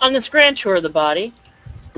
On 0.00 0.12
this 0.12 0.28
grand 0.28 0.56
tour 0.56 0.76
of 0.76 0.82
the 0.82 0.88
body, 0.88 1.32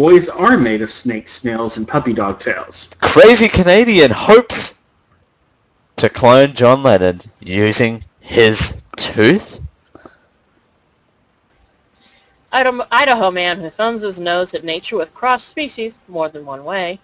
Boys 0.01 0.31
are 0.31 0.57
made 0.57 0.81
of 0.81 0.91
snakes, 0.91 1.33
snails, 1.33 1.77
and 1.77 1.87
puppy 1.87 2.15
dog 2.15 2.41
tails. 2.41 2.89
Crazy 3.03 3.49
Canadian 3.49 4.11
hopes 4.11 4.83
to 5.97 6.09
clone 6.09 6.55
John 6.55 6.83
Lennon 6.83 7.21
using 7.41 8.03
his 8.21 8.83
tooth? 8.97 9.63
Idaho, 12.51 12.87
Idaho 12.91 13.31
man 13.31 13.61
who 13.61 13.69
thumbs 13.69 14.01
his 14.01 14.19
nose 14.19 14.55
at 14.55 14.65
nature 14.65 14.97
with 14.97 15.13
cross 15.13 15.45
species 15.45 15.99
more 16.09 16.31
than 16.31 16.47
one 16.47 16.65
way, 16.65 16.99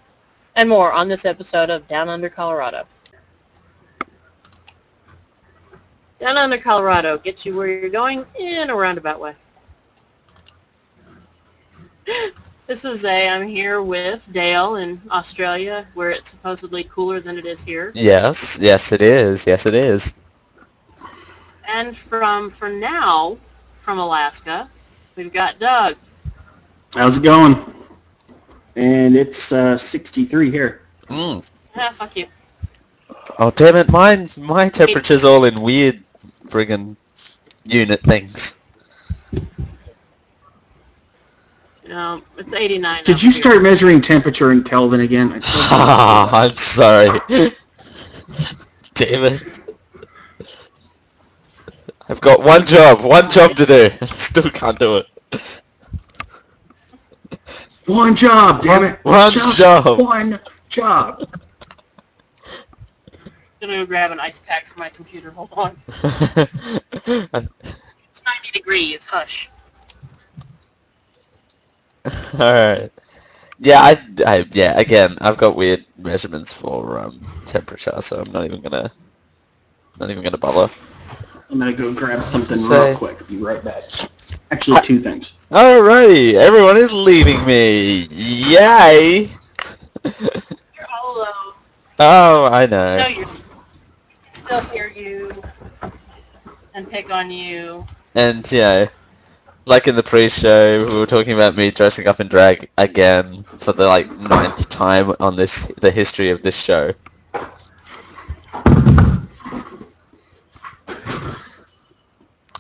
and 0.55 0.67
more 0.67 0.91
on 0.93 1.09
this 1.09 1.27
episode 1.27 1.69
of 1.69 1.87
Down 1.89 2.09
Under 2.09 2.31
Colorado. 2.31 2.87
Down 6.19 6.39
Under 6.39 6.57
Colorado 6.57 7.19
gets 7.19 7.45
you 7.45 7.55
where 7.55 7.67
you're 7.67 7.91
going 7.91 8.25
in 8.39 8.71
a 8.71 8.75
roundabout 8.75 9.21
way. 9.21 9.35
This 12.67 12.85
is 12.85 13.05
a, 13.05 13.29
I'm 13.29 13.47
here 13.47 13.81
with 13.81 14.29
Dale 14.33 14.75
in 14.77 15.01
Australia, 15.13 15.87
where 15.95 16.11
it's 16.11 16.31
supposedly 16.31 16.83
cooler 16.85 17.21
than 17.21 17.39
it 17.39 17.47
is 17.47 17.63
here. 17.63 17.93
Yes, 17.95 18.59
yes 18.61 18.91
it 18.91 19.01
is. 19.01 19.47
Yes 19.47 19.67
it 19.67 19.75
is. 19.75 20.19
And 21.69 21.97
from, 21.97 22.51
for 22.51 22.69
now, 22.69 23.39
from 23.75 24.01
Alaska, 24.01 24.69
we've 25.15 25.33
got 25.33 25.61
Doug. 25.61 25.95
How's 26.95 27.19
it 27.19 27.23
going? 27.23 27.73
And 28.75 29.17
it's 29.17 29.53
uh, 29.53 29.77
63 29.77 30.51
here. 30.51 30.83
Mm. 31.07 31.49
Ah, 31.77 31.95
fuck 31.97 32.17
you. 32.17 32.27
Oh 33.39 33.51
damn 33.51 33.77
it, 33.77 33.91
mine 33.91 34.29
my 34.39 34.69
temperature's 34.69 35.25
all 35.25 35.45
in 35.45 35.61
weird 35.61 36.03
friggin' 36.47 36.97
unit 37.65 38.01
things. 38.01 38.65
No, 41.89 42.23
it's 42.37 42.53
89. 42.53 43.05
Did 43.05 43.23
you 43.23 43.31
here. 43.31 43.41
start 43.41 43.63
measuring 43.63 44.01
temperature 44.01 44.51
in 44.51 44.65
Kelvin 44.65 45.01
again? 45.01 45.33
I 45.33 45.39
told 45.39 45.45
you. 45.45 45.61
Ah, 45.71 46.41
I'm 46.43 46.51
sorry. 46.51 47.21
damn 48.95 49.25
it. 49.25 49.61
I've 52.09 52.21
got 52.21 52.43
one 52.43 52.65
job, 52.67 53.03
one 53.03 53.29
job 53.31 53.53
to 53.53 53.67
do. 53.67 53.91
I 54.01 54.05
still 54.05 54.51
can't 54.51 54.79
do 54.79 54.97
it. 54.97 55.07
One 57.87 58.17
job, 58.17 58.63
damn 58.63 58.85
it. 58.85 58.99
One 59.05 59.31
Just 59.31 59.59
job. 59.59 59.99
One 60.01 60.41
job. 60.69 61.29
I'm 63.25 63.33
gonna 63.61 63.77
go 63.77 63.87
grab 63.87 64.11
an 64.11 64.21
ice 64.21 64.41
pack 64.41 64.67
for 64.67 64.79
my 64.79 64.89
computer. 64.89 65.31
Hold 65.31 65.51
on. 65.53 65.77
It's 65.87 67.07
90 67.07 68.51
degrees. 68.53 69.05
Hush. 69.05 69.49
Alright. 72.35 72.93
Yeah, 73.59 73.81
I, 73.81 73.97
I, 74.27 74.47
yeah, 74.53 74.79
again, 74.79 75.17
I've 75.21 75.37
got 75.39 75.57
weird 75.57 75.85
measurements 75.97 76.53
for 76.53 76.99
um, 76.99 77.21
temperature, 77.49 78.01
so 78.01 78.21
I'm 78.21 78.33
not 78.33 78.45
even 78.45 78.61
gonna, 78.61 78.91
not 79.99 80.11
even 80.11 80.23
gonna 80.23 80.37
bother. 80.39 80.73
I'm 81.51 81.59
gonna 81.59 81.73
go 81.73 81.93
grab 81.95 82.23
something 82.23 82.65
Say- 82.65 82.89
real 82.91 82.97
quick. 82.99 83.27
Be 83.29 83.37
right 83.39 83.63
back. 83.65 83.85
Actually, 84.51 84.81
two 84.83 84.99
things. 85.01 85.33
Alrighty, 85.51 86.35
everyone 86.35 86.77
is 86.77 86.93
leaving 86.93 87.45
me. 87.47 88.07
Yay! 88.11 89.31
You're 90.05 90.87
all 90.93 91.17
alone. 91.17 91.55
oh, 91.99 92.49
I 92.53 92.67
No, 92.67 92.97
know. 92.97 93.07
you're 93.09 93.27
still 94.33 94.61
hear 94.67 94.89
you 94.95 95.33
and 96.75 96.89
pick 96.89 97.11
on 97.11 97.31
you. 97.31 97.85
And, 98.15 98.51
you 98.53 98.59
know, 98.61 98.89
like 99.67 99.89
in 99.89 99.97
the 99.97 100.03
pre-show, 100.03 100.87
we 100.87 100.95
were 100.95 101.07
talking 101.07 101.33
about 101.33 101.57
me 101.57 101.73
dressing 101.73 102.07
up 102.07 102.21
in 102.21 102.29
drag 102.29 102.71
again 102.79 103.43
for 103.43 103.73
the, 103.73 103.85
like, 103.85 104.09
ninth 104.21 104.69
time 104.71 105.13
on 105.19 105.35
this, 105.35 105.67
the 105.81 105.91
history 105.91 106.31
of 106.31 106.41
this 106.43 106.57
show. 106.57 106.93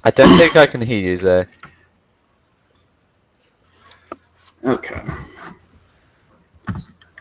I 0.04 0.10
don't 0.10 0.36
think 0.36 0.56
I 0.56 0.66
can 0.66 0.80
hear 0.80 1.00
you, 1.00 1.16
Zay. 1.16 1.44
Okay. 4.64 5.00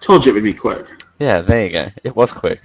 Told 0.02 0.26
you 0.26 0.32
it 0.32 0.36
would 0.36 0.44
be 0.44 0.54
quick. 0.54 0.88
Yeah, 1.20 1.42
there 1.42 1.66
you 1.66 1.72
go. 1.72 1.90
It 2.04 2.16
was 2.16 2.34
quick. 2.34 2.62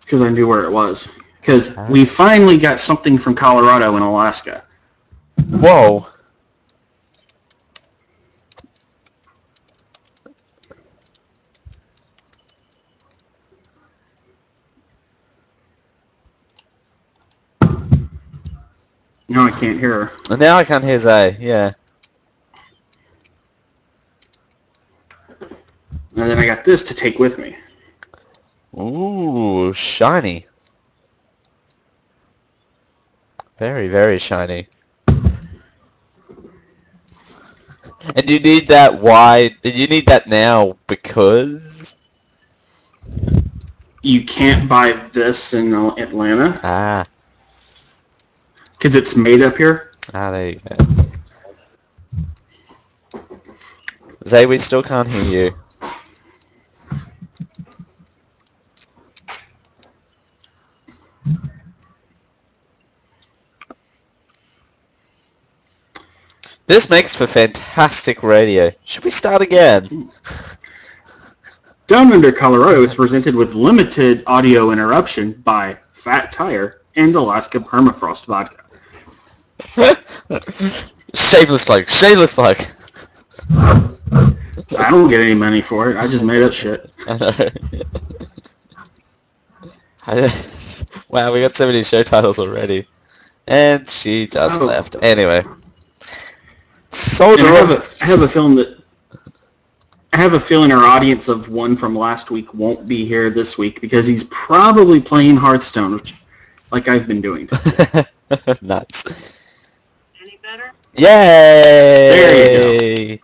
Because 0.00 0.22
I 0.22 0.28
knew 0.28 0.48
where 0.48 0.64
it 0.64 0.70
was. 0.70 1.08
Because 1.50 1.76
Ah. 1.76 1.84
we 1.90 2.04
finally 2.04 2.56
got 2.56 2.78
something 2.78 3.18
from 3.18 3.34
Colorado 3.34 3.96
and 3.96 4.04
Alaska. 4.04 4.62
Whoa. 5.48 6.06
Now 19.28 19.46
I 19.46 19.50
can't 19.50 19.80
hear 19.80 20.04
her. 20.04 20.12
And 20.30 20.38
now 20.38 20.56
I 20.56 20.62
can't 20.62 20.84
hear 20.84 21.00
Zay. 21.00 21.36
Yeah. 21.40 21.72
And 25.40 26.30
then 26.30 26.38
I 26.38 26.46
got 26.46 26.62
this 26.62 26.84
to 26.84 26.94
take 26.94 27.18
with 27.18 27.38
me. 27.38 27.56
Ooh, 28.78 29.72
shiny. 29.72 30.46
Very, 33.60 33.88
very 33.88 34.18
shiny. 34.18 34.68
And 38.16 38.28
you 38.30 38.40
need 38.40 38.68
that 38.68 39.00
why? 39.00 39.54
Do 39.62 39.70
you 39.70 39.86
need 39.86 40.06
that 40.06 40.26
now 40.26 40.78
because 40.86 41.94
You 44.02 44.24
can't 44.24 44.66
buy 44.68 44.92
this 45.12 45.52
in 45.52 45.74
uh, 45.74 45.94
Atlanta 45.98 46.58
ah 46.64 47.04
because 48.72 48.94
it's 48.94 49.14
made 49.14 49.42
up 49.42 49.58
here. 49.58 49.92
ah 50.14 50.30
there 50.30 50.50
you 50.50 50.60
go. 50.68 50.76
Zay, 54.26 54.46
we 54.46 54.58
still 54.58 54.82
can't 54.82 55.08
hear 55.08 55.22
you. 55.50 55.56
This 66.70 66.88
makes 66.88 67.16
for 67.16 67.26
fantastic 67.26 68.22
radio. 68.22 68.70
Should 68.84 69.04
we 69.04 69.10
start 69.10 69.42
again? 69.42 69.88
Mm. 69.88 70.56
Down 71.88 72.12
Under 72.12 72.30
Colorado 72.30 72.84
is 72.84 72.94
presented 72.94 73.34
with 73.34 73.54
limited 73.54 74.22
audio 74.28 74.70
interruption 74.70 75.32
by 75.42 75.76
Fat 75.92 76.30
Tire 76.30 76.82
and 76.94 77.12
Alaska 77.12 77.58
Permafrost 77.58 78.26
Vodka. 78.26 78.62
shameless 81.14 81.64
plug. 81.64 81.88
Shameless 81.88 82.34
plug. 82.34 82.56
I 83.50 84.90
don't 84.92 85.08
get 85.08 85.22
any 85.22 85.34
money 85.34 85.62
for 85.62 85.90
it. 85.90 85.96
I 85.96 86.06
just 86.06 86.22
made 86.22 86.44
up 86.44 86.52
shit. 86.52 86.88
I 87.08 87.16
know. 87.18 87.48
I- 90.06 90.32
wow, 91.08 91.32
we 91.34 91.40
got 91.40 91.56
so 91.56 91.66
many 91.66 91.82
show 91.82 92.04
titles 92.04 92.38
already. 92.38 92.86
And 93.48 93.90
she 93.90 94.28
just 94.28 94.62
Oh. 94.62 94.66
left. 94.66 94.94
Anyway. 95.02 95.42
And 96.90 96.98
Soldier 96.98 97.46
I 97.46 97.54
have, 97.56 97.70
a, 97.70 98.04
have 98.04 98.22
a 98.22 98.28
film 98.28 98.56
that 98.56 98.80
I 100.12 100.16
have 100.16 100.34
a 100.34 100.40
feeling 100.40 100.72
our 100.72 100.84
audience 100.84 101.28
of 101.28 101.48
one 101.48 101.76
from 101.76 101.96
last 101.96 102.32
week 102.32 102.52
won't 102.52 102.88
be 102.88 103.04
here 103.04 103.30
this 103.30 103.56
week 103.56 103.80
because 103.80 104.06
he's 104.06 104.24
probably 104.24 105.00
playing 105.00 105.36
Hearthstone, 105.36 105.94
which, 105.94 106.14
like 106.72 106.88
I've 106.88 107.06
been 107.06 107.20
doing. 107.20 107.48
Nuts. 108.62 109.38
Any 110.20 110.38
better? 110.42 110.72
Yay! 110.96 111.06
There 112.10 113.00
you 113.00 113.16
go. 113.16 113.22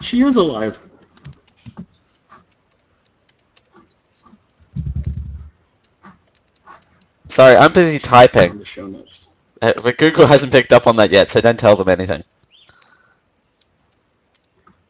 She 0.00 0.22
is 0.22 0.36
alive. 0.36 0.78
Sorry, 7.28 7.56
I'm 7.56 7.72
busy 7.72 7.98
typing. 7.98 8.58
the 8.58 8.64
show 8.64 8.86
notes. 8.86 9.21
Uh, 9.62 9.72
But 9.82 9.96
Google 9.98 10.26
hasn't 10.26 10.52
picked 10.52 10.72
up 10.74 10.86
on 10.86 10.96
that 10.96 11.10
yet, 11.10 11.30
so 11.30 11.40
don't 11.40 11.58
tell 11.58 11.74
them 11.76 11.88
anything. 11.88 12.22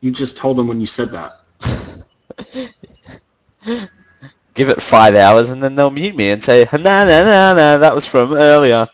You 0.00 0.10
just 0.10 0.36
told 0.36 0.58
them 0.58 0.68
when 0.68 0.80
you 0.80 0.86
said 0.86 1.10
that. 1.12 1.40
Give 4.54 4.68
it 4.70 4.80
five 4.82 5.14
hours 5.14 5.50
and 5.50 5.62
then 5.62 5.74
they'll 5.74 5.90
mute 5.90 6.16
me 6.16 6.30
and 6.30 6.42
say, 6.42 6.66
nah, 6.72 6.78
nah, 6.78 7.04
nah, 7.04 7.54
nah, 7.54 7.76
that 7.78 7.94
was 7.94 8.06
from 8.06 8.32
earlier. 8.34 8.86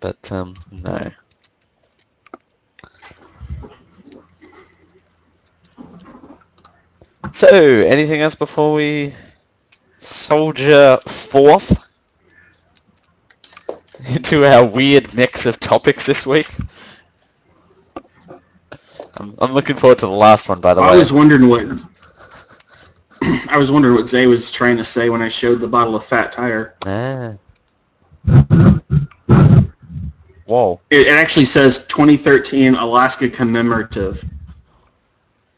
But, 0.00 0.32
um, 0.32 0.54
no. 0.72 1.10
So, 7.32 7.48
anything 7.48 8.20
else 8.20 8.34
before 8.34 8.74
we 8.74 9.14
soldier 10.00 10.98
forth 11.06 11.78
into 14.14 14.44
our 14.44 14.64
weird 14.64 15.12
mix 15.14 15.46
of 15.46 15.60
topics 15.60 16.06
this 16.06 16.26
week. 16.26 16.48
I'm, 19.18 19.34
I'm 19.38 19.52
looking 19.52 19.76
forward 19.76 19.98
to 19.98 20.06
the 20.06 20.12
last 20.12 20.48
one, 20.48 20.60
by 20.60 20.74
the 20.74 20.80
I 20.80 20.92
way. 20.92 20.98
was 20.98 21.12
wondering 21.12 21.48
what 21.48 21.66
I 23.50 23.58
was 23.58 23.70
wondering 23.70 23.96
what 23.96 24.08
Zay 24.08 24.26
was 24.26 24.50
trying 24.50 24.78
to 24.78 24.84
say 24.84 25.10
when 25.10 25.20
I 25.20 25.28
showed 25.28 25.60
the 25.60 25.68
bottle 25.68 25.94
of 25.94 26.04
Fat 26.04 26.32
Tire. 26.32 26.74
Ah. 26.86 27.34
Whoa. 30.46 30.80
It, 30.90 31.06
it 31.06 31.10
actually 31.10 31.44
says 31.44 31.86
2013 31.86 32.74
Alaska 32.76 33.28
commemorative, 33.28 34.24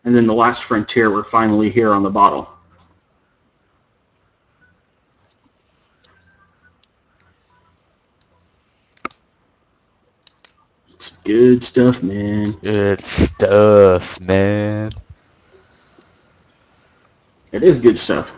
and 0.04 0.14
then 0.14 0.26
the 0.26 0.34
last 0.34 0.64
frontier. 0.64 1.10
We're 1.12 1.22
finally 1.24 1.70
here 1.70 1.92
on 1.92 2.02
the 2.02 2.10
bottle. 2.10 2.51
Good 11.10 11.64
stuff, 11.64 12.02
man. 12.02 12.50
Good 12.62 13.00
stuff, 13.00 14.20
man. 14.20 14.90
It 17.52 17.62
is 17.62 17.78
good 17.78 17.98
stuff. 17.98 18.32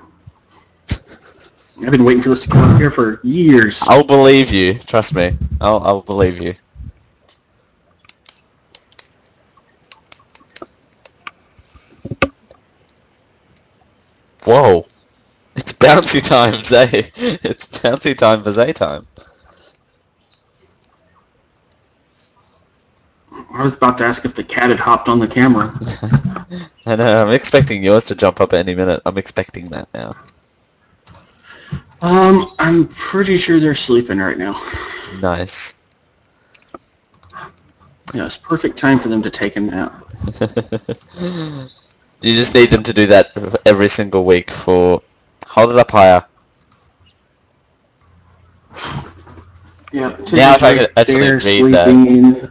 I've 1.83 1.91
been 1.91 2.05
waiting 2.05 2.23
for 2.23 2.31
this 2.31 2.43
to 2.45 2.49
come 2.49 2.63
out 2.63 2.81
here 2.81 2.91
for 2.91 3.21
years. 3.23 3.83
I'll 3.87 4.05
believe 4.05 4.53
you. 4.53 4.75
Trust 4.75 5.15
me. 5.15 5.33
I'll, 5.61 5.79
I'll 5.81 6.01
believe 6.01 6.39
you. 6.41 6.55
Whoa. 14.45 14.87
It's 15.57 15.73
bouncy 15.73 16.23
time, 16.27 16.63
Zay. 16.65 17.11
Eh? 17.17 17.39
It's 17.43 17.67
bouncy 17.67 18.17
time 18.17 18.43
for 18.43 18.53
Zay 18.53 18.73
time. 18.73 19.07
I 23.55 23.63
was 23.63 23.77
about 23.77 23.97
to 23.99 24.05
ask 24.05 24.25
if 24.25 24.35
the 24.35 24.43
cat 24.43 24.71
had 24.71 24.81
hopped 24.81 25.09
on 25.09 25.21
the 25.21 25.29
camera. 25.29 25.73
I 26.87 26.97
know, 26.97 27.25
I'm 27.25 27.33
expecting 27.33 27.85
yours 27.85 28.05
to 28.07 28.17
jump 28.17 28.41
up 28.41 28.53
any 28.53 28.75
minute. 28.75 29.01
I'm 29.07 29.17
expecting 29.17 29.69
that 29.69 29.89
now. 29.95 30.17
Um, 32.03 32.53
I'm 32.59 32.89
pretty 32.89 33.37
sure 33.37 33.61
they're 33.61 33.77
sleeping 33.77 34.19
right 34.19 34.37
now. 34.37 34.61
Nice. 35.23 35.83
Yeah, 38.13 38.27
it's 38.27 38.37
perfect 38.37 38.77
time 38.77 38.99
for 38.99 39.09
them 39.09 39.23
to 39.23 39.31
take 39.31 39.55
a 39.55 39.61
nap. 39.61 40.05
you 42.21 42.35
just 42.35 42.55
need 42.55 42.71
them 42.71 42.83
to 42.83 42.93
do 42.93 43.07
that 43.07 43.61
every 43.67 43.89
single 43.89 44.25
week 44.25 44.51
for... 44.51 45.01
Hold 45.47 45.71
it 45.71 45.79
up 45.79 45.93
higher. 45.93 46.25
Yeah. 49.93 50.17
Now 50.33 50.57
if 50.57 50.63
I 50.65 50.77
could 50.77 50.93
actually 50.97 51.63
read 51.63 51.75
that. 51.75 52.51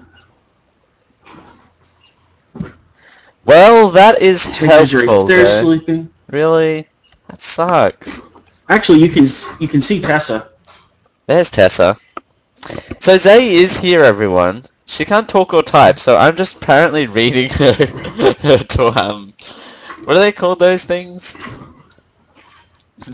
Well, 3.45 3.89
that 3.89 4.21
is 4.21 4.45
helpful, 4.57 5.25
They're 5.25 5.43
though. 5.43 5.61
sleeping. 5.61 6.09
Really? 6.29 6.87
That 7.27 7.41
sucks. 7.41 8.23
Actually, 8.69 8.99
you 9.03 9.09
can 9.09 9.27
you 9.59 9.67
can 9.67 9.81
see 9.81 10.01
Tessa. 10.01 10.49
There's 11.25 11.49
Tessa. 11.51 11.97
So 12.99 13.17
Zay 13.17 13.53
is 13.55 13.77
here, 13.77 14.03
everyone. 14.03 14.63
She 14.85 15.05
can't 15.05 15.27
talk 15.27 15.53
or 15.53 15.63
type, 15.63 15.99
so 15.99 16.17
I'm 16.17 16.35
just 16.35 16.57
apparently 16.57 17.07
reading 17.07 17.49
her, 17.59 17.73
her 17.73 18.57
to 18.57 18.87
um, 18.99 19.33
what 20.05 20.17
are 20.17 20.19
they 20.19 20.31
called? 20.31 20.59
Those 20.59 20.83
things? 20.83 21.37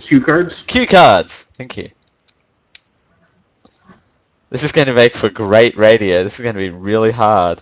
Cue 0.02 0.22
cards. 0.22 0.64
Cue 0.68 0.86
cards. 0.86 1.46
Thank 1.56 1.78
you. 1.78 1.90
This 4.50 4.64
is 4.64 4.72
going 4.72 4.88
to 4.88 4.94
make 4.94 5.16
for 5.16 5.30
great 5.30 5.78
radio. 5.78 6.24
This 6.24 6.40
is 6.40 6.44
going 6.44 6.56
to 6.56 6.60
be 6.62 6.70
really 6.70 7.12
hard. 7.12 7.62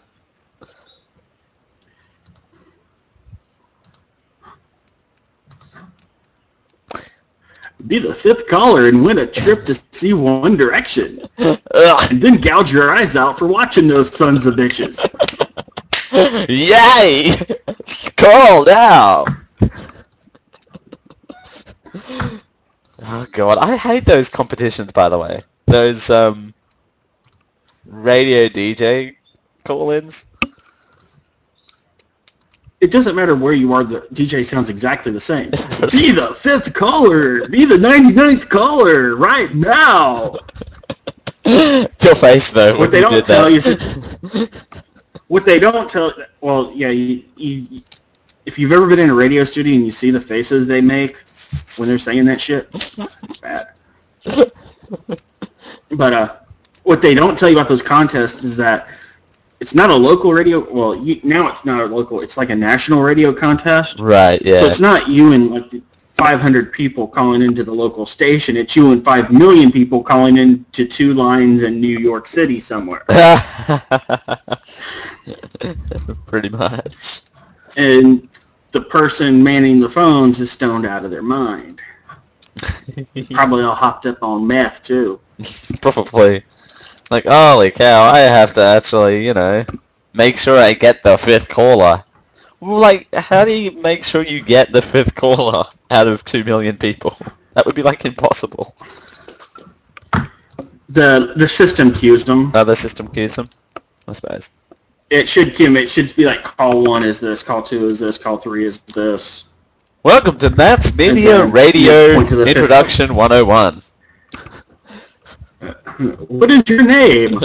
Be 7.88 8.00
the 8.00 8.14
fifth 8.14 8.48
caller 8.48 8.90
and 8.90 9.04
win 9.04 9.20
a 9.20 9.26
trip 9.26 9.66
to 9.66 9.76
see 9.92 10.14
One 10.14 10.58
Direction, 10.58 11.28
and 11.38 11.60
then 12.12 12.36
gouge 12.36 12.72
your 12.72 12.94
eyes 12.94 13.16
out 13.16 13.40
for 13.40 13.48
watching 13.48 13.88
those 13.88 14.14
sons 14.14 14.46
of 14.46 14.56
bitches. 14.56 15.00
Yay! 16.50 17.32
Call 18.18 18.66
now! 18.66 19.26
Oh 23.10 23.26
god, 23.32 23.58
I 23.58 23.78
hate 23.78 24.06
those 24.06 24.28
competitions 24.28 24.92
by 24.92 25.08
the 25.08 25.18
way. 25.18 25.42
Those 25.66 26.10
um 26.10 26.54
radio 27.86 28.48
DJ 28.48 29.16
call-ins. 29.64 30.27
It 32.80 32.92
doesn't 32.92 33.16
matter 33.16 33.36
where 33.36 33.54
you 33.54 33.74
are. 33.74 33.84
The 33.84 34.02
DJ 34.14 34.46
sounds 34.46 34.70
exactly 34.70 35.12
the 35.12 35.20
same. 35.20 35.50
Be 35.50 36.12
the 36.12 36.36
fifth 36.40 36.74
caller. 36.74 37.48
Be 37.48 37.66
the 37.66 37.76
99th 37.76 38.50
caller 38.50 39.16
right 39.16 39.52
now. 39.54 40.38
Your 41.46 42.16
face 42.16 42.52
though. 42.52 42.78
What 42.78 42.92
they 42.92 43.02
don't 43.02 43.26
tell 43.26 43.50
that. 43.50 44.22
you 44.34 44.48
What 45.28 45.44
they 45.44 45.60
don't 45.60 45.90
tell, 45.90 46.14
well, 46.42 46.72
yeah, 46.74 46.90
you, 46.90 47.24
you, 47.36 47.82
if 48.46 48.58
you've 48.58 48.72
ever 48.72 48.88
been 48.88 49.00
in 49.00 49.10
a 49.10 49.14
radio 49.14 49.44
studio 49.44 49.76
and 49.76 49.84
you 49.84 49.92
see 49.92 50.12
the 50.12 50.22
faces 50.22 50.68
they 50.68 50.80
make 50.80 51.24
when 51.78 51.90
they're 51.90 52.00
saying 52.00 52.26
that 52.26 52.40
shit, 52.40 52.70
it's 52.74 53.38
bad. 53.38 53.74
But 55.92 56.14
uh, 56.14 56.36
what 56.84 57.02
they 57.02 57.14
don't 57.14 57.38
tell 57.38 57.50
you 57.50 57.56
about 57.56 57.68
those 57.68 57.82
contests 57.82 58.44
is 58.44 58.58
that 58.58 58.88
it's 59.60 59.74
not 59.74 59.90
a 59.90 59.96
local 59.96 60.34
radio. 60.34 60.60
Well, 60.72 60.96
you, 60.96 61.20
now 61.24 61.48
it's 61.48 61.66
not 61.66 61.82
a 61.82 61.86
local. 61.86 62.22
It's 62.22 62.38
like 62.38 62.50
a 62.50 62.56
national 62.56 63.02
radio 63.02 63.34
contest. 63.34 64.00
right, 64.00 64.42
yeah. 64.44 64.58
So 64.58 64.66
it's 64.66 64.80
not 64.80 65.08
you 65.08 65.34
and 65.34 65.52
like 65.52 65.72
500 66.18 66.74
people 66.74 67.08
calling 67.08 67.42
into 67.44 67.64
the 67.64 67.72
local 67.72 68.06
station. 68.06 68.58
It's 68.58 68.76
you 68.76 68.92
and 68.92 69.04
5 69.04 69.32
million 69.32 69.72
people 69.72 70.04
calling 70.04 70.38
into 70.38 70.86
two 70.86 71.14
lines 71.14 71.64
in 71.64 71.80
New 71.80 72.00
York 72.00 72.28
City 72.28 72.60
somewhere. 72.60 73.06
Pretty 76.26 76.50
much. 76.50 77.22
And 77.78 78.28
the 78.72 78.82
person 78.82 79.44
manning 79.44 79.80
the 79.80 79.90
phones 79.90 80.40
is 80.40 80.52
stoned 80.52 80.88
out 80.88 81.06
of 81.06 81.12
their 81.12 81.22
mind. 81.22 81.82
Probably 83.32 83.64
all 83.64 83.76
hopped 83.76 84.08
up 84.08 84.24
on 84.24 84.48
meth 84.48 84.82
too. 84.82 85.20
Probably. 85.82 86.44
Like, 87.10 87.26
holy 87.26 87.72
cow, 87.72 88.04
I 88.04 88.20
have 88.20 88.54
to 88.56 88.62
actually, 88.62 89.26
you 89.26 89.34
know, 89.34 89.64
make 90.14 90.38
sure 90.38 90.60
I 90.60 90.74
get 90.74 91.04
the 91.04 91.18
fifth 91.18 91.48
caller. 91.48 92.04
Like, 92.60 93.08
how 93.14 93.46
do 93.46 93.52
you 93.58 93.72
make 93.82 94.04
sure 94.04 94.24
you 94.24 94.42
get 94.42 94.72
the 94.72 94.82
fifth 94.82 95.16
caller 95.16 95.64
out 95.92 96.08
of 96.08 96.26
two 96.26 96.44
million 96.44 96.78
people? 96.78 97.16
That 97.58 97.66
would 97.66 97.74
be, 97.74 97.82
like, 97.82 98.06
impossible. 98.06 98.76
The 100.90 101.34
the 101.36 101.48
system 101.48 101.92
cues 101.92 102.24
them. 102.24 102.52
Oh, 102.54 102.64
the 102.64 102.76
system 102.76 103.08
cues 103.08 103.36
them, 103.36 103.50
I 104.08 104.14
suppose. 104.14 104.52
It 105.10 105.28
should 105.28 105.56
cue. 105.56 105.76
It 105.76 105.90
should 105.90 106.16
be 106.16 106.26
like 106.26 106.44
call 106.44 106.84
one 106.84 107.04
is 107.04 107.20
this, 107.20 107.42
call 107.42 107.64
two 107.64 107.90
is 107.90 107.98
this, 107.98 108.20
call 108.20 108.38
three 108.38 108.66
is 108.66 108.82
this. 108.82 109.50
Welcome 110.04 110.38
to 110.38 110.50
Matt's 110.52 110.96
Media 110.96 111.40
then 111.40 111.52
Radio 111.52 111.92
just 111.92 112.16
point 112.16 112.30
to 112.30 112.36
the 112.36 112.46
Introduction 112.46 113.16
101. 113.16 113.82
What 116.28 116.52
is 116.52 116.64
your 116.68 116.84
name? 116.84 117.40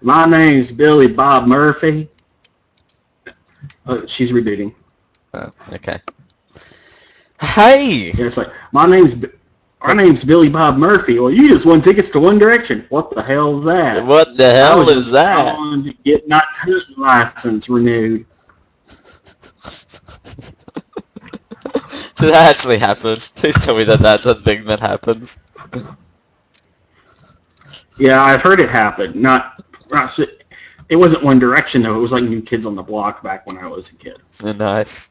My 0.00 0.24
name's 0.24 0.72
Billy 0.72 1.06
Bob 1.06 1.46
Murphy. 1.46 2.08
Oh, 3.86 4.06
she's 4.06 4.32
rebooting. 4.32 4.74
Oh, 5.34 5.50
okay. 5.72 5.98
Hey! 7.40 8.12
Yeah, 8.14 8.26
it's 8.26 8.36
like 8.36 8.48
my 8.72 8.86
name's 8.86 9.14
my 9.82 9.94
name's 9.94 10.24
Billy 10.24 10.48
Bob 10.48 10.78
Murphy. 10.78 11.18
Well, 11.18 11.30
you 11.30 11.48
just 11.48 11.66
won 11.66 11.80
tickets 11.80 12.10
to 12.10 12.20
One 12.20 12.38
Direction. 12.38 12.86
What 12.88 13.10
the 13.10 13.22
hell's 13.22 13.64
that? 13.64 14.04
What 14.04 14.36
the 14.36 14.50
hell 14.50 14.88
is 14.88 15.10
that? 15.10 15.54
calling 15.56 15.82
to 15.84 15.92
get 16.04 16.26
my 16.28 16.42
hunting 16.46 16.96
license 16.96 17.68
renewed. 17.68 18.26
Did 22.16 22.30
that 22.30 22.50
actually 22.50 22.78
happen? 22.78 23.16
Please 23.34 23.64
tell 23.64 23.76
me 23.76 23.84
that 23.84 24.00
that's 24.00 24.26
a 24.26 24.34
thing 24.34 24.64
that 24.64 24.80
happens. 24.80 25.38
Yeah, 27.98 28.22
I've 28.22 28.40
heard 28.40 28.60
it 28.60 28.70
happen. 28.70 29.20
Not, 29.20 29.62
it 30.88 30.96
wasn't 30.96 31.22
One 31.22 31.38
Direction 31.38 31.82
though. 31.82 31.96
It 31.96 32.00
was 32.00 32.12
like 32.12 32.24
New 32.24 32.40
Kids 32.40 32.64
on 32.64 32.74
the 32.74 32.82
Block 32.82 33.22
back 33.22 33.46
when 33.46 33.58
I 33.58 33.66
was 33.66 33.90
a 33.90 33.96
kid. 33.96 34.18
Nice. 34.42 35.10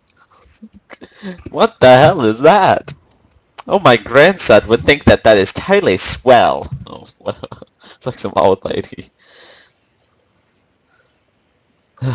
What 1.52 1.80
the 1.80 1.88
hell 1.88 2.22
is 2.22 2.40
that? 2.42 2.94
Oh, 3.68 3.80
my 3.80 3.96
grandson 3.96 4.68
would 4.68 4.84
think 4.84 5.04
that 5.06 5.24
that 5.24 5.38
is 5.38 5.54
totally 5.54 5.98
swell. 5.98 6.68
Oh, 6.88 7.06
it's 7.84 8.06
like 8.06 8.18
some 8.18 8.34
old 8.36 8.66
lady. 8.66 9.06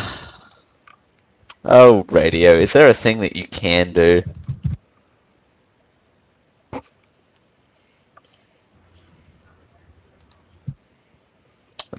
oh, 1.64 2.04
radio. 2.10 2.52
Is 2.52 2.72
there 2.72 2.88
a 2.88 2.94
thing 2.94 3.20
that 3.20 3.36
you 3.36 3.46
can 3.46 3.92
do? 3.92 4.22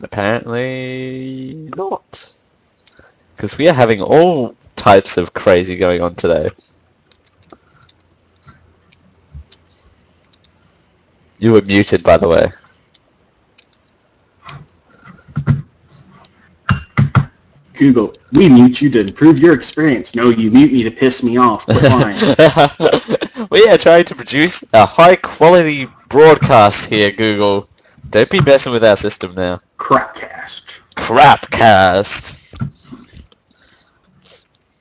Apparently 0.03 1.69
not. 1.75 2.31
Because 3.35 3.57
we 3.57 3.67
are 3.67 3.73
having 3.73 4.01
all 4.01 4.55
types 4.75 5.17
of 5.17 5.33
crazy 5.33 5.77
going 5.77 6.01
on 6.01 6.15
today. 6.15 6.49
You 11.39 11.51
were 11.53 11.61
muted, 11.61 12.03
by 12.03 12.17
the 12.17 12.27
way. 12.27 12.51
Google, 17.73 18.15
we 18.33 18.47
mute 18.47 18.81
you 18.81 18.89
to 18.89 19.01
improve 19.01 19.37
your 19.37 19.53
experience. 19.53 20.15
No, 20.15 20.29
you 20.29 20.49
mute 20.49 20.71
me 20.71 20.83
to 20.83 20.91
piss 20.91 21.23
me 21.23 21.37
off. 21.37 21.65
We 23.51 23.67
are 23.69 23.77
trying 23.77 24.05
to 24.05 24.15
produce 24.15 24.63
a 24.73 24.85
high 24.85 25.17
quality 25.17 25.87
broadcast 26.09 26.89
here, 26.89 27.11
Google. 27.11 27.69
Don't 28.09 28.29
be 28.29 28.39
messing 28.39 28.71
with 28.71 28.83
our 28.83 28.95
system 28.95 29.35
now. 29.35 29.59
Crapcast. 29.77 30.63
Crapcast. 30.95 32.39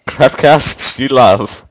Crapcasts 0.07 0.99
you 0.99 1.09
love. 1.09 1.67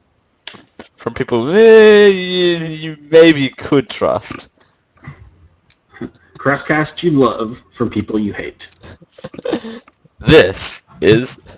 From 0.96 1.14
people 1.14 1.50
eh, 1.50 2.08
you, 2.08 2.58
you 2.66 2.98
maybe 3.10 3.50
could 3.50 3.90
trust. 3.90 4.50
Crapcast 6.38 7.04
you 7.04 7.12
love 7.12 7.62
from 7.72 7.90
people 7.90 8.20
you 8.20 8.34
hate. 8.34 8.68
This 10.20 10.84
is... 11.02 11.58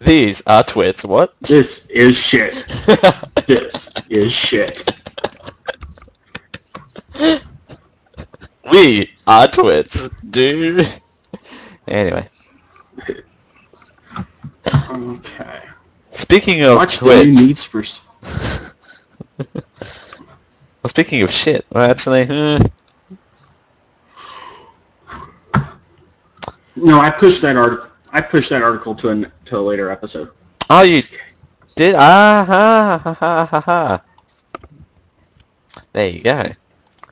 These 0.00 0.42
are 0.46 0.62
twits, 0.62 1.04
what? 1.04 1.34
This 1.40 1.86
is 1.86 2.16
shit. 2.16 2.64
This 3.46 3.90
is 4.08 4.32
shit. 4.32 4.88
we 8.74 9.10
are 9.26 9.46
twits, 9.48 10.08
dude. 10.30 10.86
Anyway, 11.86 12.26
Okay. 14.90 15.60
speaking 16.10 16.62
of 16.62 16.76
Watch 16.76 16.98
the 16.98 17.24
new 17.24 17.36
twits... 17.36 17.46
Need 17.46 17.58
for 17.58 17.82
well, 19.54 20.86
speaking 20.86 21.22
of 21.22 21.30
shit, 21.30 21.66
well, 21.70 21.90
actually, 21.90 22.22
eh, 22.22 22.58
No, 26.76 26.98
I 27.00 27.10
pushed 27.10 27.42
that 27.42 27.56
article. 27.56 27.88
I 28.10 28.20
pushed 28.20 28.50
that 28.50 28.62
article 28.62 28.94
to 28.96 29.10
an 29.10 29.30
to 29.44 29.58
a 29.58 29.60
later 29.60 29.90
episode. 29.90 30.30
oh, 30.70 30.82
you 30.82 31.02
did? 31.76 31.94
Ah, 31.96 32.44
ha, 32.46 33.00
ha, 33.02 33.14
ha, 33.14 33.46
ha, 33.46 33.60
ha. 33.60 34.02
There 35.92 36.08
you 36.08 36.20
go. 36.20 36.42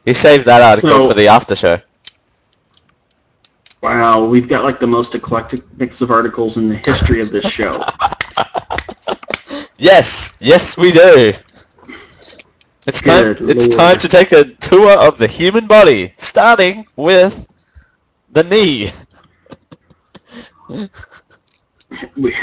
You 0.05 0.15
saved 0.15 0.45
that 0.47 0.63
article 0.63 0.91
So- 0.91 1.09
for 1.09 1.15
the 1.15 1.29
after 1.29 1.55
show. 1.55 1.79
Wow, 3.83 4.25
we've 4.25 4.49
got 4.49 4.65
like 4.65 4.79
the 4.79 4.87
most 4.87 5.15
eclectic 5.15 5.63
mix 5.79 6.01
of 6.01 6.11
articles 6.11 6.57
in 6.57 6.69
the 6.69 6.77
history 6.77 7.21
of 7.21 7.31
this 7.31 7.45
show. 7.45 7.85
Yes, 9.79 10.37
yes, 10.41 10.77
we 10.77 10.93
do. 10.93 11.33
It's 12.87 13.03
time. 13.03 13.35
Good 13.35 13.51
It's 13.51 13.69
time 13.69 13.97
to 13.99 14.09
take 14.09 14.33
a 14.33 14.45
tour 14.45 14.99
of 15.07 15.19
the 15.19 15.27
human 15.27 15.67
body, 15.67 16.15
starting 16.19 16.85
with 16.97 17.47
the 18.31 18.45
knee. 18.45 18.91
We 22.17 22.35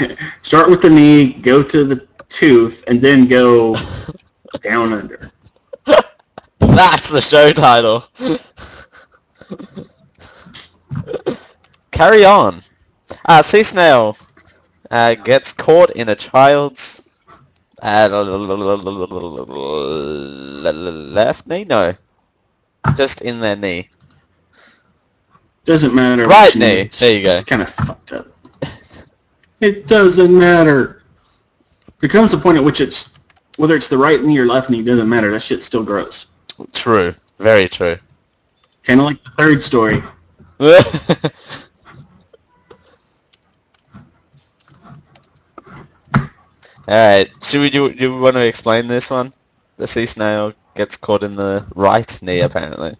start 0.42 0.70
with 0.70 0.80
the 0.82 0.90
knee, 0.90 1.32
go 1.34 1.62
to 1.62 1.84
the 1.84 2.06
tooth, 2.28 2.84
and 2.86 3.00
then 3.00 3.26
go 3.26 3.74
down 4.62 4.92
under. 4.92 5.30
That's 6.80 7.10
the 7.10 7.20
show 7.20 7.52
title. 7.52 8.04
Carry 11.90 12.24
on. 12.24 12.62
Uh, 13.26 13.42
sea 13.42 13.62
snail 13.62 14.16
uh, 14.90 15.14
gets 15.14 15.52
caught 15.52 15.90
in 15.90 16.08
a 16.08 16.14
child's 16.14 17.06
uh, 17.82 18.08
left 21.12 21.46
knee. 21.46 21.64
No, 21.64 21.94
just 22.96 23.20
in 23.20 23.40
their 23.40 23.56
knee. 23.56 23.90
Doesn't 25.66 25.94
matter. 25.94 26.26
Right 26.26 26.56
knee. 26.56 26.80
It's, 26.80 26.98
There 26.98 27.12
you 27.14 27.22
go. 27.22 27.34
It's 27.34 27.44
kind 27.44 27.60
of 27.60 27.68
fucked 27.68 28.12
up. 28.12 28.26
It 29.60 29.86
doesn't 29.86 30.36
matter. 30.36 31.02
There 31.98 32.08
comes 32.08 32.32
a 32.32 32.38
point 32.38 32.56
at 32.56 32.64
which 32.64 32.80
it's 32.80 33.18
whether 33.58 33.76
it's 33.76 33.88
the 33.88 33.98
right 33.98 34.24
knee 34.24 34.38
or 34.38 34.46
left 34.46 34.70
knee 34.70 34.80
doesn't 34.80 35.10
matter. 35.10 35.30
That 35.30 35.42
shit's 35.42 35.66
still 35.66 35.82
gross. 35.82 36.24
True. 36.72 37.14
Very 37.38 37.68
true. 37.68 37.96
Kind 38.84 39.00
of 39.00 39.06
like 39.06 39.22
the 39.24 39.30
third 39.30 39.62
story. 39.62 40.02
Alright, 46.88 47.30
should 47.44 47.60
we 47.60 47.70
do, 47.70 47.92
do 47.94 48.12
we 48.12 48.20
want 48.20 48.34
to 48.34 48.44
explain 48.44 48.88
this 48.88 49.10
one? 49.10 49.32
The 49.76 49.86
sea 49.86 50.06
snail 50.06 50.52
gets 50.74 50.96
caught 50.96 51.22
in 51.22 51.36
the 51.36 51.64
right 51.74 52.18
knee 52.22 52.40
apparently. 52.40 52.96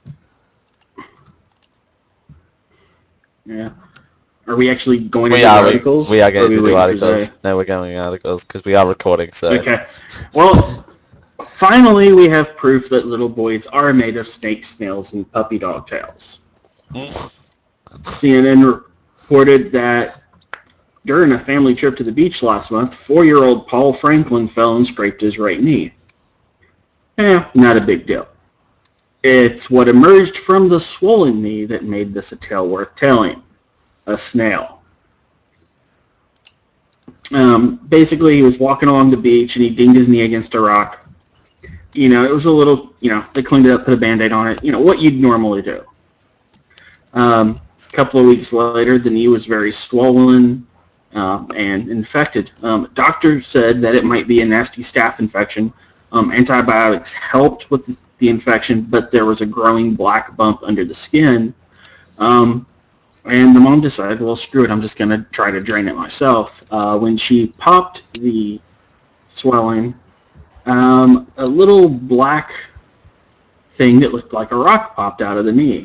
Yeah. 3.44 3.70
Are 4.46 4.56
we 4.56 4.70
actually 4.70 4.98
going 4.98 5.30
to 5.30 5.36
We 5.36 5.42
do 5.42 5.46
are, 5.46 5.62
we, 5.62 5.68
articles? 5.70 6.10
we 6.10 6.20
are 6.20 6.30
going 6.30 6.50
to 6.50 6.96
do. 6.96 7.24
No, 7.44 7.56
we're 7.56 7.64
going 7.64 7.96
articles 7.98 8.44
because 8.44 8.64
we 8.64 8.74
are 8.74 8.86
recording, 8.86 9.32
so. 9.32 9.48
Okay. 9.58 9.86
Well, 10.34 10.86
finally 11.40 12.12
we 12.12 12.28
have 12.28 12.56
proof 12.56 12.88
that 12.88 13.06
little 13.06 13.28
boys 13.28 13.66
are 13.68 13.92
made 13.92 14.16
of 14.16 14.26
snake 14.26 14.64
snails 14.64 15.12
and 15.12 15.30
puppy 15.32 15.58
dog 15.58 15.86
tails. 15.86 16.40
CNN 18.02 18.64
reported 18.64 19.72
that 19.72 20.24
during 21.06 21.32
a 21.32 21.38
family 21.38 21.74
trip 21.74 21.96
to 21.96 22.04
the 22.04 22.12
beach 22.12 22.42
last 22.42 22.70
month, 22.70 22.94
four-year-old 22.94 23.66
Paul 23.66 23.92
Franklin 23.92 24.46
fell 24.46 24.76
and 24.76 24.86
scraped 24.86 25.20
his 25.20 25.38
right 25.38 25.62
knee. 25.62 25.92
Eh, 27.18 27.44
not 27.54 27.76
a 27.76 27.80
big 27.80 28.06
deal. 28.06 28.28
It's 29.22 29.70
what 29.70 29.88
emerged 29.88 30.38
from 30.38 30.68
the 30.68 30.80
swollen 30.80 31.42
knee 31.42 31.64
that 31.66 31.84
made 31.84 32.14
this 32.14 32.32
a 32.32 32.36
tale 32.36 32.68
worth 32.68 32.94
telling. 32.94 33.42
A 34.06 34.16
snail. 34.16 34.80
Um, 37.32 37.76
basically, 37.88 38.36
he 38.36 38.42
was 38.42 38.58
walking 38.58 38.88
along 38.88 39.10
the 39.10 39.16
beach 39.16 39.56
and 39.56 39.64
he 39.64 39.70
dinged 39.70 39.96
his 39.96 40.08
knee 40.08 40.22
against 40.22 40.54
a 40.54 40.60
rock. 40.60 41.06
You 41.92 42.08
know, 42.08 42.24
it 42.24 42.32
was 42.32 42.46
a 42.46 42.50
little, 42.50 42.92
you 43.00 43.10
know, 43.10 43.22
they 43.34 43.42
cleaned 43.42 43.66
it 43.66 43.72
up, 43.72 43.84
put 43.84 43.94
a 43.94 43.96
band-aid 43.96 44.32
on 44.32 44.46
it. 44.48 44.62
You 44.64 44.72
know, 44.72 44.80
what 44.80 45.00
you'd 45.00 45.20
normally 45.20 45.62
do. 45.62 45.84
Um, 47.14 47.60
a 47.88 47.92
couple 47.92 48.20
of 48.20 48.26
weeks 48.26 48.52
later, 48.52 48.98
the 48.98 49.10
knee 49.10 49.28
was 49.28 49.46
very 49.46 49.72
swollen 49.72 50.66
um, 51.14 51.50
and 51.56 51.88
infected. 51.88 52.52
Um, 52.62 52.88
doctor 52.94 53.40
said 53.40 53.80
that 53.80 53.94
it 53.94 54.04
might 54.04 54.28
be 54.28 54.40
a 54.42 54.46
nasty 54.46 54.82
staph 54.82 55.18
infection. 55.18 55.72
Um, 56.12 56.32
antibiotics 56.32 57.12
helped 57.12 57.70
with 57.70 58.00
the 58.18 58.28
infection, 58.28 58.82
but 58.82 59.10
there 59.10 59.24
was 59.24 59.40
a 59.40 59.46
growing 59.46 59.94
black 59.94 60.36
bump 60.36 60.62
under 60.62 60.84
the 60.84 60.94
skin. 60.94 61.54
Um, 62.18 62.66
and 63.24 63.54
the 63.54 63.60
mom 63.60 63.80
decided, 63.80 64.20
well, 64.20 64.36
screw 64.36 64.64
it, 64.64 64.70
I'm 64.70 64.80
just 64.80 64.96
going 64.96 65.10
to 65.10 65.22
try 65.30 65.50
to 65.50 65.60
drain 65.60 65.88
it 65.88 65.96
myself. 65.96 66.64
Uh, 66.70 66.98
when 66.98 67.16
she 67.16 67.48
popped 67.48 68.12
the 68.14 68.60
swelling, 69.28 69.94
um, 70.70 71.26
a 71.36 71.46
little 71.46 71.88
black 71.88 72.52
thing 73.72 73.98
that 74.00 74.12
looked 74.12 74.32
like 74.32 74.52
a 74.52 74.56
rock 74.56 74.94
popped 74.94 75.20
out 75.20 75.36
of 75.36 75.44
the 75.44 75.52
knee. 75.52 75.84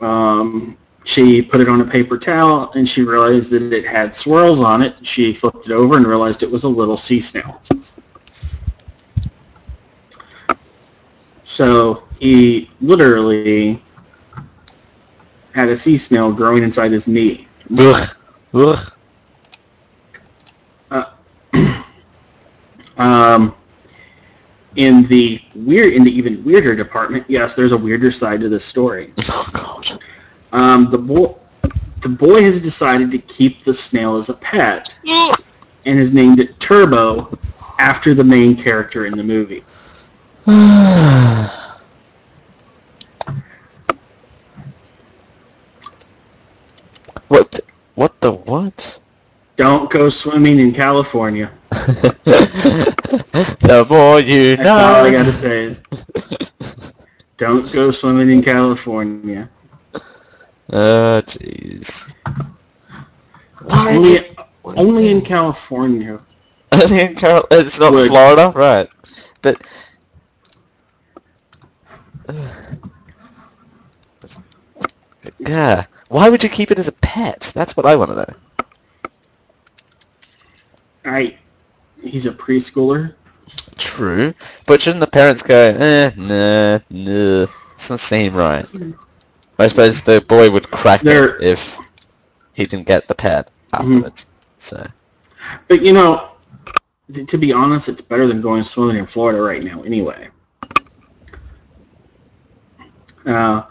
Um, 0.00 0.76
she 1.04 1.40
put 1.40 1.60
it 1.60 1.68
on 1.68 1.80
a 1.80 1.84
paper 1.84 2.18
towel 2.18 2.72
and 2.72 2.88
she 2.88 3.02
realized 3.02 3.50
that 3.50 3.72
it 3.72 3.86
had 3.86 4.14
swirls 4.14 4.60
on 4.60 4.82
it. 4.82 4.96
She 5.06 5.32
flipped 5.32 5.66
it 5.66 5.72
over 5.72 5.96
and 5.96 6.04
realized 6.06 6.42
it 6.42 6.50
was 6.50 6.64
a 6.64 6.68
little 6.68 6.96
sea 6.96 7.20
snail. 7.20 7.62
So 11.44 12.02
he 12.18 12.68
literally 12.80 13.80
had 15.54 15.68
a 15.68 15.76
sea 15.76 15.96
snail 15.96 16.32
growing 16.32 16.64
inside 16.64 16.90
his 16.90 17.06
knee. 17.06 17.46
Ugh. 17.78 18.16
Ugh. 18.54 18.95
Um, 22.98 23.54
in 24.76 25.04
the 25.04 25.40
weird, 25.54 25.94
in 25.94 26.04
the 26.04 26.10
even 26.10 26.42
weirder 26.44 26.74
department, 26.74 27.24
yes, 27.28 27.54
there's 27.54 27.72
a 27.72 27.76
weirder 27.76 28.10
side 28.10 28.40
to 28.40 28.48
this 28.48 28.64
story. 28.64 29.12
Oh 29.28 29.50
god. 29.52 30.04
Um, 30.52 30.90
the 30.90 30.98
boy, 30.98 31.26
the 32.00 32.08
boy 32.08 32.42
has 32.42 32.60
decided 32.60 33.10
to 33.10 33.18
keep 33.18 33.62
the 33.62 33.74
snail 33.74 34.16
as 34.16 34.28
a 34.28 34.34
pet 34.34 34.94
and 35.84 35.98
has 35.98 36.12
named 36.12 36.40
it 36.40 36.58
Turbo 36.60 37.36
after 37.78 38.14
the 38.14 38.24
main 38.24 38.56
character 38.56 39.06
in 39.06 39.16
the 39.16 39.24
movie. 39.24 39.62
what? 47.28 47.60
What 47.94 48.20
the 48.20 48.32
what? 48.32 49.00
Don't 49.56 49.90
go 49.90 50.08
swimming 50.08 50.58
in 50.58 50.72
California. 50.72 51.50
the 51.70 52.16
more 53.88 54.20
you 54.20 54.56
That's 54.56 54.68
all 54.68 55.06
I 55.06 55.10
gotta 55.10 55.32
say 55.32 55.64
is, 55.64 55.80
don't 57.36 57.70
go 57.72 57.90
swimming 57.90 58.30
in 58.30 58.42
California. 58.42 59.48
Oh, 60.72 61.22
jeez. 61.24 62.16
Only, 63.70 64.36
only 64.64 65.10
in 65.10 65.22
California. 65.22 66.18
Only 66.72 67.02
in 67.02 67.14
Carol- 67.14 67.46
It's 67.52 67.78
not 67.78 67.94
Would. 67.94 68.08
Florida, 68.08 68.50
right? 68.52 68.88
But. 69.42 69.62
Yeah. 75.38 75.84
Why 76.08 76.28
would 76.28 76.42
you 76.42 76.48
keep 76.48 76.72
it 76.72 76.80
as 76.80 76.88
a 76.88 76.92
pet? 76.94 77.52
That's 77.54 77.76
what 77.76 77.86
I 77.86 77.94
want 77.94 78.10
to 78.10 78.16
know. 78.16 78.26
I, 81.06 81.38
he's 82.02 82.26
a 82.26 82.32
preschooler. 82.32 83.14
True. 83.78 84.34
But 84.66 84.82
shouldn't 84.82 85.00
the 85.00 85.06
parents 85.06 85.42
go, 85.42 85.56
eh, 85.56 86.10
nah, 86.16 86.78
nah, 86.90 87.46
doesn't 87.76 87.98
seem 87.98 88.34
right. 88.34 88.66
I 89.58 89.66
suppose 89.68 90.02
the 90.02 90.20
boy 90.28 90.50
would 90.50 90.70
crack 90.70 91.02
There- 91.02 91.36
it 91.36 91.42
if 91.42 91.78
he 92.54 92.66
didn't 92.66 92.86
get 92.86 93.06
the 93.06 93.14
pet 93.14 93.50
afterwards. 93.72 94.26
So, 94.58 94.84
But 95.68 95.82
you 95.82 95.92
know, 95.92 96.30
t- 97.12 97.24
to 97.24 97.38
be 97.38 97.52
honest, 97.52 97.88
it's 97.88 98.00
better 98.00 98.26
than 98.26 98.40
going 98.40 98.62
swimming 98.64 98.96
in 98.96 99.06
Florida 99.06 99.40
right 99.40 99.62
now 99.62 99.82
anyway. 99.82 100.28
Uh, 103.26 103.62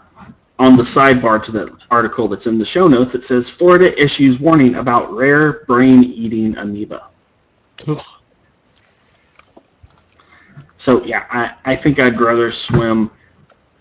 on 0.58 0.76
the 0.76 0.82
sidebar 0.82 1.42
to 1.42 1.52
the 1.52 1.76
article 1.90 2.28
that's 2.28 2.46
in 2.46 2.56
the 2.58 2.64
show 2.64 2.88
notes, 2.88 3.14
it 3.14 3.24
says 3.24 3.50
Florida 3.50 4.00
issues 4.02 4.38
warning 4.40 4.76
about 4.76 5.12
rare 5.12 5.64
brain-eating 5.66 6.56
amoeba. 6.56 7.08
So 10.78 11.04
yeah, 11.04 11.26
I, 11.30 11.54
I 11.72 11.76
think 11.76 11.98
I'd 11.98 12.20
rather 12.20 12.50
swim. 12.50 13.10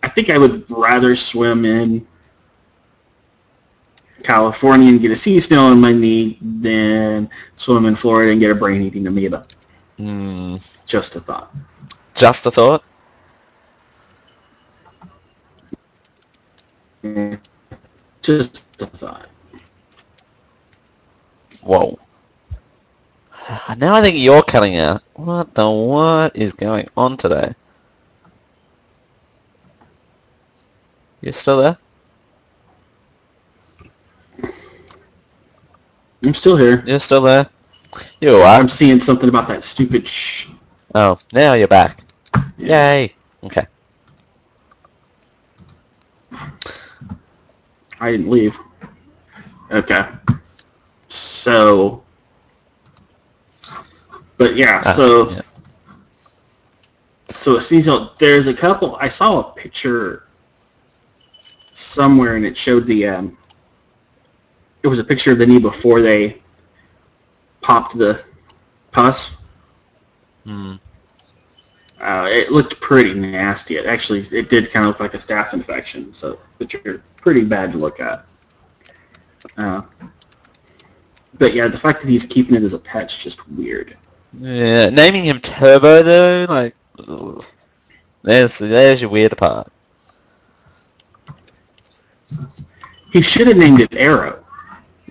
I 0.03 0.07
think 0.09 0.29
I 0.29 0.37
would 0.37 0.65
rather 0.69 1.15
swim 1.15 1.65
in 1.65 2.05
California 4.23 4.89
and 4.89 4.99
get 5.01 5.11
a 5.11 5.15
sea 5.15 5.39
snail 5.39 5.71
in 5.71 5.79
my 5.79 5.91
knee 5.91 6.39
than 6.41 7.29
swim 7.55 7.85
in 7.85 7.95
Florida 7.95 8.31
and 8.31 8.39
get 8.39 8.51
a 8.51 8.55
brain-eating 8.55 9.07
amoeba. 9.07 9.45
mm, 9.99 10.59
Just 10.85 11.15
a 11.15 11.21
thought. 11.21 11.53
just 12.15 12.45
a 12.47 12.51
thought. 12.51 12.83
Just 18.21 18.63
a 18.81 18.87
thought. 18.87 19.29
Whoa. 21.61 21.97
Now 23.74 23.95
I 23.95 24.01
think 24.01 24.17
you're 24.19 24.43
cutting 24.43 24.77
out. 24.77 25.01
What 25.15 25.53
the 25.55 25.69
what 25.69 26.36
is 26.36 26.53
going 26.53 26.88
on 26.95 27.17
today? 27.17 27.53
You're 31.22 31.34
still 31.34 31.57
there? 31.57 31.77
I'm 36.24 36.34
still 36.34 36.55
here. 36.55 36.84
You're 36.86 37.00
still 37.00 37.22
there? 37.22 37.50
You 38.22 38.36
are. 38.36 38.60
I'm 38.60 38.67
seeing 38.67 39.00
something 39.00 39.29
about 39.29 39.48
that 39.48 39.63
stupid 39.63 40.07
sh. 40.07 40.48
Oh, 40.93 41.17
now 41.34 41.53
you're 41.53 41.67
back. 41.67 42.00
Yay. 42.57 43.13
Okay. 43.43 43.65
I 48.00 48.12
didn't 48.12 48.29
leave. 48.29 48.57
Okay. 49.72 50.07
So. 51.07 52.04
But 54.37 54.55
yeah, 54.55 54.81
Ah, 54.85 54.91
so 54.91 55.29
yeah. 55.29 55.41
so 57.29 57.57
a 57.57 57.61
sea 57.61 57.81
snail. 57.81 58.13
There's 58.19 58.47
a 58.47 58.53
couple. 58.53 58.97
I 58.97 59.07
saw 59.09 59.39
a 59.39 59.43
picture 59.53 60.23
somewhere, 61.74 62.35
and 62.35 62.45
it 62.45 62.55
showed 62.57 62.85
the. 62.85 63.07
Um, 63.07 63.37
it 64.83 64.87
was 64.87 65.00
a 65.00 65.03
picture 65.03 65.31
of 65.31 65.37
the 65.39 65.45
knee 65.48 65.59
before 65.59 66.01
they 66.01 66.41
popped 67.61 67.98
the 67.98 68.24
pus. 68.91 69.37
Hmm. 70.45 70.74
Uh, 72.00 72.27
it 72.29 72.51
looked 72.51 72.79
pretty 72.81 73.13
nasty. 73.13 73.77
It 73.77 73.85
actually, 73.87 74.19
it 74.37 74.50
did 74.50 74.69
kind 74.71 74.85
of 74.85 74.89
look 74.89 75.00
like 75.00 75.13
a 75.15 75.17
staph 75.17 75.53
infection, 75.53 76.13
so 76.13 76.37
which 76.57 76.75
are 76.75 77.01
pretty 77.15 77.45
bad 77.45 77.71
to 77.71 77.77
look 77.79 78.00
at. 78.00 78.25
Uh, 79.57 79.81
but 81.39 81.53
yeah, 81.55 81.67
the 81.67 81.77
fact 81.77 82.01
that 82.01 82.09
he's 82.09 82.25
keeping 82.25 82.53
it 82.53 82.61
as 82.63 82.74
a 82.74 82.79
pet's 82.79 83.17
just 83.17 83.48
weird. 83.50 83.98
Yeah, 84.39 84.89
naming 84.89 85.24
him 85.24 85.39
Turbo 85.39 86.01
though, 86.03 86.45
like, 86.50 86.75
ugh. 87.07 87.43
there's 88.24 88.57
there's 88.59 89.01
your 89.01 89.09
weird 89.11 89.37
part. 89.37 89.67
He 93.11 93.21
should 93.21 93.48
have 93.48 93.57
named 93.57 93.81
it 93.81 93.93
Arrow, 93.95 94.43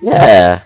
Yeah, 0.01 0.63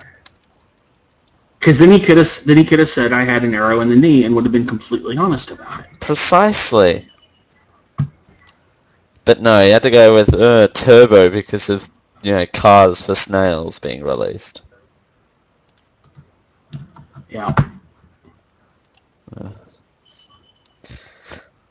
because 1.58 1.78
then 1.78 1.90
he 1.90 2.00
could 2.00 2.16
have 2.18 2.28
then 2.44 2.56
he 2.56 2.64
could 2.64 2.78
have 2.78 2.88
said 2.88 3.12
I 3.12 3.24
had 3.24 3.44
an 3.44 3.54
arrow 3.54 3.80
in 3.80 3.88
the 3.88 3.96
knee 3.96 4.24
and 4.24 4.34
would 4.34 4.44
have 4.44 4.52
been 4.52 4.66
completely 4.66 5.16
honest 5.16 5.50
about 5.50 5.80
it. 5.80 5.86
precisely. 6.00 7.08
But 9.24 9.40
no, 9.40 9.62
you 9.64 9.72
had 9.72 9.82
to 9.82 9.90
go 9.90 10.14
with 10.14 10.34
uh, 10.34 10.68
Turbo 10.74 11.28
because 11.28 11.68
of 11.68 11.88
you 12.22 12.32
know 12.32 12.46
cars 12.46 13.00
for 13.00 13.14
snails 13.14 13.78
being 13.78 14.02
released. 14.02 14.62
Yeah. 17.28 17.54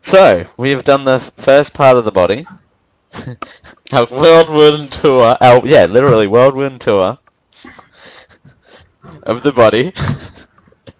So 0.07 0.45
we 0.55 0.69
have 0.69 0.85
done 0.85 1.03
the 1.03 1.19
first 1.19 1.73
part 1.73 1.97
of 1.97 2.05
the 2.05 2.13
body. 2.13 2.47
our 3.91 4.07
worldwide 4.09 4.89
tour. 4.89 5.35
Our 5.41 5.67
yeah, 5.67 5.85
literally 5.85 6.27
worldwide 6.27 6.79
tour 6.79 7.19
of 9.23 9.43
the 9.43 9.51
body. 9.51 9.91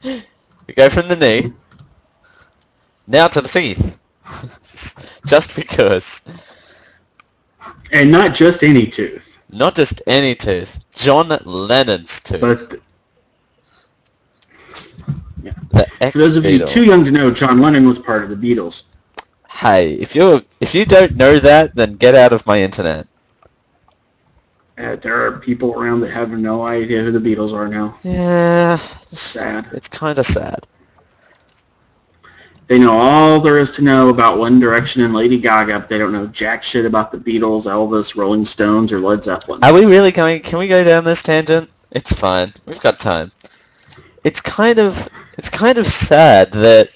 we 0.03 0.73
go 0.75 0.89
from 0.89 1.07
the 1.07 1.15
knee 1.15 1.53
now 3.07 3.29
to 3.29 3.39
the 3.39 3.47
teeth. 3.47 3.97
just 5.25 5.55
because, 5.55 6.21
And 7.93 8.11
not 8.11 8.35
just 8.35 8.61
any 8.61 8.87
tooth, 8.87 9.37
not 9.49 9.73
just 9.73 10.01
any 10.05 10.35
tooth. 10.35 10.83
John 10.93 11.29
Lennon's 11.45 12.19
tooth. 12.19 12.41
but 15.71 15.87
the 16.01 16.11
for 16.11 16.17
those 16.17 16.35
of 16.35 16.43
you 16.43 16.65
too 16.65 16.83
young 16.83 17.05
to 17.05 17.11
know, 17.11 17.31
John 17.31 17.61
Lennon 17.61 17.87
was 17.87 17.97
part 17.97 18.25
of 18.25 18.29
the 18.29 18.35
Beatles. 18.35 18.83
Hey, 19.57 19.93
if 19.95 20.15
you 20.15 20.45
if 20.59 20.75
you 20.75 20.85
don't 20.85 21.15
know 21.15 21.39
that, 21.39 21.73
then 21.73 21.93
get 21.93 22.13
out 22.13 22.31
of 22.31 22.45
my 22.45 22.61
internet. 22.61 23.07
Uh, 24.77 24.95
there 24.97 25.19
are 25.25 25.39
people 25.39 25.73
around 25.73 25.99
that 26.01 26.11
have 26.11 26.29
no 26.31 26.61
idea 26.61 27.01
who 27.01 27.11
the 27.11 27.19
Beatles 27.19 27.53
are 27.53 27.67
now. 27.67 27.95
Yeah, 28.03 28.75
it's 28.75 29.19
Sad. 29.19 29.67
it's 29.71 29.87
kind 29.87 30.19
of 30.19 30.27
sad. 30.27 30.67
They 32.67 32.77
know 32.77 32.91
all 32.91 33.39
there 33.39 33.57
is 33.57 33.71
to 33.71 33.81
know 33.81 34.09
about 34.09 34.37
One 34.37 34.59
Direction 34.59 35.01
and 35.01 35.15
Lady 35.15 35.39
Gaga, 35.39 35.79
but 35.79 35.89
they 35.89 35.97
don't 35.97 36.11
know 36.11 36.27
jack 36.27 36.61
shit 36.61 36.85
about 36.85 37.11
the 37.11 37.17
Beatles, 37.17 37.63
Elvis, 37.63 38.15
Rolling 38.15 38.45
Stones, 38.45 38.93
or 38.93 38.99
Led 38.99 39.23
Zeppelin. 39.23 39.63
Are 39.63 39.73
we 39.73 39.85
really 39.85 40.11
going? 40.11 40.39
Can 40.41 40.59
we 40.59 40.67
go 40.67 40.83
down 40.83 41.03
this 41.03 41.23
tangent? 41.23 41.67
It's 41.93 42.13
fine. 42.13 42.53
We've 42.67 42.79
got 42.79 42.99
time. 42.99 43.31
It's 44.23 44.39
kind 44.39 44.77
of 44.77 45.09
it's 45.39 45.49
kind 45.49 45.79
of 45.79 45.87
sad 45.87 46.51
that 46.51 46.91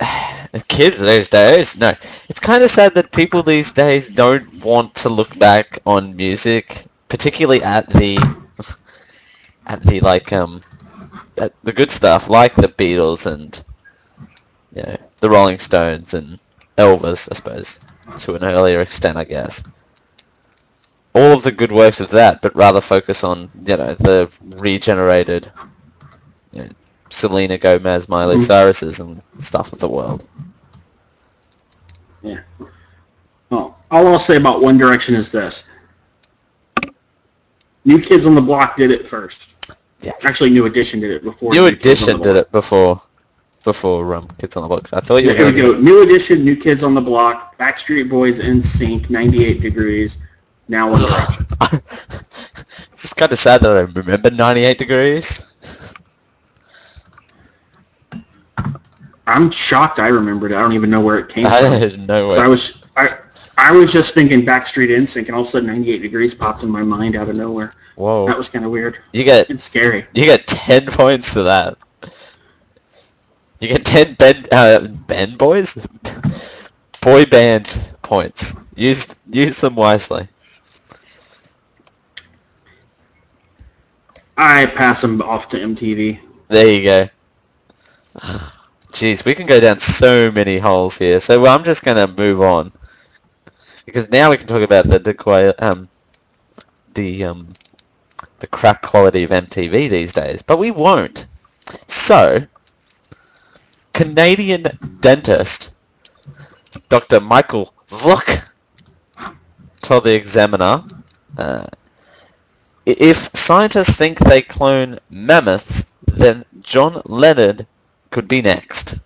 kids 0.68 1.00
these 1.00 1.28
days. 1.28 1.78
No, 1.78 1.90
it's 2.28 2.40
kind 2.40 2.62
of 2.62 2.70
sad 2.70 2.94
that 2.94 3.12
people 3.12 3.42
these 3.42 3.72
days 3.72 4.08
don't 4.08 4.64
want 4.64 4.94
to 4.96 5.08
look 5.08 5.38
back 5.38 5.78
on 5.86 6.16
music, 6.16 6.84
particularly 7.08 7.62
at 7.62 7.88
the 7.90 8.16
at 9.66 9.82
the 9.82 10.00
like 10.00 10.32
um 10.32 10.60
at 11.38 11.52
the 11.62 11.72
good 11.72 11.90
stuff 11.90 12.28
like 12.28 12.54
the 12.54 12.68
Beatles 12.68 13.26
and 13.26 13.62
you 14.74 14.82
know 14.82 14.96
the 15.18 15.30
Rolling 15.30 15.58
Stones 15.58 16.14
and 16.14 16.38
Elvis, 16.76 17.28
I 17.30 17.34
suppose, 17.34 17.80
to 18.18 18.34
an 18.34 18.44
earlier 18.44 18.80
extent, 18.80 19.16
I 19.16 19.24
guess 19.24 19.62
all 21.14 21.32
of 21.32 21.42
the 21.42 21.52
good 21.52 21.72
works 21.72 22.00
of 22.00 22.10
that, 22.10 22.40
but 22.42 22.54
rather 22.54 22.80
focus 22.80 23.24
on 23.24 23.50
you 23.66 23.76
know 23.76 23.94
the 23.94 24.32
regenerated 24.56 25.50
you 26.52 26.62
know, 26.62 26.68
Selena 27.10 27.58
Gomez, 27.58 28.08
Miley 28.08 28.36
Mhm. 28.36 28.40
Cyrus's 28.46 29.00
and 29.00 29.20
stuff 29.38 29.72
of 29.72 29.78
the 29.78 29.88
world. 29.88 30.26
Yeah. 32.22 32.40
Well, 33.50 33.78
all 33.90 34.06
I'll 34.08 34.18
say 34.18 34.36
about 34.36 34.60
One 34.60 34.76
Direction 34.78 35.14
is 35.14 35.30
this. 35.32 35.64
New 37.84 38.00
Kids 38.00 38.26
on 38.26 38.34
the 38.34 38.40
Block 38.40 38.76
did 38.76 38.90
it 38.90 39.06
first. 39.06 39.50
Yes. 40.00 40.24
Actually, 40.26 40.50
New 40.50 40.66
Edition 40.66 41.00
did 41.00 41.10
it 41.10 41.22
before. 41.24 41.52
New 41.52 41.66
on 41.66 41.72
Edition 41.72 42.20
did 42.20 42.36
it 42.36 42.50
before 42.52 43.00
before 43.64 44.14
um, 44.14 44.28
Kids 44.38 44.56
on 44.56 44.62
the 44.62 44.68
Block. 44.68 44.88
I 44.92 45.00
thought 45.00 45.16
you 45.16 45.30
Yeah, 45.32 45.44
were 45.44 45.50
here 45.52 45.68
we 45.68 45.74
go. 45.74 45.78
New 45.78 46.02
Edition, 46.02 46.44
New 46.44 46.56
Kids 46.56 46.82
on 46.84 46.94
the 46.94 47.00
Block, 47.00 47.56
Backstreet 47.58 48.08
Boys, 48.08 48.40
NSYNC, 48.40 49.10
98 49.10 49.60
Degrees, 49.60 50.18
now 50.68 50.90
One 50.90 51.00
Direction. 51.02 51.46
it's 52.92 53.12
kind 53.14 53.32
of 53.32 53.38
sad 53.38 53.60
that 53.62 53.76
I 53.76 53.80
remember 53.80 54.30
98 54.30 54.78
Degrees. 54.78 55.52
I'm 59.28 59.50
shocked 59.50 59.98
I 60.00 60.08
remembered 60.08 60.52
it. 60.52 60.56
I 60.56 60.60
don't 60.62 60.72
even 60.72 60.90
know 60.90 61.00
where 61.00 61.18
it 61.18 61.28
came 61.28 61.46
I 61.52 61.60
from. 61.60 61.72
didn't 61.80 62.06
know 62.06 62.32
So 62.32 62.40
I 62.40 62.48
was 62.48 62.82
I, 62.96 63.08
I 63.58 63.72
was 63.72 63.92
just 63.92 64.14
thinking 64.14 64.44
Backstreet 64.44 64.90
Instinct, 64.90 65.28
and 65.28 65.34
all 65.36 65.42
of 65.42 65.48
a 65.48 65.50
sudden 65.50 65.68
98 65.68 66.02
Degrees 66.02 66.34
popped 66.34 66.62
in 66.62 66.70
my 66.70 66.82
mind 66.82 67.16
out 67.16 67.28
of 67.28 67.36
nowhere. 67.36 67.72
Whoa. 67.96 68.26
That 68.26 68.36
was 68.36 68.48
kind 68.48 68.64
of 68.64 68.70
weird 68.70 68.98
You 69.12 69.24
get 69.24 69.48
and 69.48 69.60
scary. 69.60 70.06
you 70.14 70.24
get 70.24 70.46
ten 70.46 70.86
points 70.86 71.32
for 71.32 71.42
that. 71.42 71.76
You 73.60 73.68
get 73.68 73.84
ten 73.84 74.14
Ben 74.14 74.46
uh, 74.52 74.86
Ben 74.88 75.36
boys, 75.36 75.86
boy 77.00 77.24
band 77.26 77.94
points. 78.02 78.54
Use 78.74 79.16
use 79.30 79.60
them 79.60 79.74
wisely. 79.76 80.28
I 84.38 84.66
pass 84.66 85.02
them 85.02 85.20
off 85.22 85.48
to 85.50 85.58
MTV. 85.58 86.20
There 86.48 86.68
you 86.68 86.82
go. 86.84 87.08
Jeez, 88.92 89.24
we 89.24 89.34
can 89.34 89.46
go 89.46 89.60
down 89.60 89.78
so 89.78 90.30
many 90.32 90.58
holes 90.58 90.98
here. 90.98 91.20
So 91.20 91.40
well, 91.40 91.54
I'm 91.54 91.64
just 91.64 91.84
gonna 91.84 92.06
move 92.06 92.40
on 92.40 92.72
because 93.84 94.10
now 94.10 94.30
we 94.30 94.36
can 94.36 94.46
talk 94.46 94.62
about 94.62 94.88
the 94.88 94.98
the 94.98 95.54
um 95.58 95.88
the 96.94 97.24
um 97.24 97.52
the 98.40 98.46
crap 98.46 98.82
quality 98.82 99.24
of 99.24 99.30
MTV 99.30 99.90
these 99.90 100.12
days, 100.12 100.42
but 100.42 100.58
we 100.58 100.70
won't. 100.70 101.26
So, 101.86 102.46
Canadian 103.92 104.78
dentist 105.00 105.70
Dr. 106.88 107.20
Michael 107.20 107.72
Zuk 107.88 108.50
told 109.80 110.04
the 110.04 110.14
Examiner, 110.14 110.84
uh, 111.36 111.66
if 112.86 113.30
scientists 113.34 113.96
think 113.96 114.18
they 114.18 114.42
clone 114.42 114.98
mammoths, 115.10 115.92
then 116.06 116.44
John 116.60 117.02
Lennon 117.04 117.66
could 118.10 118.28
be 118.28 118.42
next. 118.42 118.96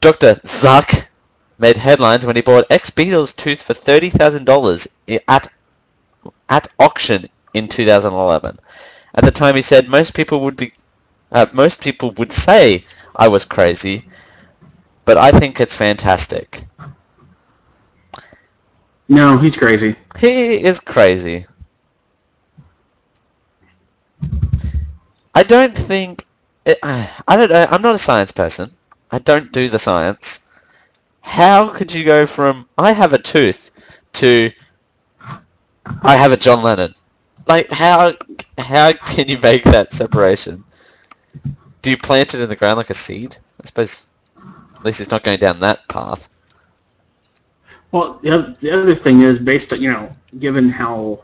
Dr. 0.00 0.34
Zuck 0.44 1.06
made 1.58 1.76
headlines 1.76 2.26
when 2.26 2.36
he 2.36 2.42
bought 2.42 2.66
ex-Beatles 2.70 3.34
tooth 3.34 3.62
for 3.62 3.74
$30,000 3.74 4.86
at 5.28 5.50
at 6.48 6.68
auction 6.78 7.28
in 7.54 7.68
2011. 7.68 8.58
At 9.14 9.24
the 9.24 9.30
time, 9.30 9.54
he 9.54 9.62
said 9.62 9.88
most 9.88 10.14
people 10.14 10.40
would 10.40 10.56
be, 10.56 10.72
uh, 11.32 11.46
most 11.52 11.80
people 11.80 12.10
would 12.12 12.32
say 12.32 12.84
I 13.16 13.28
was 13.28 13.44
crazy, 13.44 14.08
but 15.04 15.16
I 15.16 15.30
think 15.30 15.60
it's 15.60 15.76
fantastic. 15.76 16.64
No, 19.08 19.38
he's 19.38 19.56
crazy. 19.56 19.96
He 20.18 20.62
is 20.62 20.80
crazy. 20.80 21.46
I 25.34 25.42
don't 25.42 25.76
think. 25.76 26.24
It, 26.64 26.78
uh, 26.82 27.06
I 27.28 27.36
don't 27.36 27.50
know. 27.50 27.66
I'm 27.70 27.82
not 27.82 27.94
a 27.94 27.98
science 27.98 28.32
person. 28.32 28.70
I 29.10 29.18
don't 29.18 29.52
do 29.52 29.68
the 29.68 29.78
science. 29.78 30.50
How 31.22 31.68
could 31.68 31.92
you 31.92 32.04
go 32.04 32.26
from 32.26 32.68
I 32.78 32.92
have 32.92 33.12
a 33.12 33.18
tooth 33.18 33.70
to 34.14 34.50
I 36.02 36.16
have 36.16 36.32
a 36.32 36.36
John 36.36 36.62
Lennon? 36.62 36.94
Like 37.46 37.70
how 37.70 38.12
how 38.58 38.92
can 38.92 39.28
you 39.28 39.38
make 39.38 39.64
that 39.64 39.92
separation? 39.92 40.64
Do 41.82 41.90
you 41.90 41.96
plant 41.96 42.34
it 42.34 42.40
in 42.40 42.48
the 42.48 42.56
ground 42.56 42.78
like 42.78 42.90
a 42.90 42.94
seed? 42.94 43.36
I 43.62 43.66
suppose 43.66 44.08
at 44.76 44.84
least 44.84 45.00
it's 45.00 45.10
not 45.10 45.22
going 45.22 45.38
down 45.38 45.60
that 45.60 45.86
path. 45.88 46.28
Well, 47.92 48.18
the 48.22 48.70
other 48.72 48.94
thing 48.94 49.20
is 49.20 49.38
based 49.38 49.72
on, 49.72 49.80
you 49.80 49.92
know, 49.92 50.14
given 50.40 50.68
how 50.68 51.20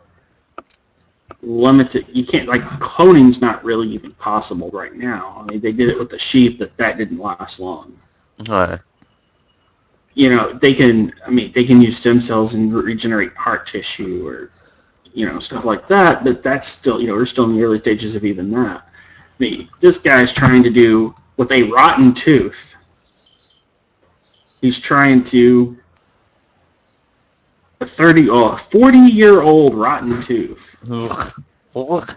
limited, 1.42 2.06
you 2.12 2.24
can't, 2.24 2.48
like, 2.48 2.62
cloning's 2.80 3.40
not 3.40 3.64
really 3.64 3.88
even 3.88 4.12
possible 4.12 4.70
right 4.70 4.94
now. 4.94 5.36
I 5.38 5.50
mean, 5.50 5.60
they 5.60 5.72
did 5.72 5.88
it 5.88 5.98
with 5.98 6.10
the 6.10 6.18
sheep, 6.18 6.58
but 6.58 6.76
that 6.76 6.98
didn't 6.98 7.18
last 7.18 7.60
long. 7.60 7.98
No. 8.48 8.78
You 10.14 10.30
know, 10.30 10.52
they 10.52 10.74
can, 10.74 11.12
I 11.26 11.30
mean, 11.30 11.52
they 11.52 11.64
can 11.64 11.80
use 11.80 11.96
stem 11.96 12.20
cells 12.20 12.54
and 12.54 12.72
regenerate 12.72 13.32
heart 13.34 13.66
tissue 13.66 14.26
or, 14.26 14.50
you 15.14 15.26
know, 15.26 15.38
stuff 15.38 15.64
like 15.64 15.86
that, 15.86 16.24
but 16.24 16.42
that's 16.42 16.66
still, 16.66 17.00
you 17.00 17.06
know, 17.06 17.14
we're 17.14 17.26
still 17.26 17.44
in 17.44 17.56
the 17.56 17.62
early 17.62 17.78
stages 17.78 18.16
of 18.16 18.24
even 18.24 18.50
that. 18.50 18.86
I 18.86 19.38
mean, 19.38 19.68
this 19.78 19.98
guy's 19.98 20.32
trying 20.32 20.62
to 20.62 20.70
do, 20.70 21.14
with 21.36 21.50
a 21.52 21.62
rotten 21.64 22.12
tooth, 22.12 22.74
he's 24.60 24.78
trying 24.78 25.22
to 25.24 25.78
a 27.80 27.86
30 27.86 28.28
uh, 28.28 28.32
oh, 28.32 28.48
a 28.52 28.56
40 28.56 28.98
year 28.98 29.42
old 29.42 29.74
rotten 29.74 30.20
tooth 30.22 30.76
Ugh. 30.90 31.32
Ugh. 31.76 32.10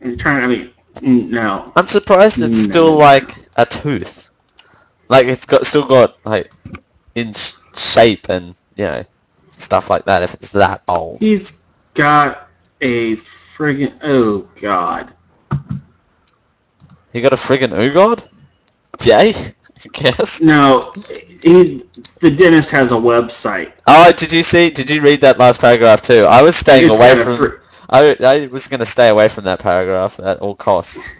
and 0.00 0.10
you're 0.10 0.16
trying 0.18 0.44
i 0.44 0.46
mean 0.46 0.70
no 1.30 1.72
I'm 1.76 1.86
surprised 1.86 2.42
it's 2.42 2.52
No. 2.68 2.70
still 2.70 2.98
like 2.98 3.30
a 3.56 3.64
tooth. 3.64 4.30
Like 5.08 5.26
it's 5.26 5.46
got 5.46 5.64
still 5.66 5.86
got 5.86 6.16
like 6.24 6.52
in 7.14 7.32
shape 7.76 8.28
and 8.28 8.54
you 8.76 8.84
know 8.84 9.04
stuff 9.48 9.90
like 9.90 10.04
that. 10.06 10.22
If 10.22 10.34
it's 10.34 10.50
that 10.52 10.82
old, 10.88 11.18
he's 11.20 11.62
got 11.94 12.48
a 12.80 13.16
friggin' 13.16 13.92
oh 14.02 14.48
god 14.60 15.12
He 17.12 17.20
got 17.20 17.32
a 17.32 17.36
friggin' 17.36 17.68
oogod? 17.70 18.26
Yay, 19.04 19.32
I 19.34 19.52
guess. 19.92 20.40
no 20.40 20.92
he 21.42 21.84
the 22.20 22.30
dentist 22.30 22.70
has 22.70 22.92
a 22.92 22.94
website 22.94 23.72
Oh, 23.86 24.12
did 24.12 24.32
you 24.32 24.42
see? 24.42 24.68
Did 24.70 24.90
you 24.90 25.00
read 25.00 25.20
that 25.22 25.38
last 25.38 25.60
paragraph 25.62 26.02
too? 26.02 26.24
I 26.26 26.42
was 26.42 26.56
staying 26.56 26.88
It's 26.90 26.96
away 26.96 27.24
from. 27.24 27.36
fr- 27.36 27.56
I 27.88 28.16
I 28.20 28.46
was 28.48 28.66
gonna 28.68 28.84
stay 28.86 29.08
away 29.08 29.28
from 29.28 29.44
that 29.44 29.60
paragraph 29.60 30.20
at 30.20 30.38
all 30.40 30.54
costs. 30.54 31.10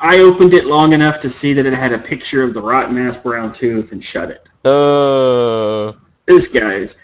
i 0.00 0.18
opened 0.20 0.54
it 0.54 0.64
long 0.66 0.92
enough 0.92 1.18
to 1.20 1.28
see 1.28 1.52
that 1.52 1.66
it 1.66 1.74
had 1.74 1.92
a 1.92 1.98
picture 1.98 2.42
of 2.42 2.54
the 2.54 2.62
rotten 2.62 2.96
ass 2.98 3.16
brown 3.18 3.52
tooth 3.52 3.92
and 3.92 4.02
shut 4.02 4.30
it 4.30 4.48
Oh, 4.64 5.94
this 6.26 6.46
guy's 6.46 6.96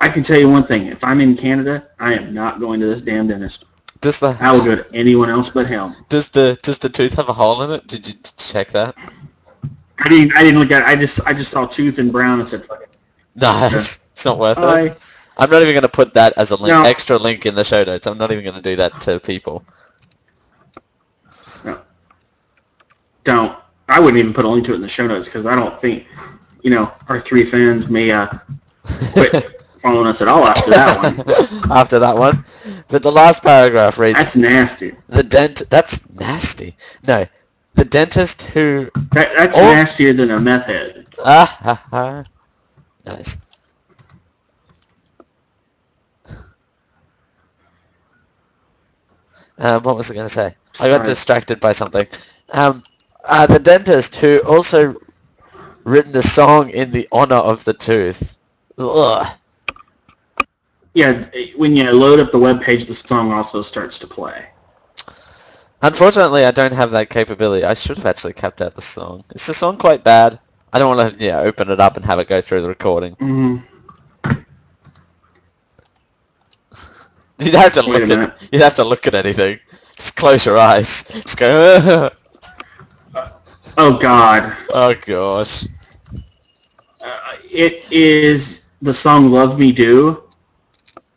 i 0.00 0.08
can 0.08 0.22
tell 0.22 0.38
you 0.38 0.48
one 0.48 0.64
thing 0.66 0.86
if 0.86 1.04
i'm 1.04 1.20
in 1.20 1.36
canada 1.36 1.88
i 2.00 2.14
am 2.14 2.32
not 2.34 2.58
going 2.60 2.80
to 2.80 2.86
this 2.86 3.02
damn 3.02 3.28
dentist 3.28 3.66
does 4.00 4.18
the 4.18 4.36
i 4.40 4.50
will 4.50 4.64
go 4.64 4.74
to 4.76 4.86
anyone 4.94 5.28
else 5.30 5.48
but 5.50 5.66
him 5.66 5.94
does 6.08 6.30
the 6.30 6.58
does 6.62 6.78
the 6.78 6.88
tooth 6.88 7.14
have 7.14 7.28
a 7.28 7.32
hole 7.32 7.62
in 7.62 7.70
it? 7.70 7.86
Did 7.86 8.08
you 8.08 8.14
check 8.38 8.68
that? 8.68 8.96
I 9.98 10.08
didn't. 10.08 10.36
I 10.36 10.42
didn't 10.42 10.58
look 10.60 10.70
at. 10.70 10.82
it. 10.82 10.88
I 10.88 10.96
just. 10.96 11.20
I 11.26 11.32
just 11.32 11.50
saw 11.50 11.66
tooth 11.66 11.98
and 11.98 12.10
brown 12.12 12.40
and 12.40 12.48
said, 12.48 12.64
"Fuck 12.64 12.82
it." 12.82 12.96
No, 13.36 13.68
it's, 13.72 14.08
it's 14.12 14.24
not 14.24 14.38
worth 14.38 14.58
it. 14.58 14.98
I'm 15.38 15.48
not 15.50 15.62
even 15.62 15.72
going 15.72 15.82
to 15.82 15.88
put 15.88 16.12
that 16.14 16.34
as 16.36 16.50
a 16.50 16.56
link, 16.56 16.68
No. 16.68 16.82
extra 16.82 17.16
link 17.16 17.46
in 17.46 17.54
the 17.54 17.64
show 17.64 17.82
notes. 17.84 18.06
I'm 18.06 18.18
not 18.18 18.30
even 18.32 18.44
going 18.44 18.56
to 18.56 18.62
do 18.62 18.76
that 18.76 19.00
to 19.02 19.18
people. 19.18 19.64
No. 21.64 21.78
Don't. 23.24 23.58
I 23.88 23.98
wouldn't 24.00 24.18
even 24.18 24.32
put 24.32 24.44
a 24.44 24.48
link 24.48 24.64
to 24.66 24.72
it 24.72 24.76
in 24.76 24.80
the 24.82 24.88
show 24.88 25.06
notes 25.06 25.26
because 25.28 25.46
I 25.46 25.54
don't 25.56 25.78
think, 25.80 26.06
you 26.62 26.70
know, 26.70 26.92
our 27.08 27.20
three 27.20 27.44
fans 27.44 27.88
may 27.88 28.10
uh, 28.10 28.26
quit 29.12 29.62
following 29.82 30.06
us 30.06 30.20
at 30.22 30.28
all 30.28 30.44
after 30.46 30.70
that 30.70 31.02
one. 31.02 31.70
After 31.72 31.98
that 31.98 32.16
one. 32.16 32.44
But 32.88 33.02
the 33.02 33.10
last 33.10 33.42
paragraph 33.42 33.98
reads, 33.98 34.18
That's 34.18 34.36
nasty. 34.36 34.94
the 35.08 35.22
dent, 35.22 35.62
that's 35.70 36.08
nasty. 36.14 36.76
No, 37.06 37.26
the 37.74 37.84
dentist 37.84 38.42
who, 38.42 38.90
That, 39.12 39.34
that's 39.36 39.56
Oh. 39.56 39.62
nastier 39.62 40.12
than 40.12 40.30
a 40.30 40.40
meth 40.40 40.66
head. 40.66 41.06
ah 41.24 41.58
ha 41.62 41.82
ha, 41.90 42.24
nice. 43.04 43.38
Um, 49.58 49.82
what 49.82 49.96
was 49.96 50.10
I 50.10 50.14
going 50.14 50.26
to 50.26 50.32
say? 50.32 50.54
I 50.80 50.88
got 50.88 51.06
distracted 51.06 51.60
by 51.60 51.72
something. 51.72 52.06
Um, 52.52 52.82
uh, 53.24 53.46
the 53.46 53.58
dentist 53.58 54.16
who 54.16 54.38
also 54.40 54.96
written 55.84 56.16
a 56.16 56.22
song 56.22 56.70
in 56.70 56.90
the 56.90 57.06
honor 57.12 57.36
of 57.36 57.64
the 57.64 57.72
tooth. 57.74 58.36
Ugh. 58.78 59.26
Yeah, 60.94 61.24
when 61.56 61.76
you 61.76 61.90
load 61.92 62.20
up 62.20 62.32
the 62.32 62.38
web 62.38 62.60
page, 62.60 62.86
the 62.86 62.94
song 62.94 63.32
also 63.32 63.62
starts 63.62 63.98
to 64.00 64.06
play. 64.06 64.46
Unfortunately, 65.82 66.44
I 66.44 66.52
don't 66.52 66.72
have 66.72 66.92
that 66.92 67.10
capability. 67.10 67.64
I 67.64 67.74
should 67.74 67.96
have 67.96 68.06
actually 68.06 68.34
kept 68.34 68.62
out 68.62 68.74
the 68.74 68.82
song. 68.82 69.24
Is 69.34 69.46
the 69.46 69.54
song 69.54 69.76
quite 69.76 70.04
bad? 70.04 70.38
I 70.72 70.78
don't 70.78 70.96
want 70.96 71.18
to 71.18 71.24
yeah, 71.24 71.40
open 71.40 71.70
it 71.70 71.80
up 71.80 71.96
and 71.96 72.04
have 72.04 72.18
it 72.20 72.28
go 72.28 72.40
through 72.40 72.62
the 72.62 72.68
recording. 72.68 73.16
Mm, 73.16 73.62
You'd 77.38 77.54
have 77.54 77.72
to 77.72 77.80
Wait 77.80 78.08
look 78.08 78.10
at 78.10 78.48
you'd 78.52 78.62
have 78.62 78.74
to 78.74 78.84
look 78.84 79.06
at 79.06 79.14
anything. 79.14 79.58
Just 79.96 80.16
close 80.16 80.46
your 80.46 80.58
eyes. 80.58 81.04
Just 81.08 81.36
go. 81.36 82.08
oh 83.78 83.98
God, 83.98 84.56
oh 84.70 84.94
gosh. 84.94 85.66
uh, 87.00 87.36
it 87.50 87.90
is 87.90 88.64
the 88.80 88.94
song 88.94 89.32
"Love 89.32 89.58
Me 89.58 89.72
Do." 89.72 90.22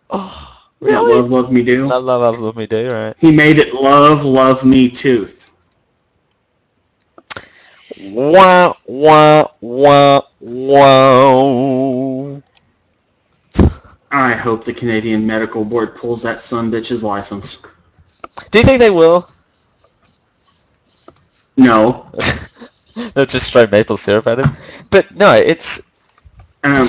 Oh, 0.10 0.45
Yeah, 0.86 0.96
really? 0.96 1.16
Love, 1.16 1.32
love 1.32 1.52
me 1.52 1.64
do. 1.64 1.88
Love, 1.88 2.04
love, 2.04 2.22
love, 2.22 2.40
love 2.40 2.58
me 2.58 2.68
do 2.68 2.92
right. 2.92 3.16
He 3.18 3.32
made 3.32 3.58
it 3.58 3.74
"Love, 3.74 4.24
Love 4.24 4.64
Me 4.64 4.90
Tooth." 4.90 5.52
Wah 7.98 8.74
wah 8.88 9.48
wah 9.62 10.22
wah. 10.40 12.40
I 14.12 14.34
hope 14.34 14.64
the 14.64 14.74
Canadian 14.74 15.26
Medical 15.26 15.66
Board 15.66 15.96
pulls 15.96 16.22
that 16.24 16.40
son 16.40 16.72
bitch's 16.72 17.04
license. 17.04 17.62
Do 18.52 18.60
you 18.60 18.66
think 18.66 18.80
they 18.80 18.90
will? 18.90 19.28
No, 21.58 22.12
They'll 23.14 23.26
just 23.26 23.52
throw 23.52 23.68
maple 23.68 23.98
syrup 23.98 24.28
at 24.28 24.40
him. 24.40 24.56
But 24.90 25.14
no, 25.16 25.34
it's 25.34 25.92
Um, 26.64 26.88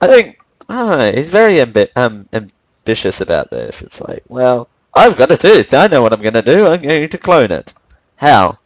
I 0.00 0.06
think 0.06 0.38
I. 0.68 1.12
He's 1.14 1.30
very 1.30 1.54
ambi- 1.54 1.90
um, 1.96 2.28
ambitious 2.32 3.20
about 3.20 3.50
this. 3.50 3.82
It's 3.82 4.00
like, 4.00 4.22
well, 4.28 4.68
I've 4.94 5.16
got 5.16 5.30
a 5.30 5.36
tooth. 5.36 5.74
I 5.74 5.86
know 5.88 6.02
what 6.02 6.12
I'm 6.12 6.22
going 6.22 6.34
to 6.34 6.42
do. 6.42 6.66
I'm 6.66 6.80
going 6.80 7.08
to 7.08 7.18
clone 7.18 7.50
it. 7.52 7.74
How? 8.16 8.56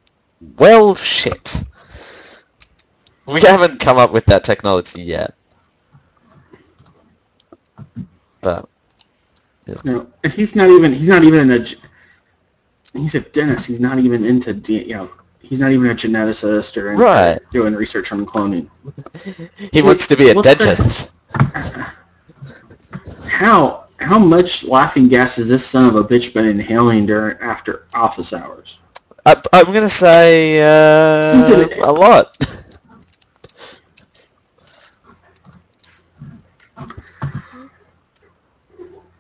Well, 0.58 0.94
shit. 0.94 1.62
We 3.26 3.40
haven't 3.40 3.80
come 3.80 3.98
up 3.98 4.12
with 4.12 4.24
that 4.26 4.44
technology 4.44 5.02
yet. 5.02 5.34
But 8.40 8.68
know, 9.84 10.06
and 10.24 10.32
he's 10.32 10.54
not 10.54 10.70
even 10.70 10.92
he's 10.92 11.08
not 11.08 11.24
even 11.24 11.50
a 11.50 11.64
he's 12.98 13.14
a 13.14 13.20
dentist. 13.20 13.66
He's 13.66 13.80
not 13.80 13.98
even 13.98 14.24
into 14.24 14.54
you 14.72 14.94
know 14.94 15.10
he's 15.40 15.60
not 15.60 15.72
even 15.72 15.90
a 15.90 15.94
geneticist 15.94 16.76
or 16.76 16.96
Right. 16.96 17.38
doing 17.50 17.74
research 17.74 18.12
on 18.12 18.24
cloning. 18.26 18.68
he 19.72 19.82
wants 19.82 20.06
to 20.06 20.16
be 20.16 20.30
a 20.30 20.34
dentist. 20.34 21.10
How 23.28 23.84
how 24.00 24.18
much 24.18 24.64
laughing 24.64 25.08
gas 25.08 25.36
has 25.36 25.48
this 25.48 25.66
son 25.66 25.86
of 25.86 25.96
a 25.96 26.04
bitch 26.04 26.32
been 26.32 26.46
inhaling 26.46 27.06
during 27.06 27.36
after 27.38 27.86
office 27.94 28.32
hours? 28.32 28.78
I, 29.26 29.40
I'm 29.52 29.66
going 29.66 29.82
to 29.82 29.88
say 29.90 30.60
uh, 30.62 31.66
a 31.84 31.92
lot. 31.92 32.36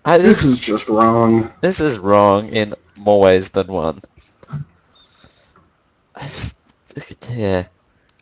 I, 0.04 0.16
This 0.18 0.44
is 0.44 0.58
just 0.58 0.88
wrong. 0.88 1.52
This 1.60 1.80
is 1.80 1.98
wrong 1.98 2.48
in 2.48 2.74
more 3.00 3.20
ways 3.20 3.50
than 3.50 3.66
one. 3.66 4.00
I 6.14 6.20
just- 6.22 6.56
yeah. 7.30 7.66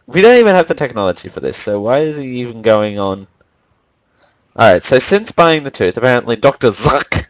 We 0.06 0.22
don't 0.22 0.38
even 0.38 0.54
have 0.54 0.68
the 0.68 0.74
technology 0.74 1.28
for 1.28 1.40
this, 1.40 1.56
so 1.56 1.80
why 1.80 1.98
is 1.98 2.16
he 2.16 2.40
even 2.40 2.62
going 2.62 2.98
on? 2.98 3.26
Alright, 4.58 4.82
so 4.82 4.98
since 4.98 5.32
buying 5.32 5.62
the 5.64 5.70
tooth, 5.70 5.98
apparently 5.98 6.36
Dr. 6.36 6.68
Zuck, 6.68 7.28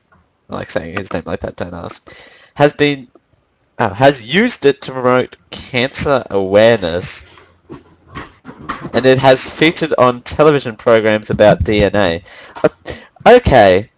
I 0.49 0.55
like 0.55 0.71
saying 0.71 0.97
his 0.97 1.13
name 1.13 1.25
like 1.27 1.41
that, 1.41 1.57
don't 1.57 1.75
ask, 1.75 2.09
has 2.55 2.73
been, 2.73 3.09
oh, 3.81 3.89
has 3.89 4.25
used 4.25 4.65
it 4.65 4.81
to 4.83 4.93
promote 4.93 5.37
cancer 5.51 6.23
awareness, 6.31 7.27
and 8.93 9.05
it 9.05 9.19
has 9.19 9.51
featured 9.51 9.93
on 9.99 10.23
television 10.23 10.77
programs 10.77 11.31
about 11.31 11.65
DNA. 11.65 12.25
Uh, 12.63 12.69
Okay, 13.27 13.91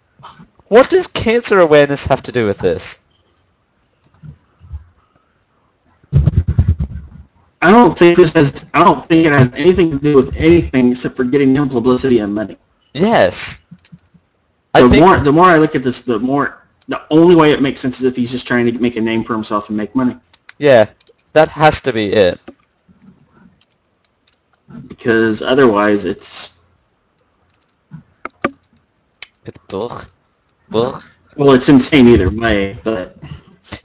what 0.68 0.88
does 0.88 1.06
cancer 1.06 1.58
awareness 1.58 2.06
have 2.06 2.22
to 2.22 2.32
do 2.32 2.46
with 2.46 2.58
this? 2.58 3.00
I 7.60 7.70
don't 7.70 7.98
think 7.98 8.16
this 8.16 8.32
has. 8.32 8.64
I 8.72 8.84
don't 8.84 9.04
think 9.04 9.26
it 9.26 9.32
has 9.32 9.52
anything 9.52 9.90
to 9.90 9.98
do 9.98 10.16
with 10.16 10.34
anything 10.34 10.92
except 10.92 11.14
for 11.14 11.24
getting 11.24 11.54
him 11.54 11.68
publicity 11.68 12.20
and 12.20 12.34
money. 12.34 12.56
Yes. 12.94 13.66
The 14.74 14.84
I 14.84 14.88
think 14.88 15.02
more 15.04 15.18
the 15.20 15.32
more 15.32 15.46
I 15.46 15.56
look 15.58 15.74
at 15.74 15.82
this, 15.82 16.02
the 16.02 16.18
more 16.18 16.66
the 16.88 17.02
only 17.10 17.34
way 17.34 17.52
it 17.52 17.60
makes 17.62 17.80
sense 17.80 17.98
is 17.98 18.04
if 18.04 18.16
he's 18.16 18.30
just 18.30 18.46
trying 18.46 18.66
to 18.66 18.72
make 18.78 18.96
a 18.96 19.00
name 19.00 19.24
for 19.24 19.34
himself 19.34 19.68
and 19.68 19.76
make 19.76 19.94
money. 19.94 20.16
yeah, 20.58 20.86
that 21.32 21.48
has 21.48 21.80
to 21.82 21.92
be 21.92 22.12
it. 22.12 22.40
Because 24.88 25.42
otherwise, 25.42 26.04
it's 26.04 26.60
It's 29.44 29.58
ugh. 29.72 30.04
Ugh. 30.74 31.02
well, 31.36 31.52
it's 31.52 31.68
insane 31.68 32.08
either 32.08 32.28
way. 32.30 32.78
But 32.84 33.16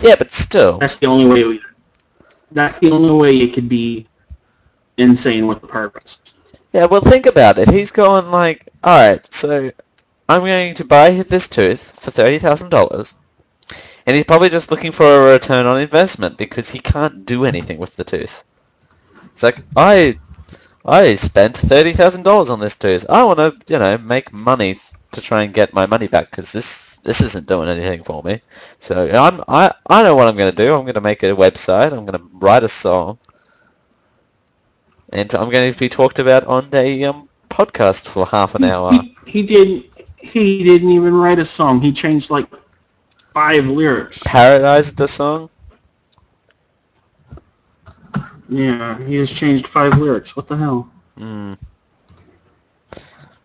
Yeah, 0.01 0.15
but 0.15 0.31
still. 0.31 0.77
that's 0.79 0.97
the 0.97 1.07
only 1.07 1.25
way. 1.27 1.43
We, 1.45 1.61
that's 2.51 2.77
the 2.79 2.91
only 2.91 3.13
way 3.13 3.37
it 3.37 3.53
could 3.53 3.69
be 3.69 4.07
insane 4.97 5.47
with 5.47 5.61
the 5.61 5.67
purpose. 5.67 6.21
Yeah, 6.73 6.85
well 6.85 7.01
think 7.01 7.25
about 7.25 7.57
it. 7.57 7.69
He's 7.69 7.91
going 7.91 8.29
like, 8.31 8.67
alright, 8.85 9.31
so 9.33 9.71
I'm 10.29 10.41
going 10.41 10.75
to 10.75 10.85
buy 10.85 11.11
this 11.11 11.47
tooth 11.47 11.99
for 11.99 12.11
$30,000. 12.11 13.15
And 14.07 14.15
he's 14.15 14.25
probably 14.25 14.49
just 14.49 14.71
looking 14.71 14.91
for 14.91 15.05
a 15.05 15.33
return 15.33 15.65
on 15.67 15.81
investment 15.81 16.37
because 16.37 16.71
he 16.71 16.79
can't 16.79 17.25
do 17.25 17.45
anything 17.45 17.77
with 17.79 17.95
the 17.97 18.03
tooth. 18.05 18.43
It's 19.33 19.43
like, 19.43 19.61
I 19.75 20.19
I 20.85 21.15
spent 21.15 21.55
$30,000 21.57 22.49
on 22.51 22.59
this 22.59 22.77
tooth. 22.77 23.05
I 23.09 23.23
want 23.25 23.39
to, 23.39 23.55
you 23.73 23.79
know, 23.79 23.97
make 23.99 24.33
money 24.33 24.79
to 25.13 25.21
try 25.21 25.43
and 25.43 25.53
get 25.53 25.73
my 25.73 25.85
money 25.87 26.07
back 26.07 26.31
because 26.31 26.51
this 26.53 26.89
this 27.05 27.21
isn't 27.21 27.47
doing 27.47 27.69
anything 27.69 28.03
for 28.03 28.23
me. 28.23 28.41
So 28.79 29.09
I'm 29.09 29.41
I 29.47 29.73
I 29.89 30.03
know 30.03 30.15
what 30.15 30.27
I'm 30.29 30.37
going 30.37 30.51
to 30.51 30.57
do. 30.57 30.73
I'm 30.75 30.83
going 30.83 30.95
to 30.95 31.01
make 31.01 31.23
a 31.23 31.27
website. 31.35 31.93
I'm 31.93 32.05
going 32.05 32.19
to 32.19 32.29
write 32.33 32.63
a 32.63 32.69
song. 32.69 33.19
And 35.13 35.33
I'm 35.35 35.49
going 35.51 35.71
to 35.71 35.79
be 35.79 35.87
talked 35.87 36.17
about 36.17 36.43
on 36.47 36.67
a 36.73 37.03
um, 37.03 37.29
podcast 37.49 38.07
for 38.07 38.25
half 38.25 38.55
an 38.55 38.63
hour. 38.63 38.93
He, 38.93 39.15
he 39.27 39.43
didn't. 39.43 39.85
He 40.17 40.63
didn't 40.63 40.89
even 40.89 41.13
write 41.13 41.37
a 41.37 41.45
song. 41.45 41.81
He 41.81 41.91
changed 41.91 42.31
like 42.31 42.47
five 43.31 43.67
lyrics. 43.67 44.19
Paradise 44.25 44.91
the 44.91 45.07
song? 45.07 45.49
Yeah, 48.49 48.97
he 49.05 49.17
just 49.17 49.35
changed 49.35 49.67
five 49.67 49.97
lyrics. 49.97 50.35
What 50.35 50.47
the 50.47 50.57
hell? 50.57 50.89
Mm. 51.17 51.59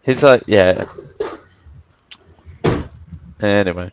He's 0.03 0.23
like, 0.23 0.43
yeah. 0.47 0.85
Anyway. 3.43 3.93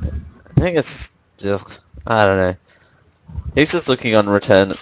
I 0.00 0.60
think 0.60 0.76
it's 0.78 1.12
just, 1.36 1.80
I 2.06 2.24
don't 2.24 2.38
know. 2.38 2.56
He's 3.54 3.72
just 3.72 3.88
looking 3.88 4.14
on 4.14 4.28
return. 4.28 4.72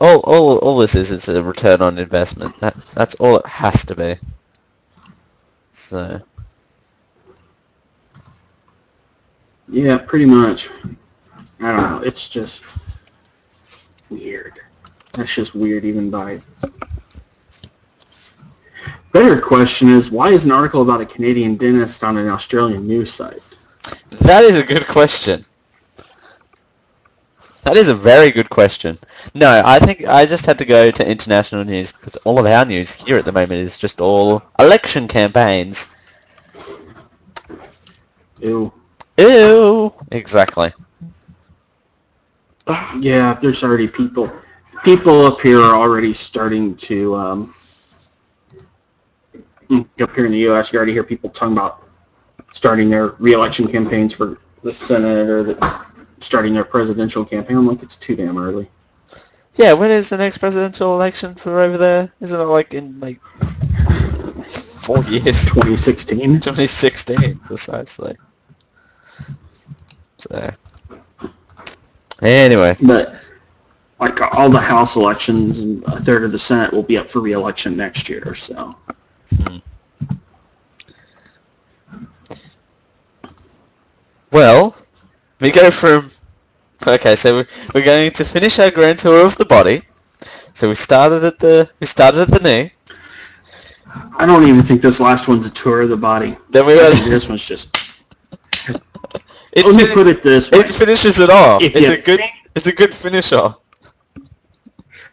All, 0.00 0.20
all, 0.20 0.58
all 0.58 0.78
this 0.78 0.94
is 0.94 1.10
is 1.12 1.28
a 1.28 1.42
return 1.42 1.80
on 1.82 1.98
investment. 1.98 2.56
That, 2.58 2.76
that's 2.94 3.14
all 3.16 3.36
it 3.36 3.46
has 3.46 3.84
to 3.84 3.94
be. 3.94 4.16
So, 5.72 6.20
Yeah, 9.68 9.98
pretty 9.98 10.26
much. 10.26 10.70
I 11.60 11.72
don't 11.72 11.82
know. 11.82 11.98
It's 12.04 12.28
just 12.28 12.62
weird. 14.10 14.60
That's 15.14 15.34
just 15.34 15.54
weird 15.54 15.84
even 15.84 16.10
by. 16.10 16.40
Better 19.12 19.40
question 19.40 19.88
is 19.88 20.10
why 20.10 20.30
is 20.30 20.44
an 20.44 20.52
article 20.52 20.82
about 20.82 21.00
a 21.00 21.06
Canadian 21.06 21.56
dentist 21.56 22.04
on 22.04 22.16
an 22.16 22.28
Australian 22.28 22.86
news 22.86 23.12
site? 23.12 23.42
that 24.10 24.44
is 24.44 24.58
a 24.58 24.64
good 24.64 24.86
question. 24.86 25.44
That 27.66 27.76
is 27.76 27.88
a 27.88 27.94
very 27.94 28.30
good 28.30 28.48
question. 28.48 28.96
No, 29.34 29.60
I 29.64 29.80
think 29.80 30.06
I 30.06 30.24
just 30.24 30.46
had 30.46 30.56
to 30.58 30.64
go 30.64 30.92
to 30.92 31.10
international 31.10 31.64
news 31.64 31.90
because 31.90 32.14
all 32.18 32.38
of 32.38 32.46
our 32.46 32.64
news 32.64 33.02
here 33.02 33.18
at 33.18 33.24
the 33.24 33.32
moment 33.32 33.60
is 33.60 33.76
just 33.76 34.00
all 34.00 34.40
election 34.60 35.08
campaigns. 35.08 35.88
Ew. 38.40 38.72
Ew. 39.18 39.92
Exactly. 40.12 40.70
Yeah, 43.00 43.34
there's 43.34 43.64
already 43.64 43.88
people. 43.88 44.30
People 44.84 45.26
up 45.26 45.40
here 45.40 45.60
are 45.60 45.74
already 45.74 46.14
starting 46.14 46.76
to. 46.76 47.16
Um, 47.16 47.52
up 49.72 50.14
here 50.14 50.26
in 50.26 50.30
the 50.30 50.38
U.S., 50.50 50.72
you 50.72 50.76
already 50.76 50.92
hear 50.92 51.02
people 51.02 51.30
talking 51.30 51.54
about 51.56 51.88
starting 52.52 52.90
their 52.90 53.16
re-election 53.18 53.66
campaigns 53.66 54.12
for 54.12 54.38
the 54.62 54.72
Senate 54.72 55.28
or 55.28 55.42
the, 55.42 55.85
starting 56.18 56.54
their 56.54 56.64
presidential 56.64 57.24
campaign. 57.24 57.56
I'm 57.56 57.66
like, 57.66 57.82
it's 57.82 57.96
too 57.96 58.16
damn 58.16 58.38
early. 58.38 58.68
Yeah, 59.54 59.72
when 59.72 59.90
is 59.90 60.10
the 60.10 60.18
next 60.18 60.38
presidential 60.38 60.94
election 60.94 61.34
for 61.34 61.60
over 61.60 61.78
there? 61.78 62.12
Isn't 62.20 62.40
it 62.40 62.44
like 62.44 62.74
in 62.74 62.98
like 63.00 63.20
four 64.50 65.02
years? 65.04 65.44
2016. 65.48 66.40
2016, 66.40 67.38
precisely. 67.38 68.16
So, 70.18 70.50
anyway, 72.22 72.76
But 72.82 73.16
like 73.98 74.20
all 74.34 74.50
the 74.50 74.60
House 74.60 74.96
elections 74.96 75.60
and 75.60 75.82
a 75.84 76.00
third 76.00 76.24
of 76.24 76.32
the 76.32 76.38
Senate 76.38 76.72
will 76.72 76.82
be 76.82 76.98
up 76.98 77.08
for 77.08 77.20
re-election 77.20 77.76
next 77.76 78.08
year. 78.08 78.34
So 78.34 78.76
hmm. 79.36 79.56
well, 84.30 84.76
we 85.40 85.50
go 85.50 85.70
from 85.70 86.08
okay, 86.86 87.16
so 87.16 87.36
we're, 87.36 87.46
we're 87.74 87.84
going 87.84 88.10
to 88.12 88.24
finish 88.24 88.58
our 88.58 88.70
grand 88.70 88.98
tour 88.98 89.24
of 89.24 89.36
the 89.36 89.44
body. 89.44 89.82
So 90.54 90.68
we 90.68 90.74
started 90.74 91.24
at 91.24 91.38
the 91.38 91.70
we 91.80 91.86
started 91.86 92.20
at 92.22 92.28
the 92.28 92.40
knee. 92.40 92.72
I 94.18 94.26
don't 94.26 94.46
even 94.46 94.62
think 94.62 94.82
this 94.82 95.00
last 95.00 95.28
one's 95.28 95.46
a 95.46 95.50
tour 95.50 95.82
of 95.82 95.88
the 95.88 95.96
body. 95.96 96.36
Then 96.50 96.66
we 96.66 96.76
went. 96.76 96.94
this 97.04 97.28
one's 97.28 97.46
just. 97.46 97.76
It, 99.52 99.64
Let 99.64 99.74
me 99.74 99.84
fin- 99.86 99.94
put 99.94 100.06
it 100.06 100.22
this 100.22 100.50
way. 100.50 100.58
it 100.58 100.76
finishes 100.76 101.18
it 101.18 101.30
off. 101.30 101.62
If 101.62 101.74
It's 101.76 102.02
a 102.02 102.04
good. 102.04 102.20
It's 102.54 102.66
a 102.66 102.72
good 102.72 102.94
finisher. 102.94 103.54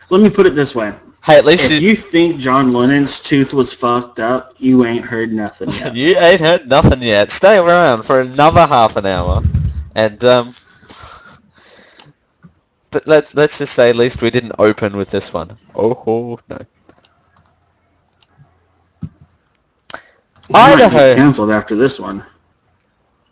Let 0.10 0.22
me 0.22 0.30
put 0.30 0.46
it 0.46 0.54
this 0.56 0.76
way. 0.76 0.94
Hey, 1.26 1.38
at 1.38 1.46
least 1.46 1.72
If 1.72 1.82
you, 1.82 1.90
you 1.90 1.96
think 1.96 2.38
John 2.40 2.74
Lennon's 2.74 3.22
tooth 3.22 3.54
was 3.54 3.72
fucked 3.74 4.20
up, 4.20 4.54
you 4.58 4.86
ain't 4.86 5.06
heard 5.06 5.32
nothing 5.32 5.72
yet. 5.74 5.96
you 5.96 6.18
ain't 6.18 6.42
heard 6.42 6.68
nothing 6.68 7.02
yet. 7.02 7.32
Stay 7.32 7.58
around 7.58 8.04
for 8.04 8.20
another 8.20 8.68
half 8.68 8.98
an 8.98 9.06
hour, 9.06 9.42
and 9.96 10.24
um, 10.24 10.52
But 12.92 13.08
let's 13.08 13.34
let's 13.36 13.58
just 13.58 13.74
say 13.74 13.90
at 13.90 13.96
least 13.96 14.22
we 14.22 14.30
didn't 14.30 14.54
open 14.60 14.96
with 14.96 15.12
this 15.12 15.34
one. 15.34 15.58
Oh 15.76 15.94
ho, 15.96 16.40
no. 16.48 16.60
You 20.50 20.56
Idaho. 20.56 21.16
canceled 21.16 21.52
after 21.52 21.76
this 21.76 22.00
one. 22.00 22.24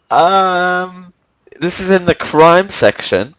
Um, 0.09 1.13
this 1.59 1.79
is 1.79 1.89
in 1.91 2.05
the 2.05 2.15
crime 2.15 2.69
section 2.69 3.35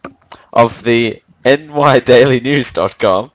of 0.53 0.83
the 0.85 1.23
nydailynews.com. 1.45 3.33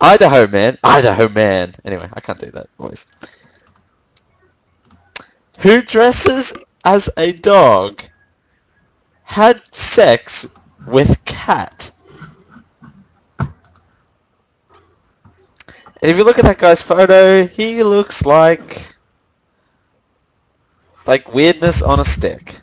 Idaho 0.00 0.46
man, 0.46 0.78
Idaho 0.82 1.28
man. 1.28 1.74
Anyway, 1.84 2.08
I 2.12 2.20
can't 2.20 2.38
do 2.38 2.50
that 2.50 2.68
voice. 2.78 3.06
Who 5.60 5.82
dresses 5.82 6.52
as 6.84 7.10
a 7.16 7.32
dog 7.32 8.02
had 9.26 9.60
sex 9.74 10.54
with 10.86 11.22
cat. 11.24 11.90
And 16.02 16.10
if 16.10 16.16
you 16.16 16.24
look 16.24 16.38
at 16.38 16.44
that 16.44 16.58
guy's 16.58 16.80
photo, 16.80 17.46
he 17.46 17.82
looks 17.82 18.24
like 18.24 18.86
like 21.06 21.34
weirdness 21.34 21.82
on 21.82 22.00
a 22.00 22.04
stick. 22.04 22.60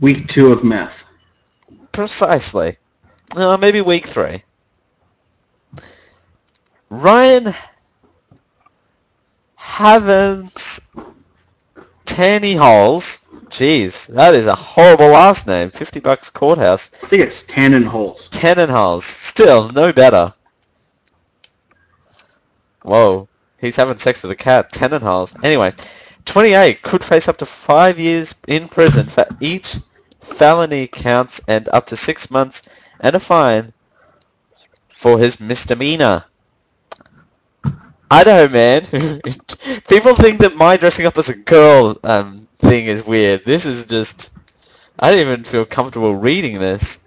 Week 0.00 0.26
two 0.26 0.52
of 0.52 0.64
meth. 0.64 1.04
Precisely. 1.92 2.76
Uh, 3.36 3.56
maybe 3.56 3.80
week 3.80 4.04
three. 4.04 4.42
Ryan 6.90 7.54
Havens 9.56 10.90
Tanny 12.04 12.54
Holes. 12.54 13.26
Jeez, 13.48 14.06
that 14.08 14.34
is 14.34 14.46
a 14.46 14.54
horrible 14.54 15.08
last 15.08 15.46
name. 15.46 15.70
50 15.70 16.00
bucks 16.00 16.30
courthouse. 16.30 16.90
I 17.02 17.06
think 17.06 17.22
it's 17.22 17.42
tannin 17.42 17.82
holes. 17.82 18.30
Tannenhals. 18.30 19.02
Still, 19.02 19.70
no 19.72 19.92
better. 19.92 20.32
Whoa. 22.80 23.28
He's 23.58 23.76
having 23.76 23.98
sex 23.98 24.22
with 24.22 24.32
a 24.32 24.36
cat. 24.36 24.72
Tannenhals. 24.72 25.36
Anyway, 25.44 25.74
28 26.24 26.80
could 26.82 27.04
face 27.04 27.28
up 27.28 27.36
to 27.38 27.46
five 27.46 27.98
years 27.98 28.34
in 28.48 28.68
prison 28.68 29.06
for 29.06 29.26
each 29.40 29.76
felony 30.20 30.86
counts 30.86 31.40
and 31.46 31.68
up 31.68 31.86
to 31.88 31.96
six 31.96 32.30
months 32.30 32.62
and 33.00 33.14
a 33.14 33.20
fine 33.20 33.72
for 34.88 35.18
his 35.18 35.40
misdemeanor. 35.40 36.24
Idaho 38.12 38.46
man. 38.52 38.82
People 39.88 40.14
think 40.14 40.38
that 40.40 40.54
my 40.54 40.76
dressing 40.76 41.06
up 41.06 41.16
as 41.16 41.30
a 41.30 41.38
girl 41.38 41.98
um, 42.04 42.46
thing 42.58 42.84
is 42.84 43.06
weird. 43.06 43.46
This 43.46 43.64
is 43.64 43.86
just... 43.86 44.32
I 44.98 45.10
don't 45.10 45.20
even 45.20 45.44
feel 45.44 45.64
comfortable 45.64 46.14
reading 46.14 46.58
this 46.58 47.06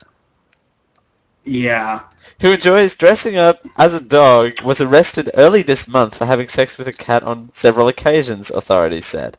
Yeah. 1.44 2.00
who 2.42 2.54
enjoys 2.54 2.96
dressing 2.96 3.38
up 3.38 3.60
as 3.78 3.94
a 3.94 4.04
dog, 4.04 4.60
was 4.62 4.82
arrested 4.82 5.30
early 5.36 5.62
this 5.62 5.88
month 5.88 6.18
for 6.18 6.26
having 6.26 6.48
sex 6.48 6.76
with 6.80 6.88
a 6.88 6.94
cat 6.94 7.22
on 7.22 7.52
several 7.54 7.88
occasions, 7.88 8.50
authorities 8.50 9.06
said. 9.06 9.38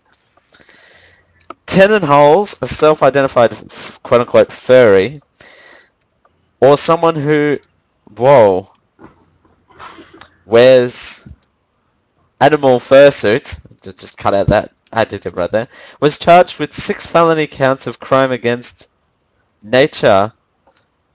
Tenenholes, 1.66 2.62
a 2.62 2.68
self-identified 2.68 3.50
quote-unquote 4.04 4.52
furry, 4.52 5.20
or 6.60 6.78
someone 6.78 7.16
who, 7.16 7.58
whoa, 8.16 8.70
wears 10.46 11.28
animal 12.40 12.78
fursuits, 12.78 13.60
ju- 13.82 13.92
just 13.92 14.16
cut 14.16 14.34
out 14.34 14.48
that 14.48 14.72
adjective 14.92 15.36
right 15.36 15.50
there, 15.50 15.68
was 16.00 16.18
charged 16.18 16.58
with 16.58 16.72
six 16.72 17.06
felony 17.06 17.46
counts 17.46 17.86
of 17.86 18.00
crime 18.00 18.32
against 18.32 18.88
nature 19.62 20.32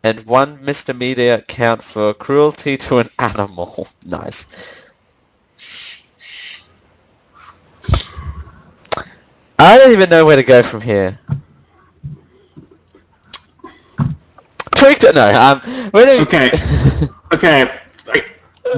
and 0.04 0.26
one 0.26 0.64
misdemeanor 0.64 1.40
count 1.42 1.84
for 1.84 2.14
cruelty 2.14 2.78
to 2.78 2.98
an 3.00 3.10
animal. 3.20 3.88
nice. 4.06 4.90
I 9.60 9.78
don't 9.78 9.92
even 9.92 10.10
know 10.10 10.26
where 10.26 10.36
to 10.36 10.44
go 10.44 10.64
from 10.64 10.82
here. 10.82 11.20
Tweaked 14.76 15.04
it? 15.04 15.14
No. 15.14 15.30
Um, 15.30 15.60
where 15.92 16.06
do 16.06 16.22
Okay. 16.24 16.52
Okay. 17.34 17.80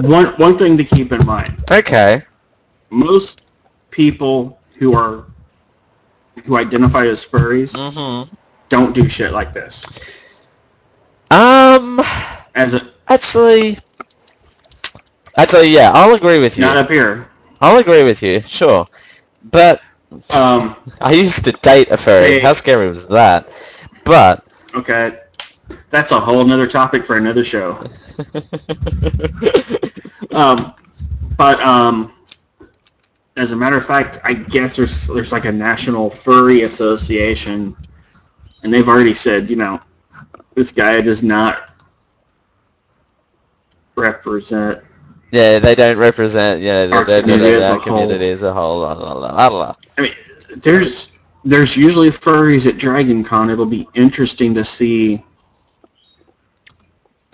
One 0.01 0.25
one 0.37 0.57
thing 0.57 0.77
to 0.77 0.83
keep 0.83 1.11
in 1.11 1.25
mind: 1.25 1.49
okay. 1.71 2.21
Most 2.93 3.47
people 3.91 4.59
who 4.77 4.95
are 4.95 5.25
who 6.45 6.57
identify 6.57 7.05
as 7.07 7.25
furries 7.25 7.73
Mm-hmm. 7.73 8.33
don't 8.69 8.93
do 8.93 9.07
shit 9.07 9.33
like 9.33 9.53
this. 9.53 9.83
Um, 11.31 11.99
As 12.55 12.73
a 12.73 12.91
actually, 13.09 13.77
actually, 15.37 15.69
yeah, 15.69 15.91
I'll 15.93 16.13
agree 16.13 16.39
with 16.39 16.57
you. 16.57 16.65
not 16.65 16.77
up 16.77 16.89
here. 16.89 17.27
I'll 17.61 17.77
agree 17.77 18.03
with 18.03 18.21
you, 18.21 18.41
sure. 18.41 18.85
But 19.51 19.81
Um. 20.33 20.75
I 21.01 21.13
used 21.13 21.43
to 21.45 21.51
date 21.51 21.89
a 21.91 21.97
furry. 21.97 22.39
How 22.39 22.53
scary 22.53 22.87
was 22.87 23.07
that? 23.07 23.47
But 24.05 24.43
Okay. 24.75 25.19
That's 25.89 26.11
a 26.11 26.19
whole 26.19 26.43
nother 26.43 26.67
topic 26.67 27.05
for 27.05 27.17
another 27.17 27.43
show. 27.43 27.79
Um, 30.31 30.73
but 31.37 31.61
um, 31.61 32.12
as 33.35 33.51
a 33.51 33.55
matter 33.55 33.77
of 33.77 33.85
fact, 33.85 34.19
I 34.23 34.33
guess 34.33 34.75
there's 34.75 35.07
there's 35.07 35.31
like 35.31 35.45
a 35.45 35.51
national 35.51 36.09
furry 36.09 36.61
association, 36.63 37.75
and 38.63 38.73
they've 38.73 38.87
already 38.87 39.13
said, 39.13 39.49
you 39.49 39.55
know, 39.55 39.79
this 40.55 40.71
guy 40.71 41.01
does 41.01 41.23
not 41.23 41.71
represent. 43.95 44.83
yeah, 45.31 45.59
they 45.59 45.75
don't 45.75 45.97
represent. 45.97 46.61
Yeah, 46.61 46.85
they 46.85 46.93
Our 46.93 47.05
don't 47.05 47.21
community 47.21 47.51
represent 47.51 47.63
as 47.63 47.63
our 47.71 47.77
a 47.77 47.79
whole. 47.81 47.99
community 48.01 48.29
as 48.29 48.43
a 48.43 48.53
whole. 48.53 48.79
La, 48.79 48.93
la, 48.93 49.13
la, 49.13 49.47
la. 49.47 49.73
I 49.97 50.01
mean, 50.01 50.13
there's 50.57 51.11
there's 51.43 51.75
usually 51.75 52.09
furries 52.09 52.67
at 52.67 52.77
Dragon 52.77 53.23
Con. 53.23 53.49
It'll 53.49 53.65
be 53.65 53.87
interesting 53.95 54.53
to 54.55 54.63
see. 54.63 55.23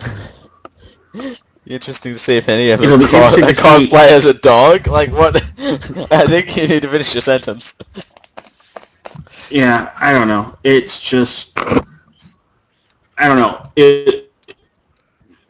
Interesting 1.66 2.12
to 2.14 2.18
see 2.18 2.36
if 2.36 2.48
any 2.48 2.70
of 2.70 2.80
It'll 2.82 2.98
them 2.98 3.06
be 3.06 3.12
cos- 3.12 3.36
interesting 3.38 3.46
to 3.46 3.54
see- 3.54 3.86
cosplay 3.90 4.08
as 4.10 4.24
a 4.24 4.34
dog. 4.34 4.88
Like 4.88 5.10
what? 5.12 5.40
I 6.10 6.26
think 6.26 6.56
you 6.56 6.66
need 6.66 6.82
to 6.82 6.88
finish 6.88 7.14
your 7.14 7.20
sentence. 7.22 7.74
Yeah, 9.50 9.92
I 10.00 10.12
don't 10.12 10.28
know. 10.28 10.56
It's 10.64 11.00
just 11.00 11.58
I 13.18 13.28
don't 13.28 13.36
know. 13.36 13.62
It 13.76 14.32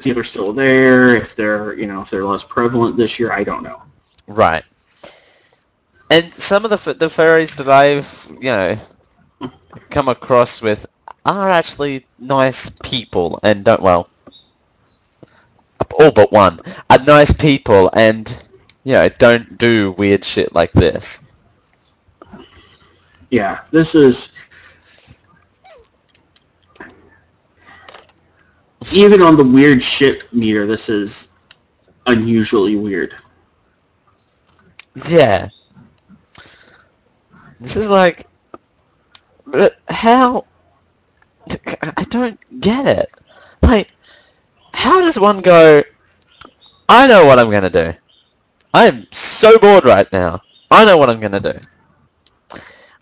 if 0.04 0.14
they're 0.14 0.24
still 0.24 0.52
there, 0.52 1.14
if 1.16 1.34
they're 1.34 1.78
you 1.78 1.86
know 1.86 2.02
if 2.02 2.10
they're 2.10 2.24
less 2.24 2.44
prevalent 2.44 2.96
this 2.96 3.18
year. 3.18 3.32
I 3.32 3.44
don't 3.44 3.62
know. 3.62 3.82
Right. 4.26 4.62
And 6.10 6.32
some 6.34 6.64
of 6.64 6.70
the 6.70 6.94
the 6.94 7.06
furries 7.06 7.56
that 7.56 7.68
I've 7.68 8.26
you 8.42 8.50
know 8.50 8.76
come 9.90 10.08
across 10.08 10.60
with 10.60 10.86
are 11.24 11.48
actually 11.48 12.06
nice 12.18 12.70
people 12.82 13.38
and 13.42 13.64
don't 13.64 13.82
well 13.82 14.08
all 16.00 16.10
but 16.10 16.32
one 16.32 16.58
are 16.88 16.98
nice 16.98 17.32
people 17.32 17.90
and 17.94 18.49
know 18.84 19.08
don't 19.08 19.58
do 19.58 19.92
weird 19.92 20.24
shit 20.24 20.54
like 20.54 20.72
this. 20.72 21.24
Yeah, 23.30 23.60
this 23.70 23.94
is 23.94 24.32
even 28.94 29.22
on 29.22 29.36
the 29.36 29.44
weird 29.44 29.82
shit 29.82 30.32
meter. 30.32 30.66
This 30.66 30.88
is 30.88 31.28
unusually 32.06 32.76
weird. 32.76 33.14
Yeah. 35.08 35.48
This 37.60 37.76
is 37.76 37.88
like, 37.88 38.26
but 39.46 39.78
how? 39.88 40.44
I 41.96 42.04
don't 42.08 42.40
get 42.60 42.86
it. 42.86 43.10
Like, 43.62 43.92
how 44.72 45.00
does 45.02 45.18
one 45.18 45.40
go? 45.40 45.82
I 46.88 47.06
know 47.06 47.26
what 47.26 47.38
I'm 47.38 47.50
gonna 47.50 47.70
do. 47.70 47.92
I 48.72 48.86
am 48.86 49.06
so 49.10 49.58
bored 49.58 49.84
right 49.84 50.10
now. 50.12 50.40
I 50.70 50.84
know 50.84 50.96
what 50.96 51.10
I'm 51.10 51.20
gonna 51.20 51.40
do. 51.40 51.58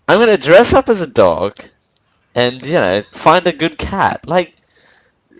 I'm 0.07 0.19
gonna 0.19 0.37
dress 0.37 0.73
up 0.73 0.89
as 0.89 1.01
a 1.01 1.07
dog, 1.07 1.57
and 2.35 2.61
you 2.65 2.73
know, 2.73 3.03
find 3.13 3.45
a 3.45 3.53
good 3.53 3.77
cat. 3.77 4.27
Like, 4.27 4.55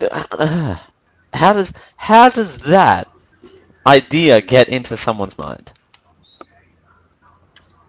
how 0.00 1.52
does 1.52 1.72
how 1.96 2.28
does 2.28 2.58
that 2.58 3.08
idea 3.86 4.40
get 4.40 4.68
into 4.68 4.96
someone's 4.96 5.36
mind? 5.38 5.72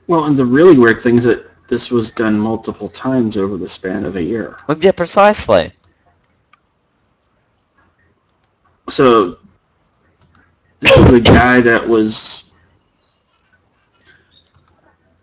Well, 0.07 0.25
and 0.25 0.35
the 0.35 0.45
really 0.45 0.77
weird 0.77 0.99
thing 0.99 1.17
is 1.17 1.25
that 1.25 1.45
this 1.67 1.91
was 1.91 2.11
done 2.11 2.37
multiple 2.37 2.89
times 2.89 3.37
over 3.37 3.55
the 3.57 3.67
span 3.67 4.03
of 4.03 4.15
a 4.15 4.23
year. 4.23 4.57
Well, 4.67 4.77
yeah, 4.79 4.91
precisely. 4.91 5.71
So 8.89 9.37
this 10.81 10.97
was 10.97 11.13
a 11.13 11.21
guy 11.21 11.61
that 11.61 11.87
was, 11.87 12.51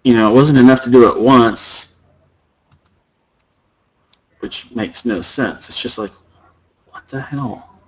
you 0.05 0.15
know, 0.15 0.31
it 0.31 0.35
wasn't 0.35 0.59
enough 0.59 0.81
to 0.83 0.91
do 0.91 1.09
it 1.09 1.21
once. 1.21 1.89
which 4.41 4.71
makes 4.71 5.05
no 5.05 5.21
sense. 5.21 5.69
It's 5.69 5.81
just 5.81 5.99
like, 5.99 6.13
what 6.89 7.07
the 7.09 7.21
hell? 7.21 7.81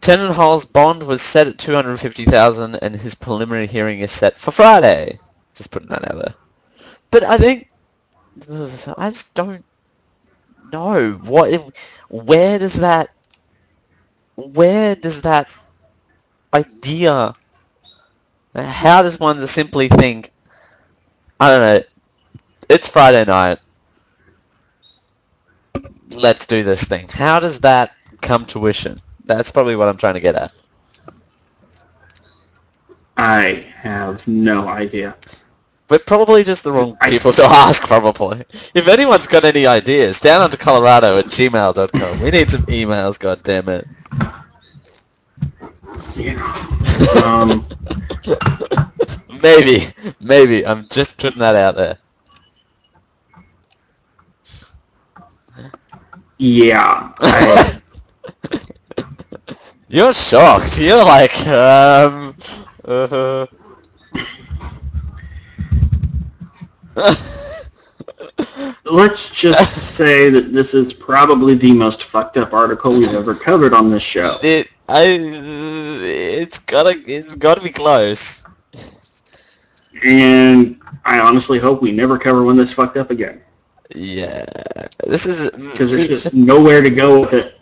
Tenenbaum's 0.00 0.64
bond 0.66 1.02
was 1.02 1.22
set 1.22 1.46
at 1.46 1.58
250000 1.58 2.76
and 2.76 2.94
his 2.94 3.14
preliminary 3.14 3.66
hearing 3.66 4.00
is 4.00 4.12
set 4.12 4.36
for 4.36 4.50
Friday. 4.50 5.18
Just 5.54 5.70
putting 5.70 5.88
that 5.88 6.10
out 6.10 6.22
there. 6.22 6.34
But 7.10 7.24
I 7.24 7.38
think... 7.38 7.70
I 8.98 9.10
just 9.10 9.34
don't 9.34 9.64
know. 10.72 11.12
What... 11.24 11.78
Where 12.10 12.58
does 12.58 12.74
that... 12.80 13.13
Where 14.36 14.94
does 14.96 15.22
that 15.22 15.48
idea... 16.52 17.34
How 18.54 19.02
does 19.02 19.18
one 19.18 19.44
simply 19.48 19.88
think, 19.88 20.30
I 21.40 21.50
don't 21.50 21.60
know, 21.60 21.82
it's 22.68 22.86
Friday 22.86 23.24
night, 23.24 23.58
let's 26.10 26.46
do 26.46 26.62
this 26.62 26.84
thing. 26.84 27.08
How 27.10 27.40
does 27.40 27.58
that 27.60 27.96
come 28.22 28.46
to 28.46 28.60
fruition? 28.60 28.96
That's 29.24 29.50
probably 29.50 29.74
what 29.74 29.88
I'm 29.88 29.96
trying 29.96 30.14
to 30.14 30.20
get 30.20 30.36
at. 30.36 30.52
I 33.16 33.66
have 33.74 34.26
no 34.28 34.68
idea. 34.68 35.16
We're 35.90 35.98
probably 35.98 36.44
just 36.44 36.64
the 36.64 36.72
wrong 36.72 36.96
people 37.02 37.32
to 37.32 37.44
ask, 37.44 37.86
probably. 37.86 38.42
If 38.74 38.88
anyone's 38.88 39.26
got 39.26 39.44
any 39.44 39.66
ideas, 39.66 40.18
down 40.18 40.40
onto 40.40 40.56
Colorado 40.56 41.18
at 41.18 41.26
gmail.com. 41.26 42.20
We 42.20 42.30
need 42.30 42.48
some 42.48 42.62
emails, 42.62 43.18
God 43.18 43.42
damn 43.42 43.68
it. 43.68 43.86
Yeah. 46.16 46.40
Um, 47.22 47.66
maybe, 49.42 49.84
maybe. 50.22 50.66
I'm 50.66 50.88
just 50.88 51.18
putting 51.18 51.40
that 51.40 51.54
out 51.54 51.76
there. 51.76 51.98
yeah. 56.38 57.12
I, 57.20 57.80
You're 59.88 60.14
shocked. 60.14 60.78
You're 60.80 61.04
like, 61.04 61.46
um... 61.46 62.34
Uh, 62.84 63.46
let's 68.84 69.30
just 69.30 69.94
say 69.96 70.30
that 70.30 70.52
this 70.52 70.74
is 70.74 70.92
probably 70.92 71.54
the 71.54 71.72
most 71.72 72.04
fucked 72.04 72.36
up 72.36 72.52
article 72.52 72.92
we've 72.92 73.12
ever 73.14 73.34
covered 73.34 73.74
on 73.74 73.90
this 73.90 74.02
show. 74.02 74.38
it, 74.42 74.68
I, 74.88 75.04
it's 76.02 76.58
gotta, 76.58 76.94
it's 77.06 77.34
gotta 77.34 77.62
be 77.62 77.70
close. 77.70 78.44
And 80.04 80.80
I 81.04 81.20
honestly 81.20 81.58
hope 81.58 81.80
we 81.80 81.92
never 81.92 82.18
cover 82.18 82.42
one 82.44 82.56
this 82.56 82.72
fucked 82.72 82.96
up 82.96 83.10
again. 83.10 83.40
Yeah, 83.94 84.44
this 85.06 85.24
is 85.26 85.50
Because 85.70 85.90
there's 85.90 86.08
just 86.08 86.34
nowhere 86.34 86.82
to 86.82 86.90
go 86.90 87.20
with 87.20 87.32
it. 87.32 87.60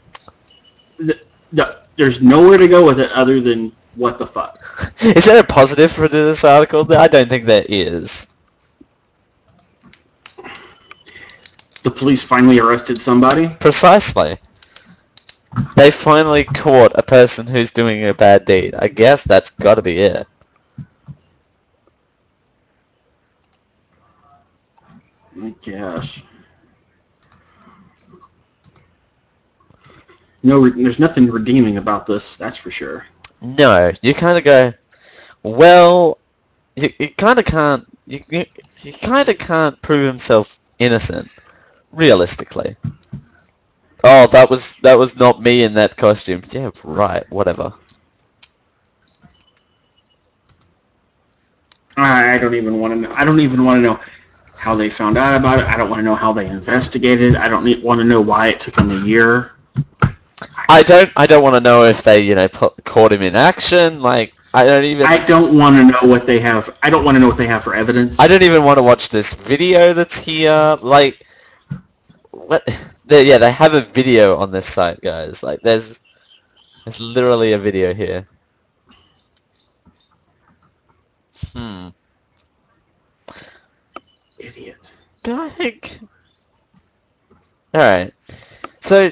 The- 0.99 1.20
the- 1.53 1.83
There's 1.97 2.22
nowhere 2.22 2.57
to 2.59 2.66
go 2.66 2.85
with 2.87 2.99
it 3.01 3.11
other 3.12 3.39
than 3.41 3.70
what 3.97 4.18
the 4.18 4.26
fuck. 4.26 4.64
Is 5.03 5.26
there 5.26 5.41
a 5.41 5.45
positive 5.47 5.93
for 5.93 6.09
this 6.09 6.43
article? 6.43 6.91
I 6.95 7.07
don't 7.07 7.28
think 7.28 7.45
there 7.45 7.66
is. 7.68 8.32
The 11.83 11.91
police 11.91 12.22
finally 12.22 12.59
arrested 12.61 13.01
somebody. 13.01 13.49
Precisely. 13.61 14.37
They 15.76 15.91
finally 15.91 16.45
caught 16.45 16.93
a 16.95 17.03
person 17.03 17.47
who's 17.47 17.70
doing 17.70 18.05
a 18.05 18.14
bad 18.14 18.45
deed. 18.45 18.74
I 18.76 18.89
guess 18.89 19.24
that's 19.24 19.51
got 19.51 19.74
to 19.74 19.83
be 19.83 19.99
it. 19.99 20.26
I 25.43 25.55
guess. 25.61 26.22
No, 30.43 30.68
there's 30.68 30.99
nothing 30.99 31.30
redeeming 31.30 31.76
about 31.78 32.07
this. 32.07 32.37
That's 32.37 32.57
for 32.57 32.70
sure. 32.70 33.07
No, 33.41 33.93
you 34.03 34.14
kind 34.14 34.39
of 34.39 34.45
go, 34.45 34.72
well, 35.43 36.18
you, 36.76 36.93
you 36.99 37.11
kind 37.11 37.39
of 37.39 37.45
can't, 37.45 37.87
you, 38.07 38.20
you, 38.30 38.45
you 38.83 38.93
kind 38.93 39.28
of 39.28 39.39
can't 39.39 39.80
prove 39.83 40.07
himself 40.07 40.61
innocent, 40.78 41.28
realistically. 41.93 42.76
Oh, 44.05 44.26
that 44.28 44.51
was 44.51 44.76
that 44.76 44.99
was 44.99 45.18
not 45.18 45.43
me 45.43 45.62
in 45.64 45.74
that 45.74 45.97
costume. 45.97 46.43
Yeah, 46.51 46.70
right. 46.84 47.24
Whatever. 47.30 47.72
I 51.97 52.34
I 52.34 52.38
don't 52.38 52.55
even 52.55 52.80
want 52.80 52.95
to 52.95 53.01
know. 53.01 53.12
I 53.14 53.24
don't 53.24 53.40
even 53.40 53.64
want 53.64 53.78
to 53.78 53.82
know 53.82 54.01
how 54.59 54.74
they 54.74 54.90
found 54.90 55.18
out 55.18 55.36
about 55.36 55.59
it. 55.61 55.66
I 55.66 55.76
don't 55.76 55.90
want 55.90 56.01
to 56.01 56.05
know 56.05 56.14
how 56.14 56.32
they 56.32 56.47
investigated. 56.47 57.36
I 57.36 57.49
don't 57.49 57.64
need, 57.64 57.82
want 57.82 58.01
to 58.01 58.05
know 58.05 58.20
why 58.20 58.49
it 58.49 58.61
took 58.61 58.74
them 58.74 58.90
a 58.90 59.01
year. 59.07 59.53
I 60.68 60.82
don't 60.82 61.11
I 61.16 61.26
don't 61.26 61.43
want 61.43 61.55
to 61.55 61.61
know 61.61 61.84
if 61.84 62.03
they 62.03 62.20
you 62.20 62.34
know 62.34 62.49
put, 62.49 62.82
caught 62.84 63.12
him 63.12 63.22
in 63.22 63.36
action. 63.36 64.01
Like 64.03 64.34
I 64.55 64.66
don't 64.66 64.84
even 64.84 65.07
I 65.07 65.18
don't 65.24 65.57
want 65.57 65.76
to 65.76 65.84
know 65.84 66.11
what 66.11 66.26
they 66.26 66.38
have. 66.40 66.74
I 66.82 66.90
don't 66.90 67.05
want 67.05 67.16
to 67.16 67.20
know 67.20 67.28
what 67.28 67.36
they 67.36 67.47
have 67.47 67.64
for 67.64 67.74
evidence. 67.74 68.18
I 68.20 68.28
don't 68.28 68.43
even 68.43 68.64
want 68.64 68.78
to 68.78 68.82
watch 68.82 69.09
this 69.09 69.32
video 69.32 69.93
that's 69.93 70.16
here. 70.16 70.76
Like, 70.82 71.24
what? 72.53 72.68
They, 73.05 73.24
yeah, 73.24 73.38
they 73.38 73.50
have 73.50 73.74
a 73.74 73.80
video 73.80 74.36
on 74.36 74.53
this 74.53 74.64
site, 74.64 75.00
guys. 75.00 75.42
Like, 75.42 75.61
there's, 75.62 76.00
there's 76.84 77.00
literally 77.00 77.53
a 77.53 77.59
video 77.59 77.92
here. 77.92 78.26
Hmm. 81.53 81.88
Idiot. 84.38 84.92
Think. 85.24 85.98
All 87.74 87.80
right. 87.80 88.12
So, 88.80 89.11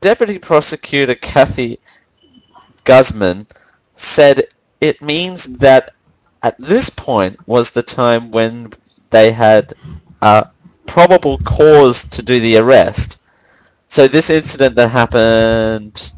Deputy 0.00 0.38
Prosecutor 0.40 1.14
Kathy 1.14 1.78
Guzman 2.82 3.46
said 3.94 4.48
it 4.80 5.00
means 5.00 5.44
that 5.58 5.92
at 6.42 6.58
this 6.58 6.90
point 6.90 7.38
was 7.46 7.70
the 7.70 7.82
time 7.82 8.32
when 8.32 8.72
they 9.10 9.30
had 9.30 9.72
a 10.20 10.50
probable 10.86 11.38
cause 11.38 12.04
to 12.10 12.22
do 12.22 12.40
the 12.40 12.56
arrest. 12.58 13.18
So 13.88 14.08
this 14.08 14.30
incident 14.30 14.74
that 14.76 14.88
happened 14.88 16.12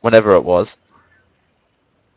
whenever 0.00 0.34
it 0.34 0.44
was. 0.44 0.78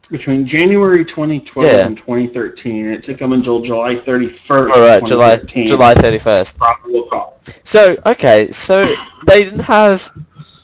Between 0.10 0.46
January 0.46 1.04
2012 1.04 1.72
Yeah. 1.72 1.88
and 1.88 1.98
2013, 1.98 2.86
it 2.86 3.04
took 3.04 3.18
them 3.18 3.34
until 3.34 3.60
July 3.62 3.96
31st, 3.96 4.72
All 4.72 4.82
right, 4.82 5.04
July 5.06 5.38
July 5.38 5.96
31st. 5.96 6.58
Probable 6.58 7.04
cause. 7.04 7.62
So, 7.64 7.98
okay, 8.06 8.52
so 8.52 8.86
they 9.26 9.44
didn't 9.44 9.60
have 9.62 10.10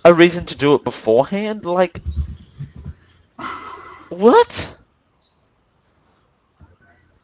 a 0.06 0.14
reason 0.14 0.45
to 0.45 0.56
do 0.58 0.76
it 0.76 0.84
beforehand? 0.84 1.66
Like, 1.66 2.00
what? 4.10 4.76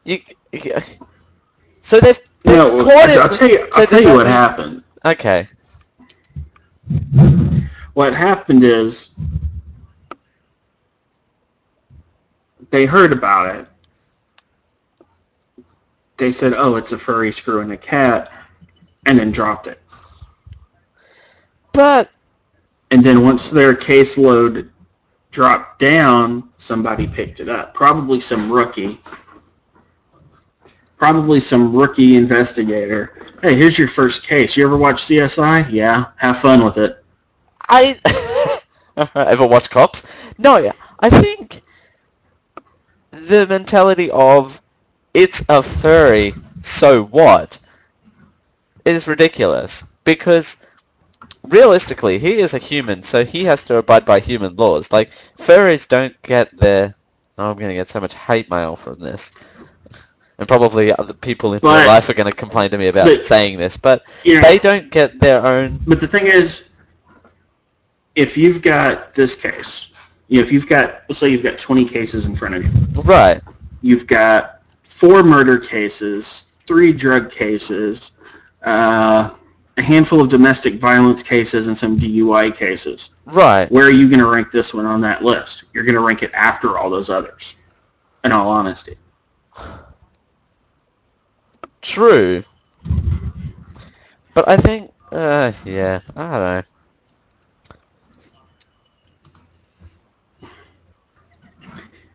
You, 0.04 0.18
you- 0.52 0.74
so 1.82 2.00
they've 2.00 2.20
No, 2.46 2.84
caught 2.84 3.10
I'll 3.10 3.30
him. 3.30 3.34
tell 3.34 3.50
you. 3.50 3.70
I'll 3.74 3.88
tell 3.88 4.02
you 4.02 4.14
what 4.14 4.28
happened. 4.28 4.84
Okay. 5.06 5.48
What 7.94 8.14
happened 8.14 8.64
is 8.64 9.10
they 12.70 12.86
heard 12.86 13.12
about 13.14 13.56
it. 13.56 13.68
They 16.18 16.32
said, 16.32 16.54
"Oh, 16.56 16.76
it's 16.76 16.92
a 16.92 16.98
furry 16.98 17.32
screwing 17.32 17.72
a 17.72 17.78
cat," 17.78 18.32
and 19.06 19.18
then 19.20 19.32
dropped 19.32 19.68
it. 19.68 19.82
But, 21.74 22.10
And 22.92 23.04
then 23.04 23.24
once 23.24 23.50
their 23.50 23.74
caseload 23.74 24.70
dropped 25.32 25.80
down, 25.80 26.48
somebody 26.56 27.06
picked 27.08 27.42
it 27.42 27.50
up. 27.50 27.74
Probably 27.74 28.22
some 28.22 28.50
rookie. 28.50 29.02
Probably 30.98 31.40
some 31.40 31.76
rookie 31.76 32.16
investigator. 32.16 33.28
Hey, 33.42 33.56
here's 33.56 33.78
your 33.78 33.88
first 33.88 34.24
case. 34.24 34.56
You 34.56 34.66
ever 34.66 34.78
watch 34.78 35.04
CSI? 35.04 35.70
Yeah. 35.72 36.06
Have 36.18 36.40
fun 36.40 36.64
with 36.64 36.78
it. 36.78 37.04
I 37.68 37.96
ever 39.16 39.46
watch 39.46 39.70
Cops? 39.70 40.34
No, 40.38 40.72
I 41.00 41.10
think 41.10 41.62
the 43.12 43.46
mentality 43.48 44.10
of 44.12 44.62
it's 45.14 45.44
a 45.50 45.64
furry, 45.64 46.34
so 46.62 47.06
what, 47.06 47.60
is 48.84 49.08
ridiculous 49.08 49.84
because 50.04 50.66
realistically, 51.44 52.20
he 52.20 52.40
is 52.40 52.54
a 52.54 52.60
human, 52.60 53.04
so 53.04 53.26
he 53.26 53.44
has 53.46 53.64
to 53.64 53.78
abide 53.78 54.06
by 54.06 54.20
human 54.20 54.56
laws. 54.56 54.92
Like 54.92 55.12
furries 55.12 55.88
don't 55.88 56.20
get 56.22 56.56
their. 56.58 56.96
Oh, 57.38 57.52
I'm 57.52 57.58
gonna 57.58 57.74
get 57.74 57.88
so 57.88 58.00
much 58.00 58.14
hate 58.14 58.50
mail 58.50 58.76
from 58.76 59.00
this. 59.00 59.32
And 60.38 60.48
probably 60.48 60.94
other 60.94 61.14
people 61.14 61.54
in 61.54 61.60
But- 61.60 61.80
real 61.80 61.88
life 61.88 62.10
are 62.10 62.14
going 62.14 62.30
to 62.30 62.36
complain 62.36 62.70
to 62.72 62.78
me 62.78 62.88
about 62.88 63.06
but- 63.06 63.26
saying 63.26 63.58
this, 63.58 63.78
but 63.78 64.04
know, 64.26 64.42
they 64.42 64.58
don't 64.58 64.92
get 64.92 65.20
their 65.20 65.46
own 65.46 65.80
But 65.88 66.00
the 66.00 66.08
thing 66.08 66.28
is, 66.28 66.70
if 68.16 68.38
you've 68.38 68.62
got 68.62 69.14
this 69.14 69.36
case, 69.36 69.88
you 70.28 70.38
know, 70.38 70.44
if 70.44 70.52
you've 70.52 70.68
got, 70.68 71.04
let's 71.08 71.20
say 71.20 71.30
you've 71.30 71.44
got 71.44 71.58
20 71.58 71.86
cases 71.86 72.26
in 72.26 72.36
front 72.36 72.56
of 72.56 72.64
you, 72.64 72.72
right. 73.04 73.42
you've 73.82 74.08
got 74.08 74.62
four 74.86 75.24
murder 75.24 75.58
cases 75.58 76.46
three 76.68 76.92
drug 76.92 77.32
cases, 77.32 78.12
uh, 78.64 79.32
a 79.78 79.82
handful 79.82 80.22
of 80.22 80.30
domestic 80.30 80.76
violence 80.76 81.22
cases, 81.22 81.68
and 81.68 81.78
some 81.78 82.00
DUI 82.00 82.56
cases. 82.56 83.12
Right. 83.26 83.70
Where 83.72 83.86
are 83.86 83.92
you 83.92 84.08
going 84.08 84.20
to 84.20 84.28
rank 84.28 84.52
this 84.52 84.74
one 84.74 84.86
on 84.86 85.02
that 85.02 85.24
list? 85.24 85.66
You're 85.74 85.84
going 85.84 85.96
to 85.96 86.02
rank 86.02 86.24
it 86.24 86.32
after 86.34 86.78
all 86.78 86.90
those 86.90 87.10
others. 87.10 87.56
In 88.24 88.32
all 88.32 88.50
honesty. 88.50 88.96
True. 91.86 92.44
But 94.34 94.48
I 94.50 94.58
think, 94.58 94.92
uh, 95.12 95.52
yeah, 95.66 96.02
I 96.16 96.22
don't 96.22 96.42
know. 96.42 96.62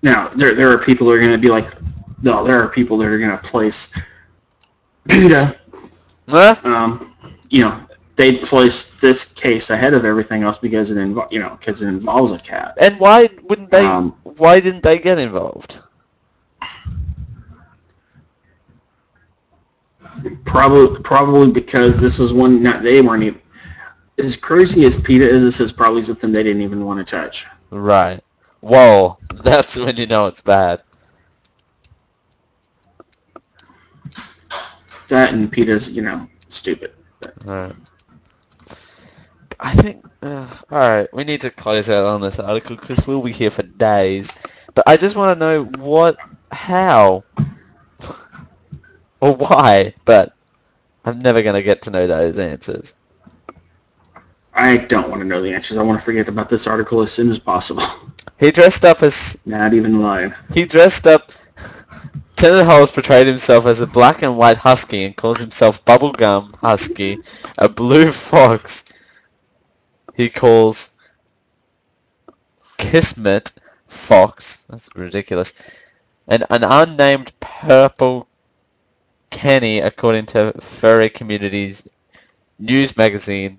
Now, 0.02 0.28
there, 0.36 0.54
there 0.54 0.70
are 0.70 0.78
people 0.78 1.06
who 1.06 1.12
are 1.14 1.18
going 1.18 1.30
to 1.32 1.38
be 1.38 1.48
like, 1.50 1.68
no, 2.22 2.44
there 2.44 2.60
are 2.60 2.68
people 2.68 2.98
that 2.98 3.08
are 3.08 3.18
going 3.18 3.30
to 3.30 3.38
place 3.38 3.92
PETA, 5.08 5.56
Huh? 6.28 6.56
um, 6.64 7.14
you 7.50 7.62
know, 7.62 7.80
they 8.16 8.36
place 8.36 8.92
this 9.00 9.24
case 9.24 9.70
ahead 9.70 9.94
of 9.94 10.04
everything 10.04 10.42
else 10.42 10.58
because 10.58 10.90
it 10.90 10.98
invo- 10.98 11.30
you 11.32 11.40
know, 11.40 11.50
because 11.50 11.82
it 11.82 11.88
involves 11.88 12.32
a 12.32 12.38
cat. 12.38 12.74
And 12.78 12.98
why 13.00 13.28
wouldn't 13.44 13.70
they, 13.70 13.86
Um, 13.86 14.16
why 14.22 14.60
didn't 14.60 14.82
they 14.82 14.98
get 14.98 15.18
involved? 15.18 15.78
Probably, 20.44 21.00
probably 21.02 21.50
because 21.50 21.96
this 21.96 22.20
is 22.20 22.32
one 22.32 22.62
not 22.62 22.82
they 22.82 23.00
weren't 23.00 23.22
even. 23.22 23.40
As 24.18 24.36
crazy 24.36 24.84
as 24.84 25.00
PETA 25.00 25.26
is, 25.26 25.42
this 25.42 25.60
is 25.60 25.72
probably 25.72 26.02
something 26.02 26.30
they 26.30 26.42
didn't 26.42 26.62
even 26.62 26.84
want 26.84 26.98
to 26.98 27.04
touch. 27.04 27.46
Right. 27.70 28.20
Whoa, 28.60 29.16
that's 29.34 29.78
when 29.78 29.96
you 29.96 30.06
know 30.06 30.26
it's 30.26 30.42
bad. 30.42 30.82
That 35.08 35.32
and 35.32 35.50
PETA's, 35.50 35.90
you 35.90 36.02
know, 36.02 36.28
stupid. 36.48 36.92
Alright. 37.48 37.74
I 39.58 39.72
think, 39.74 40.04
uh, 40.22 40.48
alright, 40.70 41.12
we 41.12 41.24
need 41.24 41.40
to 41.42 41.50
close 41.50 41.90
out 41.90 42.06
on 42.06 42.20
this 42.20 42.38
article 42.38 42.76
because 42.76 43.06
we'll 43.06 43.22
be 43.22 43.32
here 43.32 43.50
for 43.50 43.62
days. 43.62 44.32
But 44.74 44.86
I 44.86 44.96
just 44.96 45.16
want 45.16 45.36
to 45.36 45.40
know 45.40 45.64
what, 45.84 46.18
how, 46.52 47.24
or 49.20 49.34
why, 49.34 49.94
but 50.04 50.34
I'm 51.04 51.18
never 51.18 51.42
going 51.42 51.54
to 51.54 51.62
get 51.62 51.82
to 51.82 51.90
know 51.90 52.06
those 52.06 52.38
answers. 52.38 52.94
I 54.54 54.76
don't 54.78 55.08
want 55.08 55.22
to 55.22 55.26
know 55.28 55.40
the 55.40 55.52
answers. 55.52 55.78
I 55.78 55.82
want 55.82 55.98
to 55.98 56.04
forget 56.04 56.28
about 56.28 56.48
this 56.48 56.66
article 56.66 57.00
as 57.02 57.12
soon 57.12 57.30
as 57.30 57.38
possible. 57.38 57.82
He 58.38 58.50
dressed 58.50 58.84
up 58.84 59.02
as, 59.02 59.40
Not 59.46 59.74
even 59.74 60.00
lying. 60.00 60.34
he 60.54 60.64
dressed 60.64 61.06
up, 61.06 61.30
Tenet 62.36 62.64
Holmes 62.64 62.90
portrayed 62.90 63.26
himself 63.26 63.66
as 63.66 63.80
a 63.82 63.86
black 63.86 64.22
and 64.22 64.36
white 64.38 64.56
husky 64.56 65.04
and 65.04 65.14
calls 65.14 65.38
himself 65.38 65.84
Bubblegum 65.84 66.54
Husky, 66.56 67.18
a 67.58 67.68
blue 67.68 68.10
fox 68.10 68.84
he 70.20 70.28
calls 70.28 70.90
Kismet 72.78 73.52
Fox, 73.86 74.64
that's 74.68 74.88
ridiculous, 74.94 75.54
and 76.28 76.44
an 76.50 76.62
unnamed 76.62 77.32
purple 77.40 78.28
Kenny 79.30 79.78
according 79.80 80.26
to 80.26 80.52
Furry 80.60 81.08
Communities 81.08 81.88
news 82.58 82.96
magazine 82.96 83.58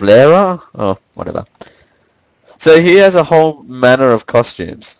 Flayrah? 0.00 0.60
Oh, 0.74 0.96
whatever. 1.14 1.44
So 2.58 2.80
he 2.80 2.96
has 2.96 3.14
a 3.14 3.24
whole 3.24 3.62
manner 3.62 4.12
of 4.12 4.26
costumes. 4.26 4.98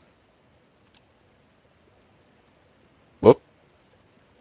Whoop. 3.21 3.41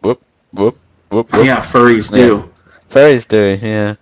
Whoop. 0.02 0.22
Whoop. 0.52 0.78
Whoop. 1.10 1.32
whoop. 1.32 1.44
Yeah, 1.46 1.60
furries 1.60 2.10
Yeah. 2.10 2.26
do. 2.26 2.50
Furries 2.88 3.26
do, 3.26 3.58
yeah. 3.66 3.94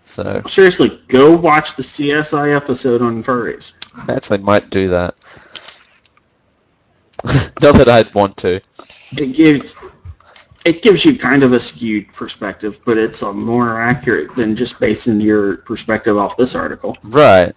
So, 0.00 0.42
Seriously, 0.46 1.00
go 1.08 1.36
watch 1.36 1.74
the 1.76 1.82
CSI 1.82 2.54
episode 2.54 3.02
on 3.02 3.22
furries. 3.22 3.72
I 4.08 4.12
actually 4.14 4.38
might 4.38 4.70
do 4.70 4.88
that. 4.88 5.14
Not 7.62 7.74
that 7.76 7.88
I'd 7.88 8.14
want 8.14 8.36
to. 8.38 8.60
It 9.16 9.34
gives 9.34 9.74
it 10.64 10.82
gives 10.82 11.04
you 11.04 11.16
kind 11.16 11.42
of 11.42 11.52
a 11.52 11.60
skewed 11.60 12.12
perspective, 12.12 12.80
but 12.84 12.98
it's 12.98 13.22
a 13.22 13.32
more 13.32 13.80
accurate 13.80 14.34
than 14.34 14.56
just 14.56 14.78
basing 14.80 15.20
your 15.20 15.58
perspective 15.58 16.16
off 16.16 16.36
this 16.36 16.54
article. 16.54 16.96
Right. 17.02 17.52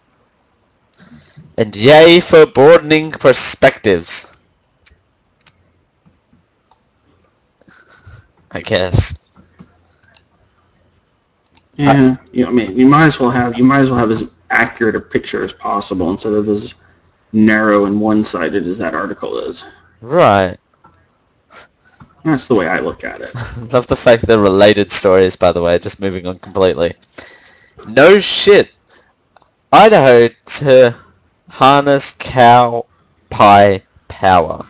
And 1.57 1.75
yay 1.75 2.19
for 2.19 2.45
broadening 2.45 3.11
perspectives. 3.11 4.37
I 8.51 8.61
guess. 8.61 9.17
Yeah, 11.75 12.17
you 12.31 12.43
know, 12.43 12.49
I 12.49 12.51
mean, 12.51 12.77
you 12.77 12.85
might 12.85 13.05
as 13.07 13.19
well 13.19 13.29
have 13.29 13.57
you 13.57 13.63
might 13.63 13.79
as 13.79 13.89
well 13.89 13.99
have 13.99 14.11
as 14.11 14.23
accurate 14.49 14.95
a 14.95 14.99
picture 14.99 15.43
as 15.43 15.53
possible 15.53 16.09
instead 16.09 16.33
of 16.33 16.49
as 16.49 16.73
narrow 17.31 17.85
and 17.85 17.99
one-sided 17.99 18.67
as 18.67 18.77
that 18.79 18.95
article 18.95 19.37
is. 19.39 19.63
Right. 20.01 20.57
That's 22.25 22.47
the 22.47 22.55
way 22.55 22.67
I 22.67 22.79
look 22.79 23.03
at 23.03 23.21
it. 23.21 23.33
Love 23.73 23.87
the 23.87 23.95
fact 23.95 24.25
they're 24.25 24.39
related 24.39 24.91
stories, 24.91 25.35
by 25.35 25.51
the 25.51 25.61
way, 25.61 25.79
just 25.79 26.01
moving 26.01 26.27
on 26.27 26.37
completely. 26.37 26.93
No 27.87 28.19
shit. 28.19 28.71
Idaho 29.71 30.27
to 30.27 30.95
harness 31.49 32.15
cow 32.19 32.85
pie 33.29 33.83
power. 34.07 34.65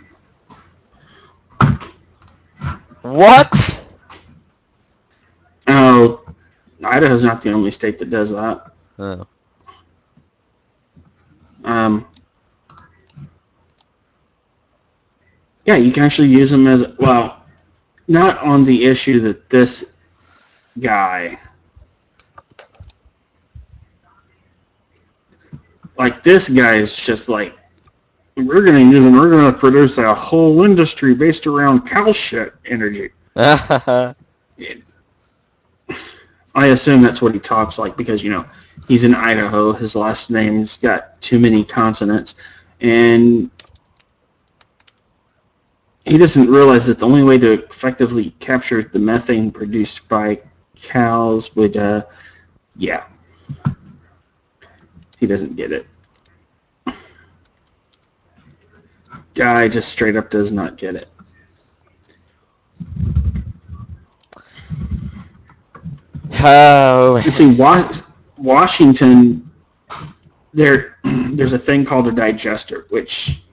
What? 3.01 3.85
Oh, 5.67 6.21
Idaho's 6.83 7.23
not 7.23 7.41
the 7.41 7.51
only 7.51 7.71
state 7.71 7.97
that 7.97 8.09
does 8.09 8.31
that. 8.31 8.71
Oh. 8.97 9.25
Um, 11.63 12.07
yeah, 15.69 15.75
you 15.75 15.91
can 15.91 16.01
actually 16.01 16.29
use 16.29 16.49
them 16.49 16.65
as 16.65 16.83
well. 16.97 17.43
Not 18.07 18.39
on 18.39 18.63
the 18.63 18.85
issue 18.85 19.19
that 19.19 19.51
this 19.51 19.93
guy, 20.79 21.39
like 25.95 26.23
this 26.23 26.49
guy, 26.49 26.77
is 26.77 26.95
just 26.95 27.29
like 27.29 27.55
we're 28.35 28.65
gonna 28.65 28.79
use 28.79 29.03
them. 29.03 29.13
We're 29.13 29.29
gonna 29.29 29.55
produce 29.55 29.99
a 29.99 30.11
whole 30.11 30.63
industry 30.63 31.13
based 31.13 31.45
around 31.45 31.87
cow 31.87 32.11
shit 32.11 32.55
energy. 32.65 33.11
I 33.35 34.15
assume 36.55 37.03
that's 37.03 37.21
what 37.21 37.35
he 37.35 37.39
talks 37.39 37.77
like 37.77 37.95
because 37.95 38.23
you 38.23 38.31
know 38.31 38.43
he's 38.87 39.03
in 39.03 39.13
Idaho. 39.13 39.73
His 39.73 39.95
last 39.95 40.31
name's 40.31 40.77
got 40.77 41.21
too 41.21 41.37
many 41.37 41.63
consonants, 41.63 42.33
and 42.81 43.51
he 46.05 46.17
doesn't 46.17 46.49
realize 46.49 46.85
that 46.87 46.99
the 46.99 47.05
only 47.05 47.23
way 47.23 47.37
to 47.37 47.63
effectively 47.65 48.31
capture 48.39 48.81
the 48.81 48.99
methane 48.99 49.51
produced 49.51 50.07
by 50.07 50.39
cows 50.75 51.55
would, 51.55 51.77
uh, 51.77 52.03
yeah, 52.75 53.03
he 55.19 55.27
doesn't 55.27 55.55
get 55.55 55.71
it. 55.71 55.85
Guy 59.35 59.67
just 59.67 59.89
straight 59.89 60.15
up 60.15 60.29
does 60.29 60.51
not 60.51 60.77
get 60.77 60.95
it. 60.95 61.09
oh. 66.41 67.21
It's 67.25 67.37
see, 67.37 67.53
Wa- 67.53 67.91
Washington, 68.37 69.49
there, 70.53 70.97
there's 71.03 71.53
a 71.53 71.59
thing 71.59 71.85
called 71.85 72.07
a 72.07 72.11
digester, 72.11 72.85
which 72.89 73.43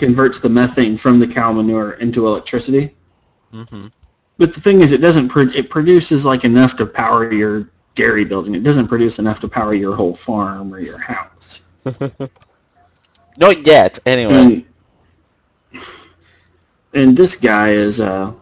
converts 0.00 0.40
the 0.40 0.48
methane 0.48 0.96
from 0.96 1.20
the 1.20 1.28
cow 1.28 1.52
manure 1.52 1.92
into 1.94 2.26
electricity. 2.26 2.96
hmm 3.52 3.88
But 4.38 4.52
the 4.54 4.60
thing 4.60 4.80
is, 4.80 4.92
it 4.92 5.00
doesn't. 5.02 5.28
Pro- 5.28 5.50
it 5.54 5.70
produces 5.70 6.24
like 6.24 6.44
enough 6.44 6.76
to 6.78 6.86
power 6.86 7.32
your 7.32 7.70
dairy 7.94 8.24
building. 8.24 8.54
It 8.54 8.64
doesn't 8.64 8.88
produce 8.88 9.18
enough 9.20 9.40
to 9.40 9.48
power 9.48 9.74
your 9.74 9.94
whole 9.96 10.14
farm 10.14 10.74
or 10.74 10.80
your 10.80 10.98
house. 11.00 11.62
Not 13.38 13.66
yet, 13.66 13.98
anyway. 14.06 14.50
And, 14.52 14.66
and 16.94 17.16
this 17.16 17.36
guy 17.36 17.70
is, 17.72 18.00
uh, 18.00 18.32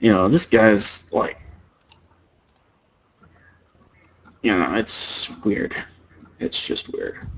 you 0.00 0.12
know, 0.12 0.28
this 0.28 0.46
guy's 0.46 1.12
like, 1.12 1.38
you 4.42 4.52
know, 4.56 4.74
it's 4.74 5.30
weird. 5.44 5.76
It's 6.40 6.60
just 6.60 6.92
weird. 6.92 7.28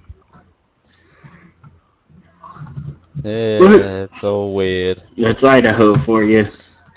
Yeah, 3.25 4.03
it's 4.05 4.25
all 4.25 4.55
weird. 4.55 5.03
That's 5.17 5.45
Idaho 5.45 5.95
for 5.97 6.23
you. 6.25 6.49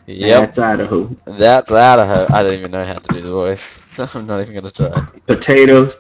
Yep, 0.05 0.41
That's 0.55 0.59
Idaho. 0.59 1.05
that's 1.26 1.71
Idaho. 1.71 2.26
I 2.34 2.43
don't 2.43 2.53
even 2.53 2.71
know 2.71 2.86
how 2.86 2.95
to 2.95 3.13
do 3.13 3.21
the 3.21 3.32
voice, 3.32 3.61
so 3.61 4.05
I'm 4.19 4.28
not 4.28 4.41
even 4.41 4.53
gonna 4.53 4.69
try. 4.71 4.89
Potatoes. 5.28 5.95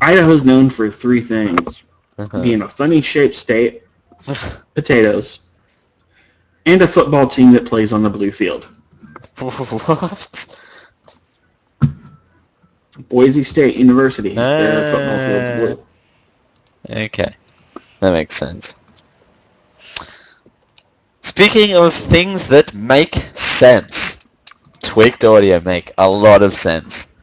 Idaho's 0.00 0.44
known 0.44 0.68
for 0.70 0.90
three 0.90 1.20
things. 1.20 1.84
Uh-huh. 2.18 2.42
being 2.42 2.60
a 2.62 2.68
funny 2.68 3.00
shaped 3.00 3.34
state, 3.34 3.82
potatoes, 4.74 5.40
and 6.66 6.82
a 6.82 6.88
football 6.88 7.26
team 7.26 7.50
that 7.52 7.64
plays 7.64 7.94
on 7.94 8.02
the 8.02 8.10
blue 8.10 8.30
field. 8.30 8.66
what? 9.38 10.58
Boise 13.08 13.42
State 13.42 13.76
University. 13.76 14.34
Their 14.34 14.92
football 14.92 15.18
field's 15.26 15.48
Uh, 15.50 15.76
blue. 16.86 17.04
Okay, 17.04 17.34
that 18.00 18.12
makes 18.12 18.34
sense. 18.36 18.76
Speaking 21.22 21.76
of 21.76 21.92
things 21.92 22.48
that 22.48 22.72
make 22.74 23.14
sense, 23.34 24.28
Tweaked 24.82 25.24
Audio 25.24 25.60
make 25.60 25.92
a 25.98 26.08
lot 26.08 26.42
of 26.42 26.54
sense. 26.54 27.14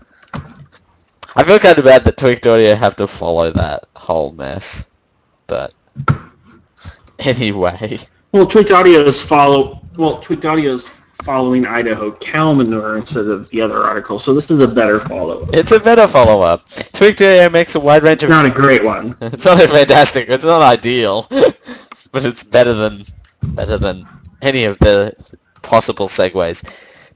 I 1.35 1.43
feel 1.43 1.59
kind 1.59 1.77
of 1.77 1.85
bad 1.85 2.03
that 2.03 2.17
Tweaked 2.17 2.47
Audio 2.47 2.75
have 2.75 2.95
to 2.97 3.07
follow 3.07 3.51
that 3.51 3.85
whole 3.95 4.31
mess, 4.31 4.91
but 5.47 5.73
anyway. 7.19 7.99
Well, 8.31 8.45
Tweaked 8.45 8.71
Audio's 8.71 9.21
follow. 9.21 9.81
Well, 9.95 10.19
Tweaked 10.19 10.45
Audio's 10.45 10.89
following 11.23 11.65
Idaho 11.65 12.11
cow 12.11 12.53
manure 12.53 12.97
instead 12.97 13.25
of 13.25 13.49
the 13.49 13.61
other 13.61 13.77
article, 13.77 14.19
so 14.19 14.33
this 14.33 14.49
is 14.51 14.61
a 14.61 14.67
better 14.67 14.99
follow. 14.99 15.43
Up. 15.43 15.49
It's 15.53 15.71
a 15.71 15.79
better 15.79 16.07
follow-up. 16.07 16.65
Tweaked 16.93 17.21
Audio 17.21 17.49
makes 17.49 17.75
a 17.75 17.79
wide 17.79 18.03
range 18.03 18.17
It's 18.17 18.23
of 18.23 18.29
not 18.29 18.45
a 18.45 18.49
great 18.49 18.83
one. 18.83 19.15
It's 19.21 19.45
not 19.45 19.61
a 19.61 19.67
fantastic. 19.67 20.29
It's 20.29 20.45
not 20.45 20.61
ideal, 20.61 21.27
but 22.11 22.25
it's 22.25 22.43
better 22.43 22.73
than 22.73 23.03
better 23.55 23.77
than 23.77 24.05
any 24.41 24.65
of 24.65 24.77
the 24.79 25.15
possible 25.61 26.07
segues. 26.07 26.63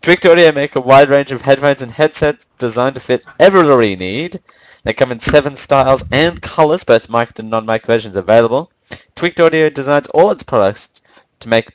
Tweaked 0.01 0.25
Audio 0.25 0.51
make 0.51 0.75
a 0.75 0.81
wide 0.81 1.09
range 1.09 1.31
of 1.31 1.41
headphones 1.41 1.81
and 1.81 1.91
headsets 1.91 2.47
designed 2.57 2.95
to 2.95 2.99
fit 2.99 3.25
every 3.39 3.95
need. 3.95 4.41
They 4.83 4.93
come 4.93 5.11
in 5.11 5.19
seven 5.19 5.55
styles 5.55 6.03
and 6.11 6.41
colors, 6.41 6.83
both 6.83 7.09
mic 7.09 7.37
and 7.37 7.51
non-mic 7.51 7.85
versions 7.85 8.15
available. 8.15 8.71
Tweaked 9.15 9.39
Audio 9.39 9.69
designs 9.69 10.07
all 10.07 10.31
its 10.31 10.43
products 10.43 11.01
to 11.41 11.49
make 11.49 11.71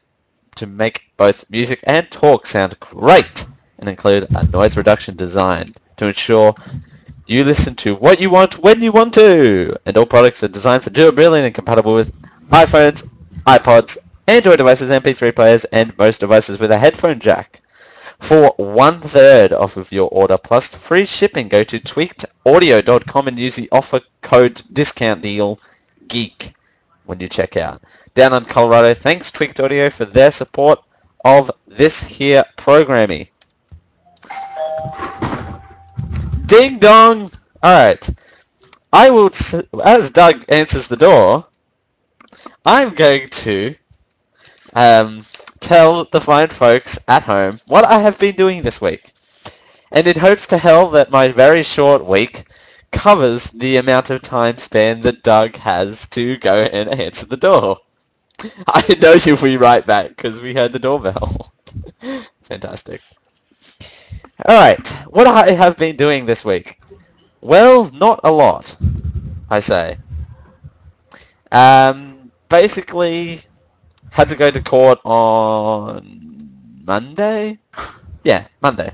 to 0.57 0.67
make 0.67 1.11
both 1.17 1.45
music 1.51 1.81
and 1.85 2.11
talk 2.11 2.47
sound 2.47 2.81
great 2.81 3.45
and 3.79 3.89
include 3.89 4.27
a 4.35 4.45
noise 4.49 4.77
reduction 4.77 5.15
design 5.15 5.69
to 5.97 6.07
ensure 6.07 6.55
you 7.27 7.45
listen 7.45 7.75
to 7.77 7.95
what 7.95 8.21
you 8.21 8.31
want 8.31 8.59
when 8.59 8.83
you 8.83 8.91
want 8.91 9.15
to. 9.15 9.77
And 9.87 9.97
all 9.97 10.07
products 10.07 10.43
are 10.43 10.49
designed 10.49 10.83
for 10.83 10.91
durability 10.91 11.45
and 11.45 11.55
compatible 11.55 11.95
with 11.95 12.13
iPhones, 12.49 13.09
iPods, 13.47 13.99
Android 14.29 14.59
devices, 14.59 14.91
MP3 14.91 15.35
players, 15.35 15.65
and 15.67 15.97
most 15.99 16.19
devices 16.19 16.59
with 16.59 16.73
a 16.73 16.79
headphone 16.79 17.21
jack. 17.21 17.61
For 18.19 18.55
one 18.57 19.01
third 19.01 19.53
off 19.53 19.77
of 19.77 19.93
your 19.93 20.09
order 20.11 20.37
plus 20.37 20.75
free 20.75 21.07
shipping, 21.07 21.49
go 21.49 21.63
to 21.63 21.79
tweakedaudio.com 21.79 23.29
and 23.29 23.39
use 23.39 23.57
the 23.57 23.69
offer 23.71 24.01
code 24.23 24.63
discount 24.73 25.23
deal 25.23 25.61
GEEK 26.09 26.55
when 27.05 27.21
you 27.21 27.29
check 27.29 27.57
out. 27.57 27.83
Down 28.15 28.33
on 28.33 28.45
Colorado, 28.45 28.95
thanks 28.95 29.31
Tweaked 29.31 29.61
Audio 29.61 29.91
for 29.91 30.07
their 30.07 30.31
support 30.31 30.83
of 31.25 31.51
this 31.69 32.03
here 32.03 32.45
programming. 32.57 33.29
Ding 36.47 36.79
dong! 36.79 37.31
Alright. 37.63 38.09
I 38.93 39.11
will, 39.11 39.31
as 39.85 40.11
Doug 40.11 40.45
answers 40.49 40.87
the 40.87 40.97
door, 40.97 41.47
I'm 42.65 42.95
going 42.95 43.29
to 43.29 43.75
um, 44.77 45.25
tell 45.59 46.05
the 46.05 46.21
fine 46.21 46.49
folks 46.49 46.99
at 47.09 47.25
home 47.25 47.59
what 47.67 47.85
I 47.85 47.99
have 47.99 48.19
been 48.19 48.37
doing 48.37 48.63
this 48.63 48.81
week. 48.81 49.13
And 49.91 50.07
in 50.07 50.19
hopes 50.19 50.47
to 50.49 50.59
hell 50.59 50.91
that 50.91 51.11
my 51.11 51.29
very 51.29 51.63
short 51.63 52.05
week 52.05 52.45
covers 52.93 53.51
the 53.51 53.77
amount 53.79 54.11
of 54.11 54.21
time 54.23 54.59
span 54.59 55.01
that 55.01 55.23
Doug 55.23 55.57
has 55.57 56.07
to 56.09 56.37
go 56.37 56.63
and 56.63 57.01
answer 57.01 57.27
the 57.27 57.37
door. 57.37 57.79
I 58.69 58.97
know 59.01 59.15
you'll 59.15 59.43
be 59.43 59.57
right 59.57 59.85
back 59.85 60.11
because 60.11 60.41
we 60.41 60.55
heard 60.55 60.73
the 60.73 60.79
doorbell. 60.79 61.53
Fantastic. 62.43 63.01
Alright, 64.47 64.89
what 65.09 65.27
I 65.27 65.53
have 65.53 65.79
been 65.79 65.97
doing 65.97 66.27
this 66.27 66.45
week. 66.45 66.79
Well, 67.41 67.91
not 67.95 68.21
a 68.25 68.31
lot, 68.31 68.77
I 69.49 69.61
say. 69.61 69.97
Um, 71.51 72.31
basically, 72.49 73.41
had 74.17 74.31
to 74.31 74.37
go 74.37 74.51
to 74.51 74.63
court 74.63 74.99
on 75.05 76.03
Monday? 76.85 77.59
Yeah, 78.25 78.47
Monday. 78.63 78.93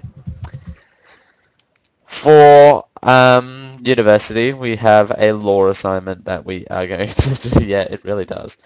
For 2.07 2.85
um, 3.03 3.73
university, 3.83 4.53
we 4.53 4.77
have 4.77 5.11
a 5.19 5.33
law 5.33 5.67
assignment 5.69 6.27
that 6.27 6.45
we 6.45 6.65
are 6.69 6.87
going 6.87 7.09
to 7.09 7.51
do. 7.59 7.65
Yeah, 7.65 7.83
it 7.83 8.05
really 8.05 8.25
does. 8.25 8.57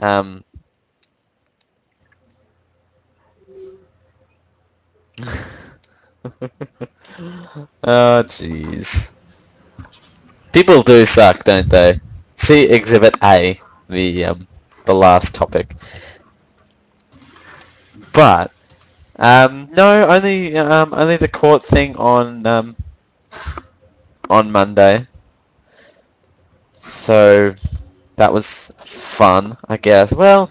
Um, 0.00 0.44
oh, 7.84 8.22
jeez. 8.26 9.12
People 10.52 10.82
do 10.82 11.04
suck, 11.04 11.44
don't 11.44 11.68
they? 11.68 12.00
See 12.36 12.64
Exhibit 12.70 13.16
A, 13.22 13.58
the 13.88 14.24
um, 14.26 14.46
the 14.84 14.94
last 14.94 15.34
topic. 15.34 15.74
But 18.12 18.52
um, 19.16 19.68
no, 19.72 20.06
only 20.08 20.56
um, 20.56 20.92
only 20.94 21.16
the 21.16 21.28
court 21.28 21.64
thing 21.64 21.96
on 21.96 22.46
um, 22.46 22.76
on 24.30 24.50
Monday. 24.50 25.06
So 26.74 27.54
that 28.16 28.32
was 28.32 28.72
fun, 28.78 29.56
I 29.68 29.76
guess. 29.76 30.12
Well, 30.12 30.50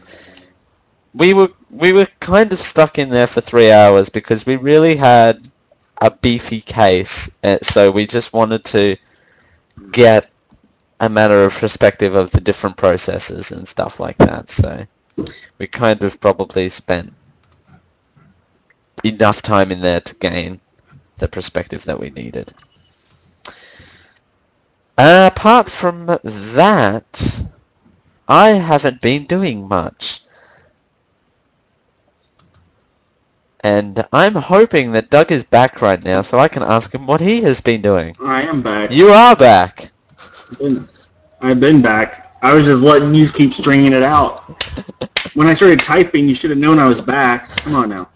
we 1.13 1.33
were 1.33 1.49
we 1.69 1.93
were 1.93 2.07
kind 2.19 2.51
of 2.51 2.59
stuck 2.59 2.97
in 2.99 3.09
there 3.09 3.27
for 3.27 3.41
three 3.41 3.71
hours 3.71 4.09
because 4.09 4.45
we 4.45 4.55
really 4.57 4.95
had 4.95 5.47
a 6.01 6.11
beefy 6.11 6.61
case, 6.61 7.37
uh, 7.43 7.57
so 7.61 7.91
we 7.91 8.05
just 8.07 8.33
wanted 8.33 8.63
to 8.65 8.95
get 9.91 10.29
a 11.01 11.09
matter 11.09 11.43
of 11.43 11.59
perspective 11.59 12.13
of 12.13 12.29
the 12.29 12.39
different 12.39 12.77
processes 12.77 13.51
and 13.51 13.67
stuff 13.67 13.99
like 13.99 14.17
that. 14.17 14.49
So 14.49 14.85
we 15.57 15.65
kind 15.65 16.01
of 16.03 16.21
probably 16.21 16.69
spent 16.69 17.11
enough 19.03 19.41
time 19.41 19.71
in 19.71 19.81
there 19.81 20.01
to 20.01 20.15
gain 20.15 20.61
the 21.17 21.27
perspective 21.27 21.83
that 21.85 21.99
we 21.99 22.11
needed. 22.11 22.53
Uh, 24.95 25.31
apart 25.33 25.67
from 25.67 26.05
that, 26.05 27.43
I 28.27 28.49
haven't 28.49 29.01
been 29.01 29.25
doing 29.25 29.67
much. 29.67 30.21
And 33.63 34.05
I'm 34.13 34.35
hoping 34.35 34.91
that 34.91 35.09
Doug 35.09 35.31
is 35.31 35.43
back 35.43 35.81
right 35.81 36.03
now 36.03 36.21
so 36.21 36.37
I 36.37 36.47
can 36.47 36.61
ask 36.61 36.93
him 36.93 37.07
what 37.07 37.21
he 37.21 37.41
has 37.41 37.59
been 37.59 37.81
doing. 37.81 38.15
I 38.21 38.43
am 38.43 38.61
back. 38.61 38.91
You 38.91 39.09
are 39.09 39.35
back! 39.35 39.91
Been- 40.57 40.87
I've 41.41 41.59
been 41.59 41.81
back. 41.81 42.37
I 42.43 42.53
was 42.53 42.65
just 42.65 42.81
letting 42.81 43.13
you 43.13 43.29
keep 43.29 43.53
stringing 43.53 43.93
it 43.93 44.03
out. 44.03 44.39
When 45.33 45.47
I 45.47 45.53
started 45.53 45.79
typing, 45.79 46.27
you 46.27 46.35
should 46.35 46.49
have 46.49 46.59
known 46.59 46.79
I 46.79 46.87
was 46.87 47.01
back. 47.01 47.55
Come 47.57 47.75
on 47.75 47.89
now. 47.89 48.09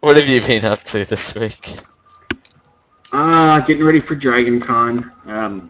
What 0.00 0.16
have 0.16 0.26
you 0.28 0.40
been 0.40 0.64
up 0.64 0.82
to 0.84 1.04
this 1.04 1.34
week? 1.34 1.76
Uh, 3.12 3.60
getting 3.60 3.84
ready 3.84 4.00
for 4.00 4.14
Dragon 4.14 4.60
Con. 4.60 5.12
Um, 5.26 5.68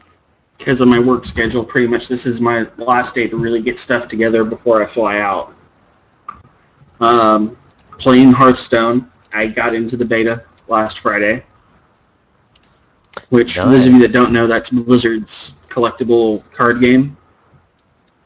because 0.57 0.83
of 0.83 0.89
my 0.89 0.99
work 0.99 1.25
schedule, 1.25 1.65
pretty 1.65 1.87
much 1.87 2.07
this 2.07 2.27
is 2.27 2.39
my 2.41 2.67
last 2.77 3.15
day 3.15 3.27
to 3.27 3.37
really 3.37 3.63
get 3.63 3.79
stuff 3.79 4.09
together 4.09 4.45
before 4.45 4.83
I 4.83 4.87
fly 4.87 5.19
out. 5.19 5.55
Um, 7.01 7.57
playing 7.93 8.33
Hearthstone. 8.33 9.11
I 9.33 9.47
got 9.47 9.75
into 9.75 9.97
the 9.97 10.05
beta 10.05 10.45
last 10.69 10.99
Friday. 10.99 11.45
Which, 13.31 13.59
for 13.59 13.69
those 13.69 13.87
of 13.87 13.93
you 13.93 13.99
that 14.01 14.13
don't 14.13 14.33
know, 14.33 14.47
that's 14.47 14.71
Blizzard's 14.71 15.55
collectible 15.69 16.49
card 16.53 16.81
game. 16.81 17.17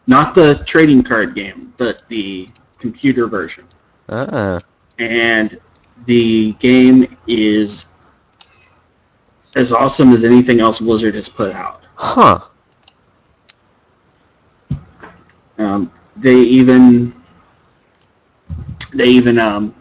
Not 0.06 0.34
the 0.34 0.62
trading 0.66 1.02
card 1.02 1.34
game, 1.34 1.72
but 1.78 2.06
the 2.08 2.48
computer 2.78 3.26
version. 3.26 3.66
Ah, 4.08 4.60
And 4.98 5.58
the 6.06 6.52
game 6.54 7.16
is 7.26 7.86
as 9.56 9.72
awesome 9.72 10.12
as 10.12 10.24
anything 10.24 10.60
else 10.60 10.80
Blizzard 10.80 11.14
has 11.14 11.28
put 11.28 11.52
out. 11.52 11.82
huh. 11.96 12.40
Um, 15.58 15.92
they 16.16 16.36
even 16.36 17.14
they 18.94 19.06
even 19.08 19.38
um, 19.38 19.74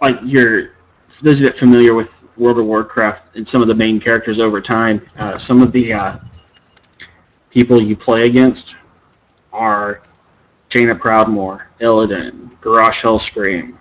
like 0.00 0.18
your 0.22 0.72
for 1.08 1.24
those 1.24 1.40
of 1.40 1.44
you 1.44 1.48
that 1.48 1.56
are 1.56 1.58
familiar 1.58 1.94
with 1.94 2.19
World 2.40 2.58
of 2.58 2.64
Warcraft 2.64 3.36
and 3.36 3.46
some 3.46 3.60
of 3.60 3.68
the 3.68 3.74
main 3.74 4.00
characters 4.00 4.40
over 4.40 4.60
time, 4.60 5.06
uh, 5.18 5.36
some 5.36 5.60
of 5.60 5.72
the 5.72 5.92
uh, 5.92 6.18
people 7.50 7.80
you 7.80 7.94
play 7.94 8.26
against 8.26 8.76
are 9.52 10.00
Jaina 10.70 10.94
Proudmoore, 10.94 11.66
Illidan, 11.80 12.50
Garrosh 12.60 13.02
Hellscream, 13.02 13.76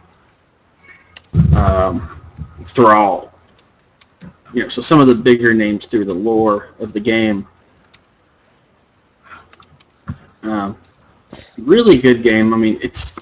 um, 1.55 2.21
Thrall, 2.65 3.31
you 4.53 4.63
know, 4.63 4.69
so 4.69 4.81
some 4.81 4.99
of 4.99 5.07
the 5.07 5.15
bigger 5.15 5.53
names 5.53 5.85
through 5.85 6.05
the 6.05 6.13
lore 6.13 6.69
of 6.79 6.91
the 6.91 6.99
game. 6.99 7.47
Um, 10.43 10.77
really 11.57 11.97
good 11.97 12.23
game. 12.23 12.53
I 12.53 12.57
mean, 12.57 12.77
it's. 12.81 13.17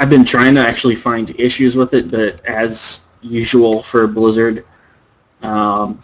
I've 0.00 0.10
been 0.10 0.24
trying 0.24 0.54
to 0.54 0.60
actually 0.60 0.94
find 0.94 1.34
issues 1.40 1.74
with 1.74 1.92
it, 1.94 2.10
but 2.10 2.44
as 2.46 3.07
usual 3.20 3.82
for 3.82 4.06
Blizzard, 4.06 4.64
um, 5.42 5.98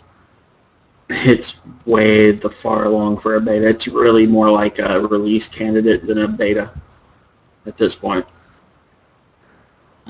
it's 1.09 1.61
way 1.87 2.33
the 2.33 2.51
far 2.51 2.85
along 2.85 3.19
for 3.19 3.37
a 3.37 3.41
beta. 3.41 3.69
It's 3.69 3.89
really 3.89 4.27
more 4.27 4.51
like 4.51 4.79
a 4.79 5.01
release 5.01 5.49
candidate 5.49 6.07
than 6.07 6.19
a 6.19 6.29
beta 6.29 6.71
at 7.67 7.77
this 7.77 7.95
point. 7.95 8.27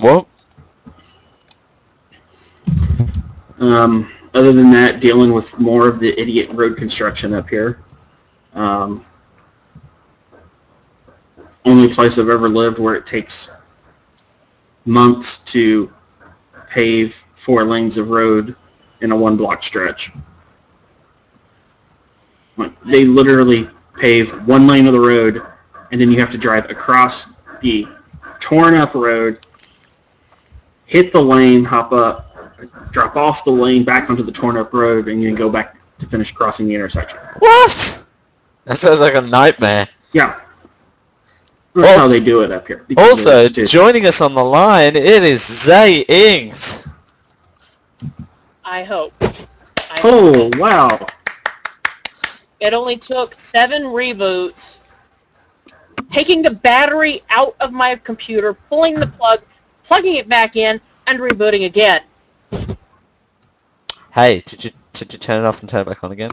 Well, 0.03 0.29
Um, 3.61 4.11
other 4.35 4.53
than 4.53 4.71
that, 4.73 5.01
dealing 5.01 5.33
with 5.33 5.59
more 5.59 5.89
of 5.89 5.99
the 5.99 6.19
idiot 6.21 6.51
road 6.53 6.77
construction 6.77 7.33
up 7.35 7.49
here. 7.49 7.81
Um, 8.55 9.05
only 11.65 11.89
place 11.89 12.19
I've 12.19 12.29
ever 12.29 12.49
lived 12.49 12.79
where 12.79 12.95
it 12.95 13.07
takes 13.07 13.51
months 14.85 15.39
to 15.53 15.91
pave 16.75 17.15
four 17.35 17.63
lanes 17.63 17.99
of 17.99 18.11
road 18.11 18.57
in 19.01 19.13
a 19.13 19.17
one 19.17 19.37
block 19.37 19.63
stretch. 19.63 20.11
Like, 22.57 22.79
They 22.83 23.05
literally 23.05 23.71
pave 23.97 24.33
one 24.45 24.67
lane 24.67 24.89
of 24.89 24.93
the 24.93 24.99
road 24.99 25.41
and 25.93 26.01
then 26.01 26.11
you 26.11 26.19
have 26.19 26.31
to 26.31 26.39
drive 26.39 26.69
across 26.69 27.37
the 27.61 27.87
torn 28.41 28.75
up 28.75 28.95
road, 28.95 29.47
hit 30.87 31.13
the 31.13 31.23
lane, 31.23 31.63
hop 31.63 31.93
up, 31.93 32.37
drop 32.91 33.15
off 33.15 33.45
the 33.45 33.53
lane 33.53 33.85
back 33.85 34.11
onto 34.11 34.25
the 34.25 34.33
torn 34.33 34.57
up 34.57 34.73
road, 34.73 35.09
and 35.09 35.23
then 35.23 35.37
go 35.37 35.49
back 35.49 35.77
to 36.01 36.09
finish 36.09 36.33
crossing 36.33 36.67
the 36.67 36.75
intersection. 36.75 37.21
what? 37.39 38.05
That 38.65 38.79
sounds 38.79 38.99
like 38.99 39.15
a 39.15 39.21
nightmare. 39.21 39.87
Yeah. 40.13 40.41
That's 41.75 41.89
Al- 41.89 41.99
how 41.99 42.05
oh, 42.07 42.09
they 42.09 42.21
do 42.21 42.43
it 42.43 42.53
up 42.53 42.69
here. 42.69 42.87
Also, 42.97 43.49
joining 43.49 44.07
us 44.07 44.21
on 44.21 44.35
the 44.35 44.45
line, 44.45 44.95
it 44.95 45.25
is 45.25 45.45
Zay 45.45 46.03
Ings. 46.03 46.87
I 48.65 48.85
hope. 48.85 49.13
I 49.21 49.31
oh, 50.05 50.33
hope. 50.33 50.55
Oh, 50.55 50.59
wow. 50.59 51.07
It 52.61 52.75
only 52.75 52.97
took 52.97 53.37
seven 53.37 53.83
reboots, 53.83 54.79
taking 56.11 56.43
the 56.43 56.51
battery 56.51 57.23
out 57.29 57.57
of 57.61 57.73
my 57.73 57.97
computer, 57.97 58.55
pulling 58.55 58.95
the 58.95 59.09
plug, 59.09 59.41
plugging 59.83 60.15
it 60.15 60.29
back 60.29 60.55
in, 60.55 60.81
and 61.09 61.19
rebooting 61.19 61.67
again. 61.67 62.03
Hey, 64.13 64.43
did 64.47 64.65
you 64.65 64.71
did 64.93 65.13
you 65.13 65.19
turn 65.19 65.41
it 65.41 65.47
off 65.47 65.61
and 65.61 65.69
turn 65.69 65.81
it 65.81 65.89
back 65.89 66.05
on 66.05 66.13
again? 66.13 66.31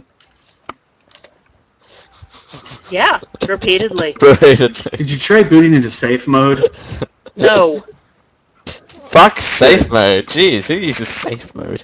Yeah, 2.92 3.20
repeatedly. 3.48 4.14
Brilliant. 4.20 4.84
Did 4.92 5.10
you 5.10 5.18
try 5.18 5.44
booting 5.44 5.74
into 5.74 5.90
safe 5.90 6.28
mode? 6.28 6.76
No. 7.36 7.84
Fuck 8.66 9.40
safe 9.40 9.90
mode. 9.92 10.28
Jeez, 10.28 10.68
who 10.68 10.76
uses 10.76 11.08
safe 11.08 11.54
mode? 11.56 11.84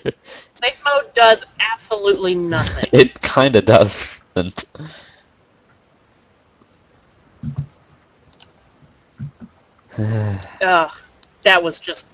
Safe 0.61 0.77
mode 0.85 1.13
does 1.13 1.43
absolutely 1.59 2.35
nothing. 2.35 2.89
It 2.93 3.21
kinda 3.21 3.61
does. 3.61 4.23
And 4.35 4.53
Ugh, 10.61 10.91
that 11.43 11.63
was 11.63 11.79
just 11.79 12.05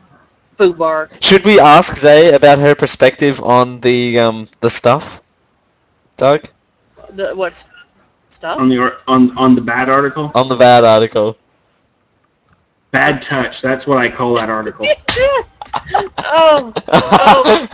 foobar. 0.57 1.09
Should 1.21 1.45
we 1.45 1.59
ask 1.59 1.95
Zay 1.95 2.33
about 2.33 2.59
her 2.59 2.75
perspective 2.75 3.41
on 3.41 3.79
the 3.81 4.19
um 4.19 4.47
the 4.61 4.69
stuff? 4.69 5.21
Doug? 6.17 6.47
The, 7.09 7.35
what 7.35 7.53
st- 7.53 7.72
stuff? 8.43 8.59
On 8.59 8.67
the 8.67 8.97
on 9.07 9.37
on 9.37 9.55
the 9.55 9.61
bad 9.61 9.89
article? 9.89 10.29
On 10.35 10.49
the 10.49 10.55
bad 10.57 10.83
article. 10.83 11.37
Bad 12.91 13.21
touch. 13.21 13.61
That's 13.61 13.87
what 13.87 13.97
I 13.97 14.09
call 14.09 14.33
that 14.33 14.49
article. 14.49 14.85
oh, 15.15 16.73
oh, 16.89 17.67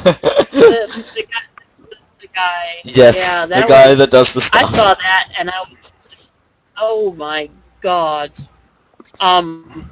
the, 0.51 1.03
the, 1.15 1.23
guy, 1.23 1.89
the 2.19 2.27
guy. 2.27 2.75
yes, 2.85 3.17
yeah, 3.17 3.61
the 3.61 3.67
guy 3.67 3.89
was, 3.89 3.97
that 3.97 4.11
does 4.11 4.33
the 4.33 4.41
stuff. 4.41 4.61
I 4.61 4.73
saw 4.73 4.93
that 4.93 5.33
and 5.39 5.49
I 5.49 5.59
was, 5.61 5.91
oh 6.77 7.13
my 7.13 7.49
god. 7.81 8.31
Um, 9.19 9.89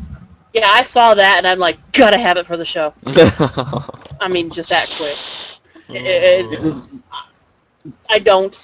yeah, 0.54 0.68
I 0.68 0.84
saw 0.84 1.16
that 1.16 1.40
and 1.40 1.48
I'm 1.48 1.60
like, 1.60 1.80
gotta 1.92 2.20
have 2.20 2.38
it 2.38 2.46
for 2.46 2.56
the 2.56 2.66
show. 2.66 2.94
I 4.22 4.28
mean, 4.30 4.52
just 4.52 4.70
that 4.70 4.90
quick. 4.96 5.98
It- 5.98 6.54
it- 6.54 7.02
I 8.10 8.20
don't. 8.20 8.56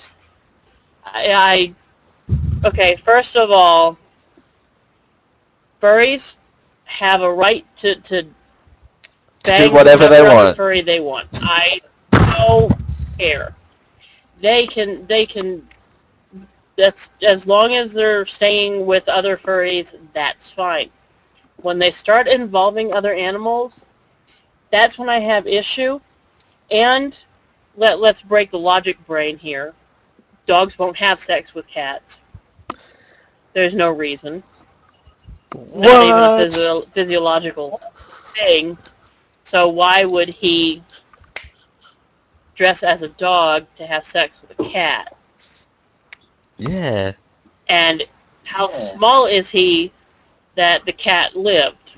I, 1.05 1.31
I, 1.33 1.73
okay, 2.65 2.95
first 2.95 3.35
of 3.35 3.51
all, 3.51 3.97
furries 5.81 6.37
have 6.85 7.21
a 7.21 7.33
right 7.33 7.65
to, 7.77 7.95
to 8.01 8.23
To 9.43 9.51
do 9.51 9.69
bang 9.69 9.71
whatever 9.71 10.07
they 10.07 10.21
want. 10.21 10.57
furry 10.57 10.81
they 10.81 10.99
want. 10.99 11.27
I 11.33 11.81
don't 12.11 12.73
care. 13.17 13.55
They 14.39 14.65
can, 14.67 15.05
they 15.07 15.25
can, 15.25 15.67
that's, 16.77 17.11
as 17.21 17.47
long 17.47 17.73
as 17.73 17.93
they're 17.93 18.25
staying 18.25 18.85
with 18.85 19.07
other 19.07 19.37
furries, 19.37 19.95
that's 20.13 20.49
fine. 20.49 20.89
When 21.57 21.79
they 21.79 21.91
start 21.91 22.27
involving 22.27 22.93
other 22.93 23.13
animals, 23.13 23.85
that's 24.71 24.97
when 24.97 25.09
I 25.09 25.19
have 25.19 25.47
issue. 25.47 25.99
And 26.71 27.23
let, 27.75 27.99
let's 27.99 28.21
break 28.21 28.51
the 28.51 28.59
logic 28.59 29.03
brain 29.05 29.37
here. 29.37 29.73
Dogs 30.45 30.77
won't 30.77 30.97
have 30.97 31.19
sex 31.19 31.53
with 31.53 31.67
cats. 31.67 32.21
There's 33.53 33.75
no 33.75 33.91
reason. 33.91 34.43
Not 35.73 36.01
even 36.01 36.23
a 36.23 36.29
physio- 36.29 36.85
physiological 36.93 37.79
thing. 38.35 38.77
So 39.43 39.67
why 39.69 40.05
would 40.05 40.29
he 40.29 40.83
dress 42.55 42.83
as 42.83 43.01
a 43.01 43.09
dog 43.09 43.65
to 43.75 43.85
have 43.85 44.05
sex 44.05 44.41
with 44.41 44.51
a 44.51 44.55
cat? 44.55 45.15
Yeah. 46.57 47.13
And 47.69 48.03
how 48.43 48.67
small 48.67 49.25
is 49.25 49.49
he 49.49 49.91
that 50.55 50.85
the 50.85 50.91
cat 50.93 51.35
lived? 51.35 51.93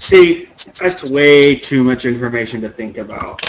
See, 0.00 0.48
that's 0.78 1.02
way 1.04 1.56
too 1.56 1.82
much 1.84 2.04
information 2.04 2.60
to 2.62 2.68
think 2.68 2.98
about. 2.98 3.40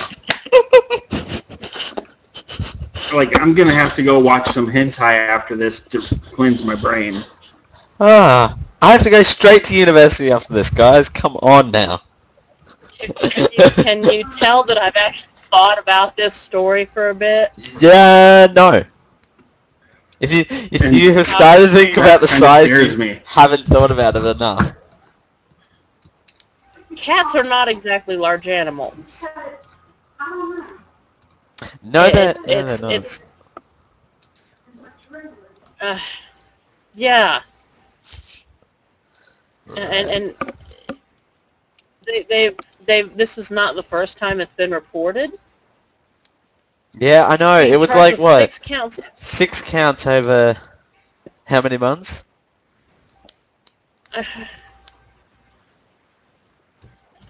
Like, 3.14 3.40
I'm 3.40 3.54
gonna 3.54 3.74
have 3.76 3.96
to 3.96 4.04
go 4.04 4.20
watch 4.20 4.48
some 4.50 4.68
hentai 4.72 5.16
after 5.18 5.56
this 5.56 5.80
to 5.90 6.02
cleanse 6.32 6.64
my 6.64 6.76
brain. 6.76 7.18
Ah, 8.00 8.58
I 8.82 8.92
have 8.92 9.04
to 9.04 9.10
go 9.10 9.22
straight 9.24 9.64
to 9.66 9.76
university 9.76 10.32
after 10.32 10.54
this, 10.54 10.70
guys. 10.70 11.10
Come 11.10 11.36
on 11.38 11.72
now. 11.72 12.00
Can 13.30 13.48
you, 13.52 13.72
can 13.82 14.04
you 14.06 14.24
tell 14.24 14.64
that 14.66 14.78
I've 14.78 14.96
actually 14.96 15.32
thought 15.52 15.78
about 15.80 16.16
this 16.16 16.34
story 16.36 16.86
for 16.86 17.10
a 17.10 17.16
bit? 17.16 17.52
Yeah, 17.80 18.48
no. 18.54 18.84
If 20.20 20.32
you 20.34 20.44
if 20.72 20.82
And 20.82 20.94
you 20.94 21.14
have 21.14 21.26
started 21.28 21.70
thinking 21.70 22.02
about 22.04 22.22
the 22.22 22.28
side, 22.28 22.76
kinda 22.76 22.80
you 22.80 22.98
me. 22.98 23.22
haven't 23.26 23.66
thought 23.68 23.92
about 23.92 24.16
it 24.16 24.26
enough. 24.26 24.72
Cats 26.96 27.36
are 27.36 27.44
not 27.44 27.68
exactly 27.70 28.16
large 28.16 28.48
animals. 28.48 29.26
No, 31.84 32.10
It- 32.10 32.14
they're, 32.14 32.36
no, 32.46 32.64
it's, 32.66 32.80
not. 32.80 33.06
it's, 33.06 33.22
uh, 35.82 35.98
yeah, 36.96 37.42
and 39.76 40.10
and 40.10 40.36
they 42.06 42.24
they've 42.24 42.56
they've 42.86 43.16
this 43.18 43.38
is 43.38 43.52
not 43.52 43.76
the 43.76 43.84
first 43.84 44.18
time 44.18 44.40
it's 44.42 44.54
been 44.54 44.72
reported. 44.72 45.32
Yeah, 47.00 47.26
I 47.28 47.38
know. 47.38 47.60
It 47.62 47.78
was 47.78 47.94
like 47.96 48.18
what 48.18 48.52
Six 48.52 48.60
counts. 48.60 49.00
six 49.14 49.62
counts 49.62 50.06
over 50.08 50.56
how 51.48 51.62
many 51.62 51.78
months? 51.78 52.26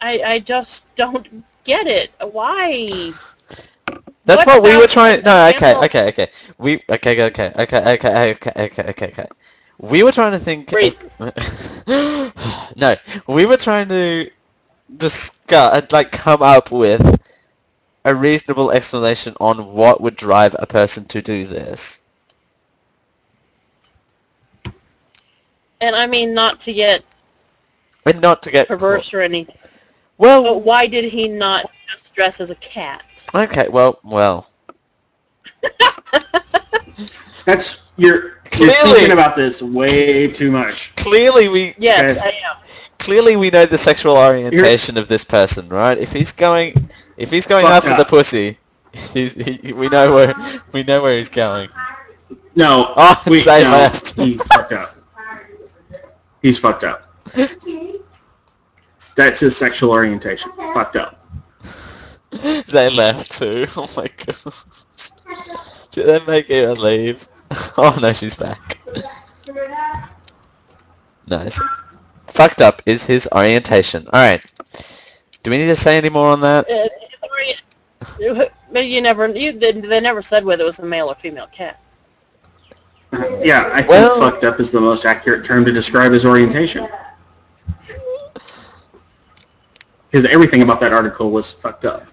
I 0.01 0.21
I 0.25 0.39
just 0.39 0.83
don't 0.95 1.43
get 1.63 1.87
it. 1.87 2.11
Why? 2.19 3.11
That's 4.25 4.45
what, 4.45 4.61
what 4.61 4.71
we 4.71 4.77
were 4.77 4.87
trying. 4.87 5.21
No, 5.23 5.49
okay, 5.49 5.75
okay, 5.83 6.07
okay. 6.09 6.27
We 6.57 6.79
okay, 6.89 7.21
okay, 7.23 7.51
okay, 7.57 7.93
okay, 7.93 7.93
okay, 7.93 8.31
okay, 8.31 8.83
okay, 8.89 9.07
okay. 9.07 9.27
We 9.79 10.03
were 10.03 10.11
trying 10.11 10.31
to 10.31 10.39
think. 10.39 10.73
No, 12.75 12.95
we 13.27 13.45
were 13.45 13.57
trying 13.57 13.87
to 13.89 14.29
discuss, 14.97 15.73
uh, 15.73 15.85
like, 15.91 16.11
come 16.11 16.41
up 16.41 16.71
with 16.71 17.19
a 18.05 18.15
reasonable 18.15 18.71
explanation 18.71 19.35
on 19.39 19.73
what 19.73 20.01
would 20.01 20.15
drive 20.15 20.55
a 20.59 20.65
person 20.65 21.05
to 21.05 21.21
do 21.21 21.45
this. 21.45 22.01
And 25.81 25.95
I 25.95 26.07
mean, 26.07 26.33
not 26.33 26.61
to 26.61 26.73
get 26.73 27.03
and 28.05 28.21
not 28.21 28.41
to 28.43 28.51
get 28.51 28.67
perverse 28.67 29.09
caught. 29.11 29.17
or 29.17 29.21
anything. 29.21 29.55
Well, 30.17 30.43
but 30.43 30.63
why 30.63 30.87
did 30.87 31.05
he 31.05 31.27
not 31.27 31.69
just 32.13 32.37
dress 32.37 32.41
as 32.41 32.51
a 32.51 32.55
cat? 32.55 33.03
okay, 33.35 33.67
well, 33.69 33.99
well. 34.03 34.49
That's 37.45 37.91
you're 37.97 38.21
you're 38.23 38.33
Clearly. 38.51 38.73
thinking 38.93 39.11
about 39.11 39.35
this 39.35 39.61
way 39.61 40.27
too 40.27 40.51
much. 40.51 40.93
Clearly 40.95 41.47
we 41.49 41.73
Yes, 41.77 42.17
Okay. 42.17 42.27
I 42.27 42.49
am. 42.49 42.57
clearly 42.99 43.35
we 43.35 43.49
know 43.49 43.65
the 43.65 43.77
sexual 43.77 44.15
orientation 44.17 44.97
of 44.97 45.07
this 45.07 45.23
person, 45.23 45.67
right? 45.69 45.97
If 45.97 46.11
he's 46.13 46.31
going 46.31 46.89
if 47.17 47.29
he's 47.31 47.47
going 47.47 47.65
after 47.65 47.89
up. 47.91 47.97
the 47.97 48.05
pussy, 48.05 48.57
he's, 49.13 49.33
he, 49.33 49.73
we 49.73 49.89
know 49.89 50.13
where 50.13 50.33
we 50.71 50.83
know 50.83 51.01
where 51.01 51.15
he's 51.17 51.29
going. 51.29 51.69
No, 52.55 52.93
Oh, 52.95 53.23
wait, 53.27 53.39
say 53.39 53.63
no, 53.63 53.71
left. 53.71 54.15
he's 54.15 54.41
fucked 54.43 54.71
up. 54.73 54.95
He's 56.41 56.59
fucked 56.59 56.83
up. 56.83 57.09
That's 59.15 59.39
his 59.39 59.55
sexual 59.57 59.91
orientation. 59.91 60.51
Fucked 60.73 60.95
up. 60.97 61.22
they 62.67 62.89
left 62.89 63.31
too. 63.31 63.65
Oh 63.77 63.87
my 63.97 64.07
god. 64.07 64.53
Should 65.93 66.05
they 66.05 66.19
make 66.27 66.47
her 66.49 66.73
leave? 66.73 67.27
Oh 67.77 67.97
no, 68.01 68.13
she's 68.13 68.35
back. 68.35 68.79
Nice. 71.27 71.61
Fucked 72.27 72.61
up 72.61 72.81
is 72.87 73.05
his 73.05 73.27
orientation. 73.31 74.07
Alright. 74.07 74.43
Do 75.43 75.51
we 75.51 75.57
need 75.57 75.67
to 75.67 75.75
say 75.75 75.97
any 75.97 76.09
more 76.09 76.29
on 76.29 76.41
that? 76.41 76.65
Uh, 76.71 78.45
But 78.71 78.87
you 78.87 79.01
never, 79.01 79.27
you, 79.29 79.51
they, 79.51 79.71
they 79.73 79.99
never 79.99 80.21
said 80.23 80.43
whether 80.43 80.63
it 80.63 80.67
was 80.67 80.79
a 80.79 80.85
male 80.85 81.09
or 81.09 81.15
female 81.15 81.47
cat. 81.51 81.79
Yeah, 83.43 83.69
I 83.71 83.77
think 83.83 83.89
Well- 83.89 84.17
fucked 84.17 84.43
up 84.43 84.59
is 84.59 84.71
the 84.71 84.81
most 84.81 85.05
accurate 85.05 85.45
term 85.45 85.63
to 85.65 85.71
describe 85.71 86.11
his 86.11 86.25
orientation. 86.25 86.87
Because 90.13 90.25
everything 90.25 90.61
about 90.61 90.79
that 90.81 90.93
article 90.93 91.31
was 91.31 91.51
fucked 91.51 91.85
up. 91.85 92.05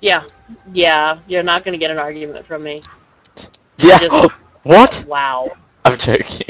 Yeah, 0.00 0.22
yeah, 0.72 1.18
you're 1.26 1.42
not 1.42 1.64
going 1.64 1.72
to 1.72 1.78
get 1.78 1.90
an 1.90 1.98
argument 1.98 2.46
from 2.46 2.62
me. 2.62 2.80
Yeah. 3.78 3.98
Just- 3.98 4.30
what? 4.62 5.04
Wow. 5.08 5.50
I'm 5.84 5.98
joking. 5.98 6.46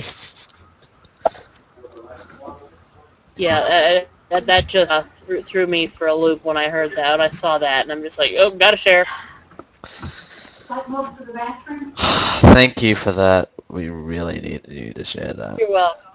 Yeah, 3.36 3.60
uh, 3.60 4.04
that, 4.28 4.44
that 4.44 4.66
just 4.66 4.92
uh, 4.92 5.04
threw, 5.24 5.42
threw 5.42 5.66
me 5.66 5.86
for 5.86 6.08
a 6.08 6.14
loop 6.14 6.44
when 6.44 6.58
I 6.58 6.68
heard 6.68 6.94
that. 6.96 7.18
I 7.18 7.30
saw 7.30 7.56
that, 7.56 7.84
and 7.84 7.90
I'm 7.90 8.02
just 8.02 8.18
like, 8.18 8.34
oh, 8.36 8.50
gotta 8.50 8.76
share. 8.76 9.06
Thank 12.52 12.82
you 12.82 12.94
for 12.94 13.12
that. 13.12 13.52
We 13.70 13.88
really 13.88 14.38
need 14.38 14.68
you 14.68 14.92
to 14.92 15.02
share 15.02 15.32
that. 15.32 15.58
You're 15.58 15.70
welcome. 15.70 16.13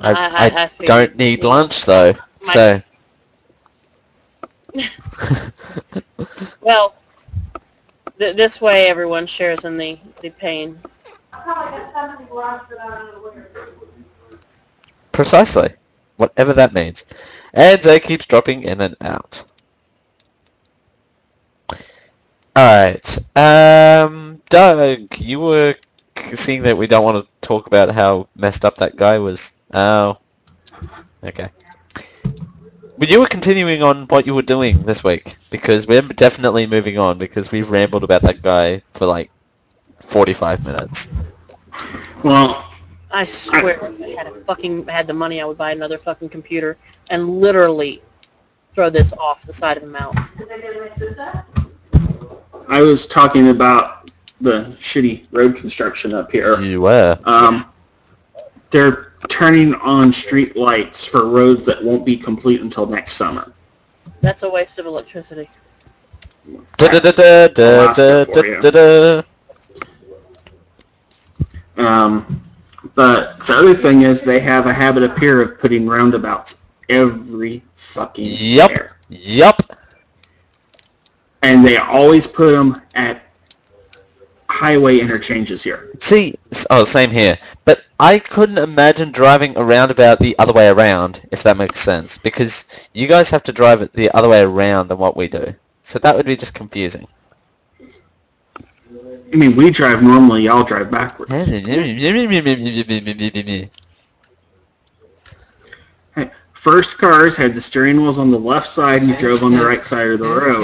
I, 0.00 0.12
I- 0.12 0.46
I- 0.46 0.46
I, 0.46 0.62
I 0.64 0.66
figured 0.68 1.10
don't 1.10 1.16
need 1.16 1.44
lunch 1.44 1.84
though, 1.84 2.14
so. 2.40 2.80
Well, 6.60 6.94
th- 8.18 8.36
this 8.36 8.60
way 8.60 8.86
everyone 8.88 9.26
shares 9.26 9.64
in 9.64 9.76
the, 9.76 9.98
the 10.20 10.30
pain. 10.30 10.78
Precisely. 15.12 15.74
Whatever 16.16 16.52
that 16.54 16.72
means. 16.72 17.04
And 17.54 17.82
Zay 17.82 17.98
keeps 18.00 18.26
dropping 18.26 18.62
in 18.62 18.80
and 18.80 18.96
out. 19.00 19.44
Alright. 22.56 23.18
Um, 23.36 24.40
Doug, 24.48 25.18
you 25.18 25.40
were 25.40 25.74
seeing 26.34 26.62
that 26.62 26.76
we 26.76 26.86
don't 26.86 27.04
want 27.04 27.24
to 27.24 27.30
talk 27.46 27.66
about 27.66 27.90
how 27.90 28.28
messed 28.36 28.64
up 28.64 28.76
that 28.76 28.96
guy 28.96 29.18
was. 29.18 29.52
Oh. 29.72 30.16
Okay. 31.24 31.48
But 32.98 33.08
you 33.08 33.20
were 33.20 33.26
continuing 33.26 33.82
on 33.82 34.04
what 34.06 34.26
you 34.26 34.34
were 34.34 34.42
doing 34.42 34.82
this 34.82 35.02
week, 35.02 35.34
because 35.50 35.86
we're 35.86 36.02
definitely 36.02 36.66
moving 36.66 36.98
on, 36.98 37.18
because 37.18 37.50
we've 37.50 37.70
rambled 37.70 38.04
about 38.04 38.22
that 38.22 38.42
guy 38.42 38.78
for 38.92 39.06
like 39.06 39.30
45 39.98 40.64
minutes. 40.66 41.12
Well, 42.22 42.70
I 43.10 43.24
swear, 43.24 43.78
if 43.82 44.00
I 44.00 44.08
had 44.10 44.26
a 44.26 44.34
fucking 44.42 44.86
had 44.86 45.06
the 45.06 45.14
money, 45.14 45.40
I 45.40 45.44
would 45.44 45.58
buy 45.58 45.72
another 45.72 45.98
fucking 45.98 46.28
computer 46.28 46.76
and 47.10 47.40
literally 47.40 48.02
throw 48.74 48.88
this 48.88 49.12
off 49.14 49.42
the 49.42 49.52
side 49.52 49.76
of 49.76 49.82
a 49.82 49.86
mountain. 49.86 50.24
I 52.68 52.80
was 52.80 53.06
talking 53.06 53.48
about 53.48 54.10
the 54.40 54.64
shitty 54.80 55.26
road 55.30 55.56
construction 55.56 56.14
up 56.14 56.30
here. 56.30 56.60
You 56.60 56.82
were. 56.82 57.18
Um, 57.24 57.66
they're 58.70 59.11
turning 59.28 59.74
on 59.76 60.12
street 60.12 60.56
lights 60.56 61.04
for 61.04 61.26
roads 61.28 61.64
that 61.64 61.82
won't 61.82 62.04
be 62.04 62.16
complete 62.16 62.60
until 62.60 62.86
next 62.86 63.14
summer. 63.14 63.52
That's 64.20 64.42
a 64.42 64.50
waste 64.50 64.78
of 64.78 64.86
electricity. 64.86 65.48
Alaska 67.58 68.26
for 68.26 68.44
you. 68.44 69.22
Um, 71.76 72.40
but 72.94 73.38
the 73.46 73.54
other 73.54 73.74
thing 73.74 74.02
is 74.02 74.22
they 74.22 74.40
have 74.40 74.66
a 74.66 74.72
habit 74.72 75.02
up 75.02 75.18
here 75.18 75.40
of 75.40 75.58
putting 75.58 75.86
roundabouts 75.86 76.62
every 76.88 77.62
fucking 77.74 78.36
Yep. 78.38 78.70
year. 78.70 78.96
Yup. 79.08 79.62
And 81.42 81.64
they 81.64 81.76
always 81.76 82.26
put 82.26 82.52
them 82.52 82.80
at 82.94 83.22
highway 84.52 84.98
interchanges 84.98 85.62
here. 85.62 85.88
See, 85.98 86.34
oh, 86.68 86.84
same 86.84 87.10
here. 87.10 87.38
But 87.64 87.84
I 87.98 88.18
couldn't 88.18 88.58
imagine 88.58 89.10
driving 89.10 89.56
a 89.56 89.64
roundabout 89.64 90.18
the 90.18 90.38
other 90.38 90.52
way 90.52 90.68
around, 90.68 91.26
if 91.32 91.42
that 91.42 91.56
makes 91.56 91.80
sense, 91.80 92.18
because 92.18 92.88
you 92.92 93.08
guys 93.08 93.30
have 93.30 93.42
to 93.44 93.52
drive 93.52 93.80
it 93.80 93.92
the 93.94 94.10
other 94.10 94.28
way 94.28 94.42
around 94.42 94.88
than 94.88 94.98
what 94.98 95.16
we 95.16 95.26
do. 95.26 95.54
So 95.80 95.98
that 96.00 96.14
would 96.14 96.26
be 96.26 96.36
just 96.36 96.54
confusing. 96.54 97.06
I 99.32 99.36
mean, 99.36 99.56
we 99.56 99.70
drive 99.70 100.02
normally, 100.02 100.42
y'all 100.42 100.62
drive 100.62 100.90
backwards. 100.90 101.32
First 106.62 106.96
cars 106.96 107.36
had 107.36 107.54
the 107.54 107.60
steering 107.60 108.00
wheels 108.00 108.20
on 108.20 108.30
the 108.30 108.38
left 108.38 108.68
side 108.68 109.02
and 109.02 109.10
you 109.10 109.16
drove 109.16 109.42
on 109.42 109.50
the 109.50 109.64
right 109.64 109.82
side 109.82 110.06
of 110.10 110.20
the 110.20 110.28
road. 110.28 110.62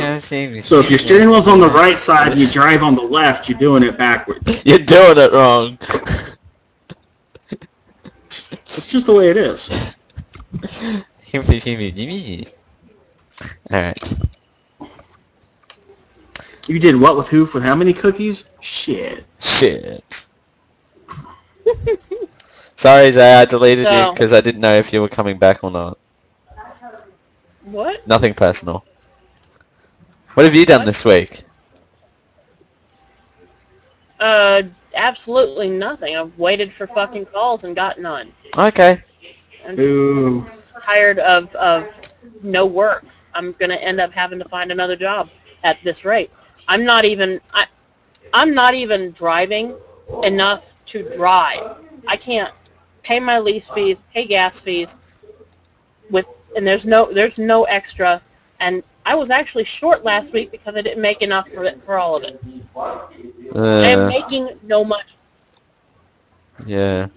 So 0.63 0.79
if 0.79 0.89
your 0.91 0.99
steering 1.01 1.29
wheel's 1.29 1.49
on 1.49 1.59
the 1.59 1.69
right 1.69 1.99
side 1.99 2.31
and 2.31 2.41
you 2.41 2.49
drive 2.53 2.85
on 2.85 2.95
the 2.95 3.03
left, 3.03 3.49
you're 3.49 3.59
doing 3.59 3.83
it 3.83 3.99
backwards. 3.99 4.65
You're 4.65 4.79
doing 4.79 5.19
it 5.19 5.33
wrong. 5.33 5.77
It's 8.51 8.87
just 8.87 9.07
the 9.07 9.13
way 9.13 9.29
it 9.29 9.37
is. 9.37 9.69
Alright. 13.73 14.15
You 16.69 16.79
did 16.79 16.95
what 16.95 17.17
with 17.17 17.29
who 17.29 17.45
for 17.45 17.61
how 17.61 17.75
many 17.75 17.93
cookies? 17.93 18.45
Shit. 18.61 19.25
Shit. 19.41 20.29
Sorry, 22.79 23.11
Zay, 23.11 23.35
I 23.35 23.45
deleted 23.45 23.91
you 23.91 24.13
because 24.13 24.33
I 24.33 24.41
didn't 24.41 24.61
know 24.61 24.77
if 24.77 24.93
you 24.93 25.01
were 25.03 25.09
coming 25.09 25.37
back 25.37 25.65
or 25.65 25.71
not. 25.73 25.99
What? 27.65 28.07
Nothing 28.07 28.35
personal. 28.35 28.85
What 30.35 30.47
have 30.47 30.55
you 30.55 30.65
done 30.65 30.79
What? 30.79 30.87
this 30.87 31.05
week? 31.05 31.43
Uh, 34.21 34.63
absolutely 34.95 35.69
nothing. 35.69 36.15
I've 36.15 36.39
waited 36.39 36.73
for 36.73 36.87
fucking 36.87 37.27
calls 37.27 37.65
and 37.65 37.75
got 37.75 38.01
none. 38.01 38.33
Okay. 38.57 39.03
I'm 39.67 39.77
Ooh. 39.77 40.47
tired 40.81 41.19
of, 41.19 41.53
of 41.57 42.01
no 42.45 42.65
work. 42.65 43.05
I'm 43.35 43.51
gonna 43.59 43.75
end 43.75 44.01
up 44.01 44.13
having 44.13 44.39
to 44.39 44.49
find 44.49 44.71
another 44.71 44.95
job 44.95 45.29
at 45.65 45.83
this 45.83 46.05
rate. 46.05 46.31
I'm 46.69 46.85
not 46.85 47.05
even 47.05 47.41
I, 47.53 47.67
I'm 48.33 48.55
not 48.55 48.75
even 48.75 49.11
driving 49.11 49.75
enough 50.23 50.65
to 50.87 51.03
drive. 51.11 51.79
I 52.07 52.17
can't 52.17 52.53
pay 53.03 53.21
my 53.21 53.39
lease 53.39 53.69
fees, 53.69 53.97
pay 54.13 54.25
gas 54.27 54.61
fees, 54.61 54.97
with 56.11 56.27
and 56.57 56.67
there's 56.67 56.87
no 56.87 57.13
there's 57.13 57.39
no 57.39 57.65
extra. 57.65 58.21
And 58.61 58.83
I 59.05 59.15
was 59.15 59.31
actually 59.31 59.65
short 59.65 60.05
last 60.05 60.33
week 60.33 60.51
because 60.51 60.77
I 60.77 60.83
didn't 60.83 61.03
make 61.03 61.23
enough 61.23 61.49
for 61.51 61.65
it, 61.65 61.79
for 61.83 61.99
all 61.99 62.17
of 62.17 62.25
it. 62.25 62.37
I 63.81 63.89
am 63.89 64.05
Uh, 64.05 64.07
making 64.07 64.51
no 64.63 64.85
money. 64.85 65.03
yeah. 66.67 67.09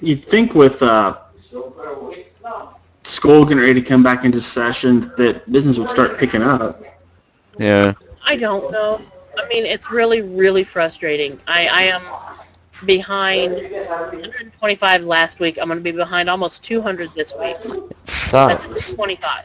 You'd 0.00 0.24
think 0.24 0.54
with 0.54 0.82
uh, 0.82 1.16
school 3.02 3.44
getting 3.44 3.62
ready 3.62 3.74
to 3.74 3.82
come 3.82 4.02
back 4.02 4.24
into 4.24 4.40
session 4.40 5.12
that 5.16 5.50
business 5.50 5.78
would 5.78 5.88
start 5.90 6.18
picking 6.18 6.42
up. 6.42 6.82
Yeah. 7.58 7.92
I 8.26 8.36
don't 8.36 8.70
know. 8.70 9.00
I 9.38 9.46
mean, 9.48 9.64
it's 9.66 9.90
really, 9.90 10.22
really 10.22 10.64
frustrating. 10.64 11.40
I, 11.46 11.68
I 11.72 11.82
am 11.84 12.02
behind 12.86 13.52
125 13.52 15.04
last 15.04 15.40
week. 15.40 15.58
I'm 15.58 15.66
going 15.68 15.78
to 15.78 15.82
be 15.82 15.92
behind 15.92 16.28
almost 16.28 16.62
200 16.64 17.12
this 17.14 17.34
week. 17.38 17.56
It 17.64 17.88
That's 17.90 18.12
sucks. 18.12 18.66
325. 18.66 19.44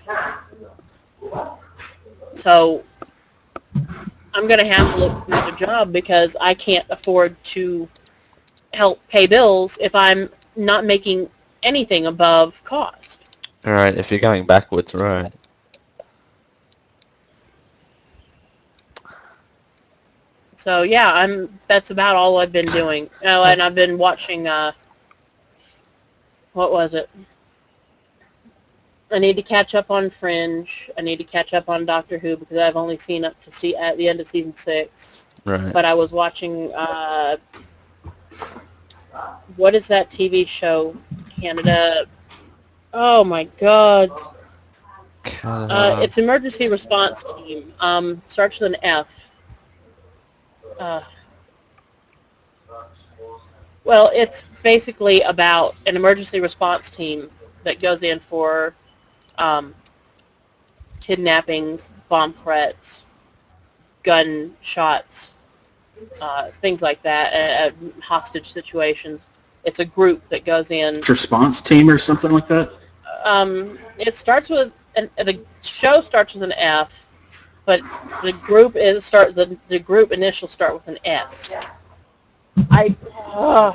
So 2.36 2.84
I'm 4.34 4.48
going 4.48 4.60
to 4.60 4.66
have 4.66 4.94
to 4.94 5.00
look 5.00 5.26
for 5.26 5.32
another 5.32 5.56
job 5.58 5.92
because 5.92 6.36
I 6.40 6.54
can't 6.54 6.86
afford 6.90 7.42
to 7.46 7.88
help 8.74 9.06
pay 9.08 9.26
bills 9.28 9.78
if 9.82 9.96
I'm 9.96 10.30
not 10.56 10.86
making 10.86 11.30
anything 11.64 12.06
above 12.06 12.64
cost. 12.64 13.40
Alright, 13.66 13.98
if 13.98 14.12
you're 14.12 14.20
going 14.20 14.46
backwards, 14.46 14.94
right. 14.96 15.34
So 20.60 20.82
yeah, 20.82 21.14
I'm. 21.14 21.58
That's 21.70 21.92
about 21.92 22.18
all 22.18 22.38
I've 22.38 22.52
been 22.52 22.66
doing. 22.66 23.10
Oh, 23.24 23.46
and 23.46 23.62
I've 23.62 23.76
been 23.76 23.98
watching. 23.98 24.46
Uh, 24.46 24.74
what 26.52 26.74
was 26.74 26.94
it? 26.94 27.10
I 29.10 29.20
need 29.20 29.38
to 29.38 29.42
catch 29.42 29.74
up 29.74 29.90
on 29.90 30.10
Fringe. 30.10 30.92
I 30.98 31.02
need 31.02 31.16
to 31.16 31.24
catch 31.24 31.54
up 31.54 31.70
on 31.70 31.86
Doctor 31.86 32.18
Who 32.18 32.36
because 32.36 32.58
I've 32.58 32.76
only 32.76 32.98
seen 32.98 33.24
up 33.24 33.42
to 33.46 33.52
see 33.52 33.74
at 33.78 33.98
the 33.98 34.10
end 34.10 34.20
of 34.20 34.28
season 34.28 34.54
six. 34.54 35.16
Right. 35.46 35.72
But 35.72 35.86
I 35.86 35.94
was 35.94 36.12
watching. 36.12 36.74
Uh, 36.74 37.38
what 39.56 39.74
is 39.74 39.88
that 39.88 40.12
TV 40.12 40.46
show? 40.46 40.94
Canada. 41.40 42.06
Oh 42.94 43.24
my 43.24 43.46
God! 43.62 44.12
Uh, 45.46 46.02
it's 46.02 46.18
emergency 46.18 46.68
response 46.68 47.24
team. 47.38 47.72
Um, 47.80 48.22
starts 48.28 48.60
with 48.60 48.74
an 48.74 48.78
F. 48.84 49.29
Uh, 50.80 51.02
well, 53.84 54.10
it's 54.14 54.50
basically 54.64 55.22
about 55.22 55.76
an 55.86 55.96
emergency 55.96 56.40
response 56.40 56.90
team 56.90 57.30
that 57.64 57.82
goes 57.82 58.04
in 58.04 58.20
for 58.20 58.74
um, 59.38 59.76
kidnappings, 61.02 61.90
bomb 62.08 62.32
threats, 62.32 63.06
gun 64.04 64.56
shots, 64.62 65.34
uh, 66.22 66.50
things 66.62 66.82
like 66.82 67.02
that, 67.04 67.34
uh, 67.34 67.68
uh, 67.68 68.02
hostage 68.02 68.52
situations. 68.52 69.28
It's 69.66 69.80
a 69.80 69.86
group 69.86 70.28
that 70.30 70.46
goes 70.46 70.72
in. 70.72 71.02
Response 71.08 71.62
team 71.62 71.90
or 71.90 71.98
something 71.98 72.32
like 72.32 72.48
that. 72.48 72.72
Um, 73.26 73.78
it 73.98 74.16
starts 74.16 74.50
with 74.50 74.72
an, 74.96 75.10
the 75.18 75.44
show 75.62 76.02
starts 76.02 76.34
with 76.34 76.44
an 76.44 76.54
F, 76.54 77.08
but 77.70 77.82
the 78.24 78.34
group 78.34 78.76
is 78.76 79.06
start 79.06 79.36
the 79.36 79.56
the 79.68 79.78
group 79.78 80.12
initial 80.12 80.48
start 80.48 80.74
with 80.74 80.88
an 80.88 80.98
S. 81.06 81.56
I 82.72 82.96
uh, 83.32 83.74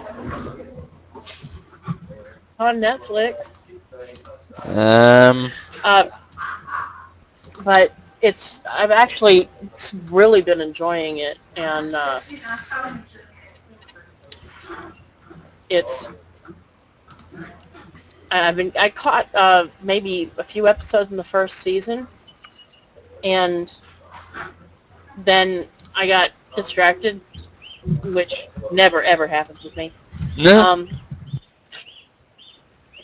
on 2.59 2.79
Netflix, 2.79 3.51
Um, 4.65 5.49
uh, 5.85 6.07
but 7.63 7.93
it's 8.21 8.63
I've 8.69 8.91
actually 8.91 9.49
really 10.11 10.43
been 10.43 10.61
enjoying 10.61 11.19
it, 11.19 11.39
and 11.55 11.95
uh, 11.95 12.19
it's 15.71 16.09
I've 18.33 18.57
been 18.57 18.73
I 18.77 18.89
caught 18.89 19.33
uh, 19.37 19.69
maybe 19.85 20.33
a 20.37 20.43
few 20.43 20.67
episodes 20.67 21.13
in 21.13 21.17
the 21.17 21.23
first 21.23 21.61
season, 21.61 22.09
and 23.23 23.73
then 25.19 25.67
I 25.95 26.07
got 26.07 26.31
distracted, 26.57 27.21
which 28.05 28.49
never 28.73 29.03
ever 29.03 29.27
happens 29.27 29.63
with 29.65 29.77
me. 29.77 29.93
no. 30.39 30.61
Um, 30.61 30.89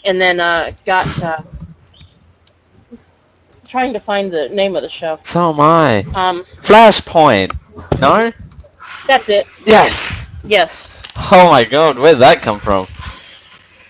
and 0.04 0.20
then 0.20 0.40
uh, 0.40 0.72
got 0.86 1.22
uh, 1.22 1.42
trying 3.66 3.92
to 3.92 4.00
find 4.00 4.32
the 4.32 4.48
name 4.48 4.74
of 4.76 4.82
the 4.82 4.88
show. 4.88 5.18
so 5.22 5.52
am 5.52 5.60
I. 5.60 5.98
Um, 6.14 6.44
Flashpoint. 6.62 7.52
No? 8.00 8.32
that's 9.06 9.28
it. 9.28 9.46
Yes! 9.66 10.30
Yes. 10.44 10.88
Oh 11.32 11.50
my 11.50 11.64
god, 11.64 11.98
where'd 11.98 12.18
that 12.18 12.40
come 12.42 12.58
from? 12.58 12.86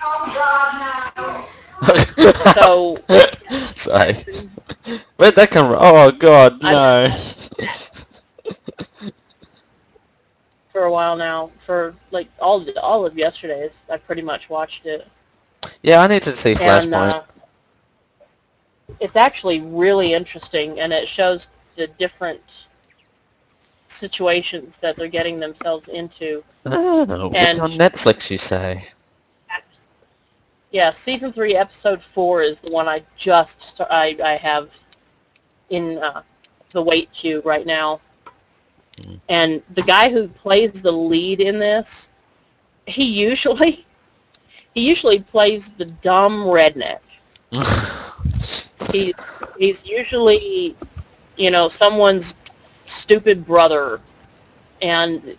Oh 0.03 0.33
god, 0.35 1.47
no. 1.87 2.33
So- 2.35 2.97
Sorry. 3.75 4.15
Where'd 5.17 5.35
that 5.37 5.51
come 5.51 5.73
from? 5.73 5.79
Oh 5.81 6.11
god, 6.11 6.63
no. 6.63 7.09
For 10.73 10.85
a 10.85 10.91
while 10.91 11.17
now, 11.17 11.51
for 11.59 11.95
like 12.13 12.29
all 12.41 12.65
all 12.81 13.05
of 13.05 13.19
yesterday's, 13.19 13.83
I 13.91 13.97
pretty 13.97 14.23
much 14.23 14.49
watched 14.49 14.87
it. 14.87 15.07
yeah, 15.83 16.01
I 16.01 16.07
need 16.07 16.23
to 16.23 16.31
see 16.31 16.51
and 16.53 16.59
Flashpoint. 16.61 16.93
uh, 16.93 17.23
it's 19.01 19.17
actually 19.17 19.61
really 19.61 20.15
interesting, 20.15 20.79
and 20.79 20.93
it 20.93 21.09
shows 21.09 21.49
the 21.77 21.89
different 21.89 22.67
situations 23.89 24.77
that 24.79 24.97
they're 24.97 25.09
getting 25.09 25.41
themselves 25.41 25.89
into. 25.89 26.45
oh, 26.67 27.31
and- 27.35 27.61
on 27.61 27.71
Netflix, 27.73 28.31
you 28.31 28.39
say? 28.39 28.87
Yeah, 30.73 30.93
season 30.93 31.33
three, 31.33 31.57
episode 31.57 32.01
four 32.01 32.43
is 32.43 32.61
the 32.61 32.71
one 32.73 32.87
I 32.89 33.03
just 33.17 33.61
st- 33.61 33.89
I 33.91 34.17
I 34.25 34.37
have 34.37 34.79
in 35.69 35.99
uh, 35.99 36.23
the 36.71 36.81
wait 36.81 37.11
queue 37.13 37.43
right 37.45 37.67
now, 37.67 38.01
And 39.29 39.63
the 39.71 39.83
guy 39.83 40.11
who 40.11 40.29
plays 40.29 40.83
the 40.83 40.93
lead 40.93 41.41
in 41.41 41.59
this, 41.59 42.09
he 42.87 43.05
usually 43.05 43.87
he 44.75 44.89
usually 44.89 45.21
plays 45.21 45.71
the 45.73 45.87
dumb 45.87 46.45
redneck. 46.45 47.01
he's 48.93 49.15
he's 49.57 49.85
usually 49.85 50.77
you 51.37 51.51
know 51.51 51.69
someone's 51.69 52.35
stupid 52.87 53.45
brother 53.47 54.01
and 54.81 55.37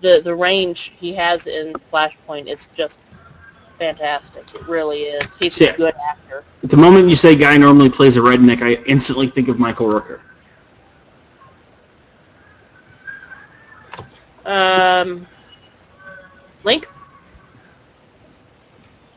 the 0.00 0.20
the 0.24 0.34
range 0.34 0.92
he 0.96 1.12
has 1.14 1.46
in 1.46 1.78
flashpoint 1.92 2.46
is 2.48 2.68
just 2.76 3.00
fantastic 3.78 4.44
it 4.54 4.66
really 4.66 5.02
is 5.02 5.36
he's 5.36 5.60
Yeah. 5.60 5.70
a 5.70 5.72
good 5.76 5.94
actor 6.10 6.44
At 6.62 6.70
the 6.70 6.76
moment 6.76 7.08
you 7.08 7.16
say 7.16 7.34
guy 7.36 7.56
normally 7.56 7.90
plays 7.90 8.16
a 8.16 8.20
redneck, 8.20 8.62
I 8.62 8.82
instantly 8.86 9.28
think 9.28 9.48
of 9.48 9.58
Michael 9.58 9.86
Rooker. 9.88 10.20
Um 14.44 15.26
link 16.64 16.88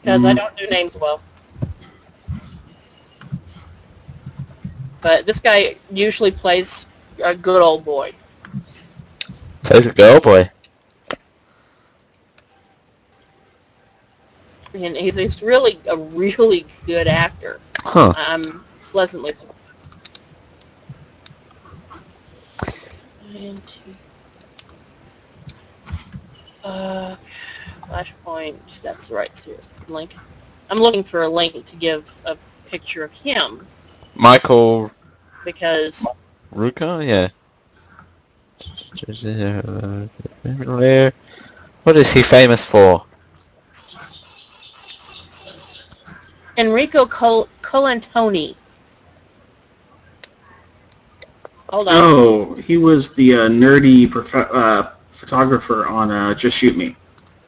because 0.01 0.23
i 0.25 0.33
Mm. 0.33 0.35
don't 0.35 0.55
do 0.57 0.65
names 0.67 0.95
well 0.99 1.21
but 5.01 5.25
this 5.25 5.39
guy 5.39 5.75
usually 5.91 6.31
plays 6.31 6.87
a 7.23 7.33
good 7.35 7.61
old 7.61 7.83
boy 7.85 8.11
Plays 9.63 9.87
a 9.87 9.93
good 9.93 10.13
old 10.13 10.23
boy. 10.23 10.49
and 14.73 14.95
he's, 14.97 15.15
he's 15.15 15.41
really 15.41 15.79
a 15.87 15.97
really 15.97 16.67
good 16.85 17.07
actor 17.07 17.61
Huh. 17.83 18.13
I'm 18.13 18.65
pleasantly 18.91 19.33
surprised. 19.33 19.57
And. 23.35 23.76
Uh, 26.67 27.15
Flashpoint. 27.89 28.81
That's 28.81 29.07
the 29.07 29.15
right 29.15 29.35
series 29.37 29.69
link. 29.87 30.15
I'm 30.69 30.79
looking 30.79 31.01
for 31.01 31.23
a 31.23 31.29
link 31.29 31.65
to 31.65 31.75
give 31.77 32.11
a 32.25 32.37
picture 32.65 33.05
of 33.05 33.11
him 33.13 33.65
Michael 34.15 34.91
because 35.45 36.05
Rooker? 36.53 37.07
Yeah. 37.07 37.29
What 41.83 41.95
is 41.95 42.11
he 42.11 42.21
famous 42.21 42.65
for? 42.65 43.05
Enrico 46.57 47.05
Col- 47.05 47.47
Colantoni. 47.61 48.55
Hold 51.69 51.87
on. 51.87 51.93
Oh, 51.95 52.55
he 52.55 52.75
was 52.75 53.13
the 53.13 53.35
uh, 53.35 53.47
nerdy 53.47 54.09
prof- 54.09 54.33
uh, 54.35 54.91
photographer 55.17 55.87
on 55.87 56.11
uh, 56.11 56.33
Just 56.33 56.57
Shoot 56.57 56.77
Me. 56.77 56.95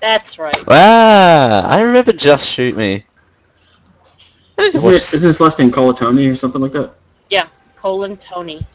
That's 0.01 0.37
right. 0.37 0.55
Ah, 0.67 1.67
I 1.67 1.81
remember 1.81 2.13
Just 2.13 2.47
Shoot 2.47 2.75
Me. 2.75 3.05
I 4.57 4.63
Isn't, 4.63 4.81
it, 4.91 4.93
watch- 4.93 5.13
isn't 5.13 5.27
his 5.27 5.39
last 5.39 5.59
name 5.59 5.71
Colatoni 5.71 6.31
or 6.31 6.35
something 6.35 6.61
like 6.61 6.73
that? 6.73 6.95
Colantoni. 7.81 8.65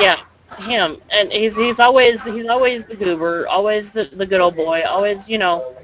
Yeah, 0.00 0.16
him. 0.58 0.98
And 1.12 1.32
he's 1.32 1.54
he's 1.56 1.78
always 1.78 2.24
he's 2.24 2.46
always 2.46 2.86
the 2.86 2.96
goober, 2.96 3.46
always 3.48 3.92
the, 3.92 4.04
the 4.04 4.26
good 4.26 4.40
old 4.40 4.56
boy, 4.56 4.82
always 4.88 5.28
you 5.28 5.38
know 5.38 5.76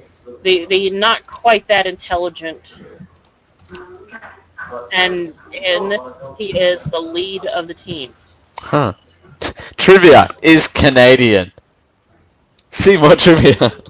the 0.43 0.67
the 0.67 0.91
not 0.91 1.27
quite 1.27 1.67
that 1.69 1.87
intelligent. 1.87 2.61
And 4.93 5.35
and 5.65 5.97
he 6.37 6.59
is 6.59 6.83
the 6.85 6.99
lead 6.99 7.47
of 7.47 7.69
the 7.69 7.75
team. 7.75 8.13
Huh. 8.61 8.95
Trivia 9.77 10.29
is 10.43 10.67
Canadian. 10.67 11.53
See 12.71 12.97
more 12.97 13.17
trivia. 13.17 13.57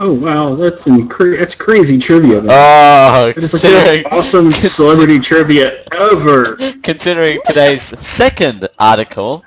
Oh 0.00 0.12
wow, 0.12 0.54
that's 0.54 0.84
incre- 0.86 1.38
that's 1.38 1.54
crazy 1.54 1.98
trivia. 1.98 2.40
Man. 2.42 2.50
oh, 2.50 3.32
That 3.34 3.42
is 3.44 3.52
like 3.52 3.62
the 3.62 3.70
most 3.70 3.94
awesome 4.12 4.52
celebrity 4.54 5.18
trivia 5.18 5.84
ever. 5.92 6.56
considering 6.82 7.40
today's 7.44 7.82
second 7.82 8.68
article, 8.78 9.44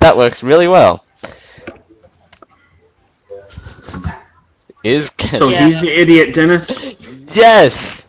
that 0.00 0.16
works 0.16 0.42
really 0.42 0.68
well. 0.68 1.04
is 4.82 5.10
Ken- 5.10 5.38
So 5.38 5.48
Yeah. 5.48 5.64
he's 5.64 5.80
the 5.80 5.88
idiot 5.90 6.34
dentist. 6.34 6.70
yes. 7.34 8.08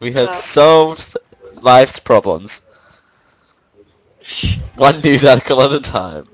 We 0.00 0.12
have 0.12 0.28
Uh, 0.28 0.32
solved 0.32 1.16
life's 1.60 1.98
problems. 1.98 2.62
One 4.76 5.00
news 5.00 5.24
article 5.24 5.62
at 5.62 5.72
a 5.72 5.80
time. 5.80 6.26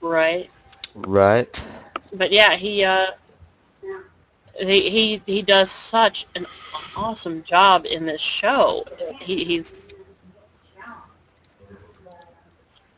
right. 0.00 0.50
Right. 0.94 1.68
But 2.12 2.30
yeah, 2.30 2.54
he 2.54 2.84
uh, 2.84 3.08
he 4.58 4.90
he 4.90 5.22
he 5.26 5.42
does 5.42 5.70
such 5.70 6.26
an 6.36 6.46
awesome 6.96 7.42
job 7.42 7.86
in 7.86 8.06
this 8.06 8.20
show. 8.20 8.84
He, 9.20 9.44
he's 9.44 9.82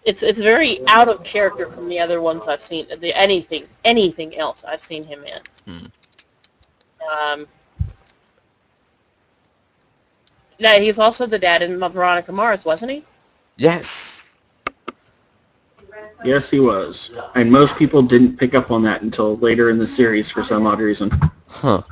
it's 0.04 0.22
it's 0.22 0.40
very 0.40 0.86
out 0.86 1.08
of 1.08 1.22
character 1.24 1.68
from 1.68 1.88
the 1.88 1.98
other 1.98 2.20
ones 2.20 2.46
I've 2.46 2.62
seen. 2.62 2.86
The 3.00 3.14
anything 3.14 3.66
anything 3.84 4.36
else 4.36 4.64
I've 4.64 4.82
seen 4.82 5.04
him 5.04 5.24
in. 5.24 5.40
Hmm. 5.72 5.86
Um, 7.12 7.46
yeah, 10.58 10.78
he's 10.78 10.98
also 10.98 11.26
the 11.26 11.38
dad 11.38 11.62
in 11.62 11.78
Veronica 11.78 12.32
Mars, 12.32 12.64
wasn't 12.64 12.92
he? 12.92 13.04
Yes. 13.56 14.38
Yes, 16.24 16.50
he 16.50 16.60
was. 16.60 17.12
And 17.34 17.50
most 17.50 17.76
people 17.76 18.02
didn't 18.02 18.36
pick 18.36 18.54
up 18.54 18.70
on 18.70 18.82
that 18.84 19.02
until 19.02 19.36
later 19.36 19.70
in 19.70 19.78
the 19.78 19.86
series 19.86 20.30
for 20.30 20.42
some 20.42 20.66
odd 20.66 20.80
reason. 20.80 21.10
Huh. 21.48 21.82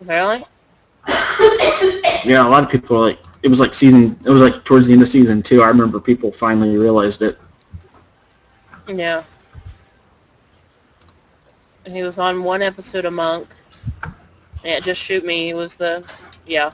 Really? 0.00 0.44
Yeah, 2.24 2.46
a 2.46 2.48
lot 2.48 2.62
of 2.62 2.70
people 2.70 2.96
were 2.96 3.02
like 3.02 3.18
it 3.42 3.48
was 3.48 3.58
like 3.58 3.74
season 3.74 4.16
it 4.24 4.30
was 4.30 4.40
like 4.40 4.64
towards 4.64 4.86
the 4.86 4.92
end 4.92 5.02
of 5.02 5.08
season 5.08 5.42
two. 5.42 5.62
I 5.62 5.68
remember 5.68 5.98
people 6.00 6.30
finally 6.30 6.76
realized 6.76 7.22
it. 7.22 7.38
Yeah. 8.88 9.24
He 11.84 12.02
was 12.02 12.18
on 12.18 12.44
one 12.44 12.62
episode 12.62 13.04
of 13.04 13.12
Monk. 13.12 13.48
Yeah, 14.64 14.78
just 14.80 15.00
shoot 15.02 15.24
me. 15.24 15.46
He 15.46 15.54
was 15.54 15.74
the 15.74 16.04
yeah. 16.46 16.70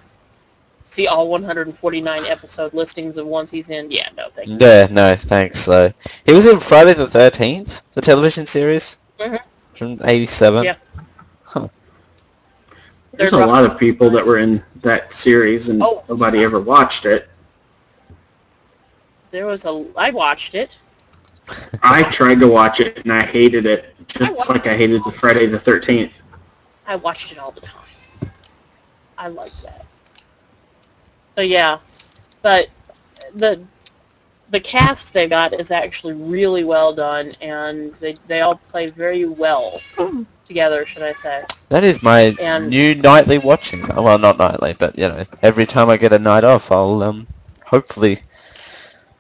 See 0.99 1.07
all 1.07 1.29
149 1.29 2.25
episode 2.25 2.75
listings 2.75 3.19
of 3.19 3.27
ones 3.29 3.53
he's 3.53 3.69
in. 3.69 3.89
Yeah, 3.89 4.09
no, 4.17 4.31
thank 4.31 4.49
you. 4.49 4.57
Yeah, 4.59 4.89
no, 4.91 5.15
thanks 5.15 5.65
though. 5.65 5.93
He 6.27 6.33
was 6.33 6.45
in 6.47 6.59
Friday 6.59 6.93
the 6.93 7.07
13th, 7.07 7.83
the 7.93 8.01
television 8.01 8.47
series 8.47 8.99
Mhm. 9.21 9.39
from 9.75 10.01
87. 10.05 10.65
Yeah. 10.65 10.75
There's 13.13 13.33
a 13.33 13.47
lot 13.47 13.65
of 13.65 13.79
people 13.79 14.11
that 14.11 14.27
were 14.27 14.39
in 14.39 14.61
that 14.83 15.13
series 15.13 15.69
and 15.69 15.81
Oh. 15.85 16.03
nobody 16.09 16.43
ever 16.43 16.59
watched 16.59 17.07
it. 17.07 17.29
There 19.31 19.47
was 19.47 19.67
a. 19.67 19.85
I 19.95 20.11
watched 20.11 20.57
it. 20.57 20.79
I 21.85 22.03
tried 22.11 22.41
to 22.41 22.49
watch 22.49 22.81
it 22.81 22.99
and 23.05 23.13
I 23.13 23.23
hated 23.23 23.67
it, 23.67 23.95
just 24.09 24.33
watched 24.33 24.49
like 24.51 24.67
I 24.67 24.77
hated 24.77 25.05
the 25.05 25.13
Friday 25.13 25.47
the 25.47 25.61
13th. 25.61 26.15
I 26.89 26.97
watched 26.97 27.31
it 27.31 27.39
all 27.39 27.53
the 27.53 27.61
time. 27.61 28.33
I 29.17 29.29
like 29.29 29.53
that. 29.63 29.85
So 31.39 31.43
yeah, 31.43 31.79
but 32.43 32.67
the 33.37 33.61
the 34.51 34.59
cast 34.59 35.13
they 35.13 35.29
got 35.29 35.53
is 35.53 35.71
actually 35.71 36.15
really 36.15 36.65
well 36.65 36.93
done, 36.93 37.37
and 37.41 37.95
they 38.01 38.19
they 38.27 38.41
all 38.41 38.57
play 38.57 38.91
very 38.91 39.25
well 39.25 39.81
together, 40.49 40.85
should 40.85 41.05
I 41.05 41.13
say? 41.13 41.45
That 41.69 41.85
is 41.85 42.03
my 42.03 42.35
And- 42.41 42.71
new 42.71 42.97
nightly 42.97 43.39
watching. 43.39 43.87
Well, 43.87 44.19
not 44.19 44.37
nightly, 44.39 44.75
but 44.77 44.99
you 44.99 45.07
know, 45.07 45.23
every 45.41 45.65
time 45.65 45.89
I 45.89 45.97
get 45.97 46.13
a 46.13 46.19
night 46.19 46.43
off, 46.43 46.73
I'll 46.73 47.05
um 47.05 47.29
hopefully 47.65 48.19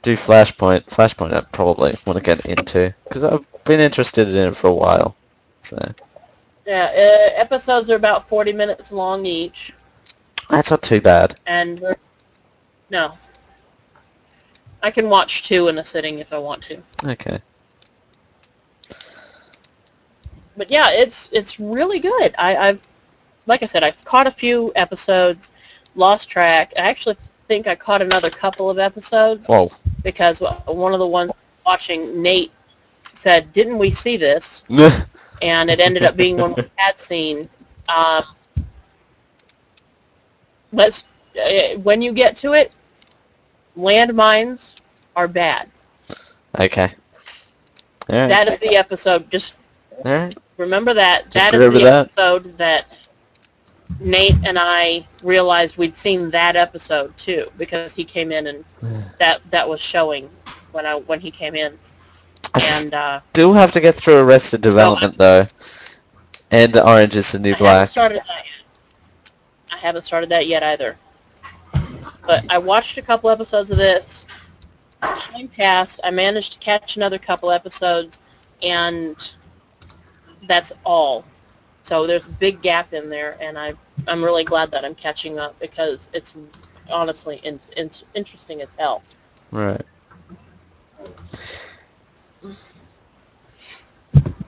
do 0.02 0.16
Flashpoint. 0.16 0.86
Flashpoint, 0.86 1.32
I 1.34 1.42
probably 1.52 1.94
want 2.04 2.18
to 2.18 2.24
get 2.24 2.44
into 2.46 2.92
because 3.04 3.22
I've 3.22 3.46
been 3.64 3.78
interested 3.78 4.26
in 4.26 4.36
it 4.48 4.56
for 4.56 4.66
a 4.66 4.74
while. 4.74 5.14
So 5.60 5.78
Yeah, 6.66 6.86
uh, 6.86 7.40
episodes 7.40 7.88
are 7.90 7.94
about 7.94 8.28
40 8.28 8.52
minutes 8.54 8.90
long 8.90 9.24
each, 9.24 9.72
that's 10.50 10.70
not 10.70 10.82
too 10.82 11.00
bad. 11.00 11.36
and 11.46 11.78
they're- 11.78 11.96
no, 12.90 13.12
I 14.82 14.90
can 14.90 15.08
watch 15.08 15.42
two 15.42 15.68
in 15.68 15.78
a 15.78 15.84
sitting 15.84 16.18
if 16.18 16.32
I 16.32 16.38
want 16.38 16.62
to. 16.64 16.82
Okay. 17.04 17.38
but 20.58 20.70
yeah, 20.70 20.90
it's 20.90 21.30
it's 21.32 21.58
really 21.58 22.00
good. 22.00 22.34
I, 22.36 22.56
I've 22.56 22.88
like 23.46 23.62
I 23.62 23.66
said, 23.66 23.82
I've 23.82 24.04
caught 24.04 24.26
a 24.26 24.30
few 24.30 24.72
episodes, 24.76 25.52
lost 25.94 26.28
track. 26.28 26.74
I 26.76 26.82
actually 26.82 27.16
think 27.46 27.66
I 27.66 27.74
caught 27.74 28.02
another 28.02 28.28
couple 28.28 28.68
of 28.68 28.78
episodes 28.78 29.46
Whoa. 29.46 29.70
because 30.02 30.40
one 30.66 30.92
of 30.92 30.98
the 30.98 31.06
ones 31.06 31.30
watching 31.64 32.20
Nate 32.20 32.52
said, 33.14 33.52
"Didn't 33.54 33.78
we 33.78 33.90
see 33.90 34.18
this?" 34.18 34.64
And 35.40 35.70
it 35.70 35.78
ended 35.78 36.02
up 36.02 36.16
being 36.16 36.36
one 36.36 36.52
we 36.54 36.64
had 36.74 36.98
seen. 36.98 37.48
Um, 37.96 38.24
let's 40.72 41.04
uh, 41.40 41.76
when 41.84 42.02
you 42.02 42.12
get 42.12 42.36
to 42.38 42.54
it, 42.54 42.74
landmines 43.78 44.74
are 45.16 45.28
bad. 45.28 45.70
okay. 46.58 46.92
Alright. 48.10 48.28
That 48.28 48.48
is 48.48 48.58
the 48.60 48.76
episode. 48.76 49.30
Just 49.30 49.54
Alright. 50.04 50.34
Remember 50.58 50.94
that. 50.94 51.32
That 51.32 51.54
is 51.54 51.60
remember 51.60 51.78
the 51.78 51.84
that. 51.84 52.06
episode 52.06 52.56
that 52.58 53.08
Nate 54.00 54.36
and 54.44 54.58
I 54.60 55.06
realized 55.22 55.76
we'd 55.78 55.94
seen 55.94 56.30
that 56.30 56.56
episode 56.56 57.16
too 57.16 57.50
because 57.56 57.94
he 57.94 58.04
came 58.04 58.32
in 58.32 58.46
and 58.48 58.64
that 59.18 59.40
that 59.50 59.68
was 59.68 59.80
showing 59.80 60.28
when 60.72 60.86
I 60.86 60.96
when 60.96 61.20
he 61.20 61.30
came 61.30 61.54
in 61.54 61.78
I 62.54 62.60
and 62.60 62.94
uh, 62.94 63.20
still 63.30 63.52
have 63.54 63.72
to 63.72 63.80
get 63.80 63.94
through 63.94 64.18
Arrested 64.20 64.60
Development 64.62 65.16
though, 65.18 65.46
and 66.50 66.72
the 66.72 66.86
Orange 66.86 67.16
is 67.16 67.32
the 67.32 67.38
New 67.38 67.54
I 67.54 67.58
haven't 67.58 67.86
Black. 67.86 67.88
started 67.88 68.22
that 68.26 68.44
yet. 68.44 68.64
I 69.72 69.76
haven't 69.78 70.02
started 70.02 70.30
that 70.30 70.46
yet 70.46 70.62
either. 70.62 70.98
But 72.26 72.44
I 72.50 72.58
watched 72.58 72.98
a 72.98 73.02
couple 73.02 73.30
episodes 73.30 73.70
of 73.70 73.78
this. 73.78 74.26
Time 75.00 75.48
passed. 75.48 76.00
I 76.04 76.10
managed 76.10 76.54
to 76.54 76.58
catch 76.58 76.96
another 76.96 77.18
couple 77.18 77.50
episodes, 77.50 78.20
and 78.62 79.16
that's 80.46 80.72
all. 80.84 81.24
So 81.82 82.06
there's 82.06 82.26
a 82.26 82.30
big 82.30 82.60
gap 82.60 82.92
in 82.92 83.08
there, 83.08 83.36
and 83.40 83.58
I 83.58 83.74
I'm 84.06 84.22
really 84.22 84.44
glad 84.44 84.70
that 84.70 84.84
I'm 84.84 84.94
catching 84.94 85.38
up 85.38 85.58
because 85.58 86.08
it's 86.12 86.34
honestly 86.90 87.40
in, 87.42 87.60
in, 87.76 87.90
interesting 88.14 88.62
as 88.62 88.68
hell. 88.78 89.02
Right. 89.50 89.82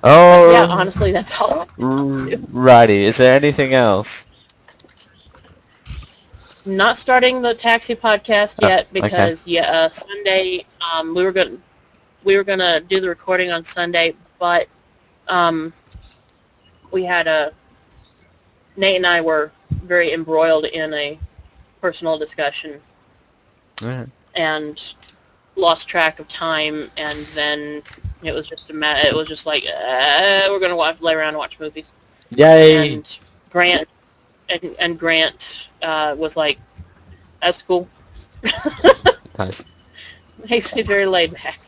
Oh, 0.02 0.52
yeah, 0.52 0.66
honestly, 0.66 1.12
that's 1.12 1.38
all. 1.40 1.66
righty. 1.76 3.04
Is 3.04 3.18
there 3.18 3.34
anything 3.34 3.74
else? 3.74 4.29
Not 6.66 6.98
starting 6.98 7.40
the 7.42 7.54
taxi 7.54 7.94
podcast 7.94 8.56
Oh, 8.62 8.66
yet 8.66 8.92
okay. 9.00 9.02
because 9.02 9.46
yeah, 9.46 9.70
uh, 9.70 9.88
Sunday 9.88 10.64
um, 10.94 11.14
we 11.14 11.24
were 11.24 11.32
going 11.32 11.56
to 11.56 11.62
we 12.24 12.36
were 12.36 12.44
gonna 12.44 12.80
do 12.80 13.00
the 13.00 13.08
recording 13.08 13.50
on 13.52 13.64
Sunday, 13.64 14.14
but 14.38 14.68
um, 15.28 15.72
we 16.92 17.04
had 17.04 17.26
a 17.26 17.52
Nate 18.76 18.96
and 18.96 19.06
I 19.06 19.20
were 19.20 19.52
very 19.70 20.12
embroiled 20.12 20.64
in 20.66 20.92
a 20.94 21.18
personal 21.80 22.18
discussion 22.18 22.80
Alright. 23.82 24.08
and 24.34 24.94
lost 25.56 25.88
track 25.88 26.18
of 26.20 26.28
time, 26.28 26.90
and 26.96 27.18
then 27.34 27.82
it 28.22 28.32
was 28.32 28.46
just 28.48 28.70
a 28.70 28.74
ma- 28.74 28.96
it 28.98 29.14
was 29.14 29.28
just 29.28 29.46
like 29.46 29.64
uh, 29.66 30.46
we're 30.50 30.60
gonna 30.60 30.76
watch 30.76 31.00
lay 31.00 31.14
around 31.14 31.30
and 31.30 31.38
watch 31.38 31.58
movies, 31.58 31.92
Yay! 32.36 33.00
and 33.00 33.18
Grant 33.50 33.88
and, 34.48 34.76
and 34.78 34.98
Grant 34.98 35.69
uh, 35.82 36.14
was 36.18 36.36
like, 36.36 36.58
"That's 37.40 37.62
cool." 37.62 37.88
Nice. 39.38 39.66
makes 40.50 40.74
me 40.74 40.82
very 40.82 41.06
laid 41.06 41.32
back. 41.32 41.60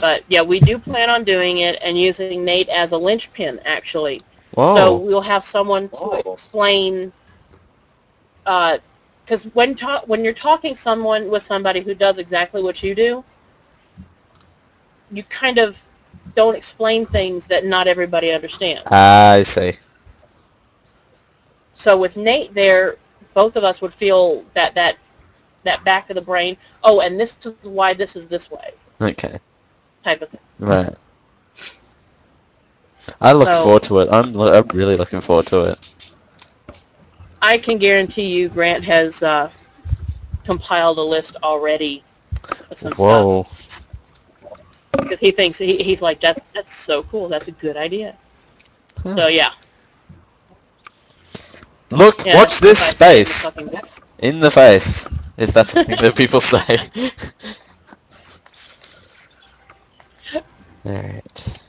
But 0.00 0.24
yeah, 0.28 0.42
we 0.42 0.60
do 0.60 0.78
plan 0.78 1.10
on 1.10 1.24
doing 1.24 1.58
it 1.58 1.78
and 1.82 1.98
using 1.98 2.36
Nate 2.36 2.60
as 2.60 2.84
a 2.84 2.90
linchpin, 2.90 3.52
actually. 3.56 4.22
Whoa. 4.52 4.66
So 4.66 4.96
we'll 4.96 5.20
have 5.22 5.44
someone 5.44 5.88
to 5.88 5.96
Whoa. 5.96 6.18
explain. 6.18 7.12
Because 8.44 9.44
when 9.54 9.74
ta- 9.74 10.02
when 10.06 10.24
you're 10.24 10.32
talking 10.34 10.76
someone 10.76 11.30
with 11.30 11.42
somebody 11.42 11.80
who 11.80 11.94
does 11.94 12.18
exactly 12.18 12.62
what 12.62 12.82
you 12.82 12.94
do, 12.94 13.24
you 15.10 15.22
kind 15.24 15.58
of 15.58 15.84
don't 16.34 16.56
explain 16.56 17.06
things 17.06 17.46
that 17.48 17.64
not 17.64 17.86
everybody 17.86 18.32
understands. 18.32 18.84
I 18.90 19.42
see. 19.42 19.72
So 21.76 21.96
with 21.96 22.16
Nate 22.16 22.52
there, 22.54 22.96
both 23.34 23.54
of 23.54 23.62
us 23.62 23.80
would 23.82 23.92
feel 23.92 24.44
that 24.54 24.74
that 24.74 24.96
that 25.62 25.84
back 25.84 26.10
of 26.10 26.16
the 26.16 26.22
brain. 26.22 26.56
Oh, 26.82 27.00
and 27.00 27.20
this 27.20 27.36
is 27.44 27.54
why 27.62 27.92
this 27.92 28.16
is 28.16 28.26
this 28.26 28.50
way, 28.50 28.72
Okay. 29.00 29.38
type 30.02 30.22
of 30.22 30.30
thing. 30.30 30.40
Right. 30.58 30.94
I 33.20 33.32
look 33.32 33.46
So- 33.48 33.62
forward 33.62 33.82
to 33.84 33.98
it. 34.00 34.08
I'm 34.10 34.32
lo- 34.32 34.52
I'm 34.58 34.66
really 34.68 34.96
looking 34.96 35.20
forward 35.20 35.46
to 35.48 35.64
it. 35.72 35.78
I 37.42 37.58
can 37.58 37.76
guarantee 37.78 38.26
you 38.26 38.48
Grant 38.48 38.82
has 38.84 39.22
uh, 39.22 39.50
compiled 40.44 40.98
a 40.98 41.02
list 41.02 41.36
already 41.42 42.02
of 42.70 42.78
some 42.78 42.94
stuff. 42.94 43.62
Because 44.92 45.18
he 45.20 45.30
thinks 45.30 45.58
he, 45.58 45.76
he's 45.76 46.00
like 46.00 46.20
that's 46.20 46.50
that's 46.52 46.74
so 46.74 47.02
cool. 47.04 47.28
That's 47.28 47.48
a 47.48 47.52
good 47.52 47.76
idea. 47.76 48.16
So 49.04 49.26
yeah, 49.26 49.50
Look, 51.90 52.24
yeah 52.24 52.36
watch 52.36 52.60
this 52.60 52.78
the 52.78 52.94
space 52.94 53.56
in 54.18 54.40
the 54.40 54.50
face. 54.50 55.08
If 55.36 55.52
that's 55.52 55.72
something 55.72 55.96
that 55.96 56.16
people 56.16 56.40
say. 56.40 56.78
Alright. 60.86 61.60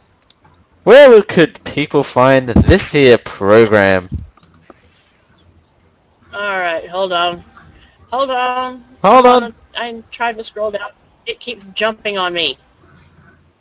Where 0.83 1.21
could 1.21 1.63
people 1.65 2.03
find 2.03 2.47
this 2.49 2.91
here 2.91 3.17
program? 3.17 4.07
All 6.33 6.59
right, 6.59 6.87
hold 6.87 7.11
on, 7.13 7.43
hold 8.11 8.31
on, 8.31 8.83
Hold 9.03 9.25
on. 9.25 9.55
I 9.75 10.03
tried 10.11 10.37
to 10.37 10.43
scroll 10.43 10.71
down. 10.71 10.89
It 11.25 11.39
keeps 11.39 11.65
jumping 11.67 12.17
on 12.17 12.33
me. 12.33 12.57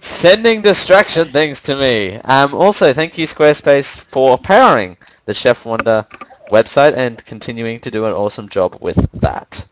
Sending 0.00 0.60
distraction 0.60 1.28
things 1.28 1.62
to 1.62 1.76
me. 1.76 2.16
Um, 2.16 2.54
also, 2.54 2.92
thank 2.92 3.16
you 3.16 3.26
Squarespace 3.26 3.98
for 3.98 4.36
powering 4.36 4.98
the 5.24 5.32
Chef 5.32 5.64
Wonder 5.64 6.06
website 6.50 6.94
and 6.94 7.24
continuing 7.24 7.80
to 7.80 7.90
do 7.90 8.04
an 8.04 8.12
awesome 8.12 8.50
job 8.50 8.76
with 8.80 9.10
that. 9.12 9.66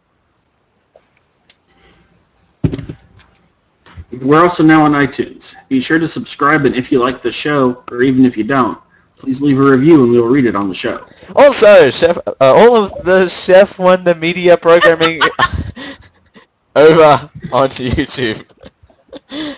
We're 4.21 4.43
also 4.43 4.63
now 4.63 4.85
on 4.85 4.93
iTunes. 4.93 5.55
Be 5.69 5.81
sure 5.81 5.99
to 5.99 6.07
subscribe, 6.07 6.67
and 6.67 6.75
if 6.75 6.93
you 6.93 6.99
like 6.99 7.23
the 7.23 7.33
show, 7.33 7.83
or 7.91 8.03
even 8.03 8.27
if 8.27 8.37
you 8.37 8.45
don't, 8.45 8.79
please 9.17 9.41
leave 9.41 9.59
a 9.59 9.63
review 9.63 10.03
and 10.03 10.13
we'll 10.13 10.29
read 10.29 10.45
it 10.45 10.55
on 10.55 10.69
the 10.69 10.75
show. 10.75 11.07
Also, 11.35 11.91
Chef, 11.91 12.19
uh, 12.19 12.33
all 12.41 12.77
of 12.77 12.93
the 13.05 13.29
Chef 13.29 13.79
Wonder 13.79 14.15
media 14.15 14.57
programming 14.57 15.21
over 16.77 17.31
onto 17.53 17.89
YouTube. 17.89 18.45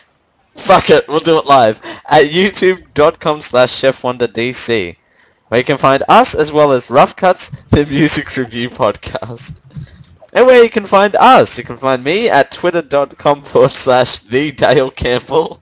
Fuck 0.54 0.90
it, 0.90 1.08
we'll 1.08 1.18
do 1.18 1.38
it 1.38 1.46
live 1.46 1.80
at 2.08 2.26
youtube.com 2.26 3.42
slash 3.42 3.72
chefwonderdc, 3.72 4.96
where 5.48 5.58
you 5.58 5.64
can 5.64 5.78
find 5.78 6.04
us 6.08 6.36
as 6.36 6.52
well 6.52 6.70
as 6.70 6.90
Rough 6.90 7.16
Cuts, 7.16 7.50
the 7.66 7.84
music 7.86 8.36
review 8.36 8.70
podcast. 8.70 9.60
And 10.34 10.46
where 10.46 10.62
you 10.62 10.68
can 10.68 10.84
find 10.84 11.14
us, 11.16 11.56
you 11.56 11.62
can 11.62 11.76
find 11.76 12.02
me 12.02 12.28
at 12.28 12.50
twitter.com 12.50 13.42
forward 13.42 13.70
slash 13.70 14.18
the 14.18 14.50
Dale 14.50 14.90
Campbell. 14.90 15.60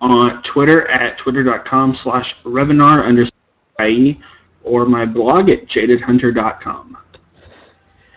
On 0.00 0.42
Twitter 0.42 0.88
at 0.88 1.18
twitter.com 1.18 1.94
slash 1.94 2.40
revenar 2.42 3.04
underscore 3.04 3.38
IE, 3.80 4.20
or 4.64 4.86
my 4.86 5.04
blog 5.04 5.50
at 5.50 5.66
jadedhunter.com. 5.66 6.96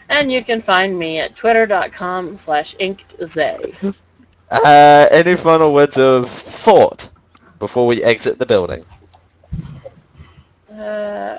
And 0.10 0.32
you 0.32 0.44
can 0.44 0.62
find 0.62 0.98
me 0.98 1.20
at 1.20 1.36
twitter.com 1.36 2.38
slash 2.38 2.76
inkedzay. 2.78 4.00
Uh, 4.52 5.08
any 5.12 5.36
final 5.36 5.74
words 5.74 5.98
of 5.98 6.30
thought 6.30 7.10
before 7.58 7.88
we 7.88 8.04
exit 8.04 8.38
the 8.38 8.46
building? 8.46 8.86
Uh, 10.72 11.38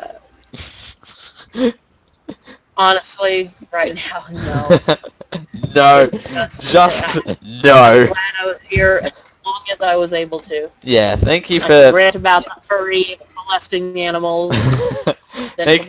honestly, 2.76 3.54
right 3.72 3.94
now, 3.94 4.24
no. 4.30 4.78
no, 5.74 6.08
It's 6.12 6.62
just 6.70 7.18
I'm 7.26 7.36
no. 7.42 8.06
glad 8.06 8.32
I 8.40 8.46
was 8.46 8.62
here 8.62 9.00
as 9.04 9.12
long 9.44 9.60
as 9.72 9.80
I 9.80 9.96
was 9.96 10.12
able 10.12 10.40
to. 10.40 10.70
Yeah, 10.82 11.16
thank 11.16 11.50
you 11.50 11.60
I 11.60 11.66
for 11.66 11.92
rant 11.92 12.16
about 12.16 12.44
the 12.44 12.60
furry 12.62 13.16
molesting 13.34 13.98
animals. 14.00 14.52
Thank, 15.56 15.82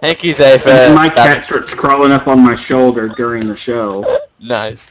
thank 0.00 0.22
you, 0.24 0.32
Zay, 0.34 0.58
for 0.58 0.70
And 0.70 0.94
my 0.94 1.08
that- 1.08 1.16
cat 1.16 1.42
starts 1.44 1.72
crawling 1.74 2.12
up 2.12 2.26
on 2.28 2.40
my 2.40 2.54
shoulder 2.54 3.08
during 3.08 3.46
the 3.46 3.56
show. 3.56 4.04
Nice. 4.40 4.90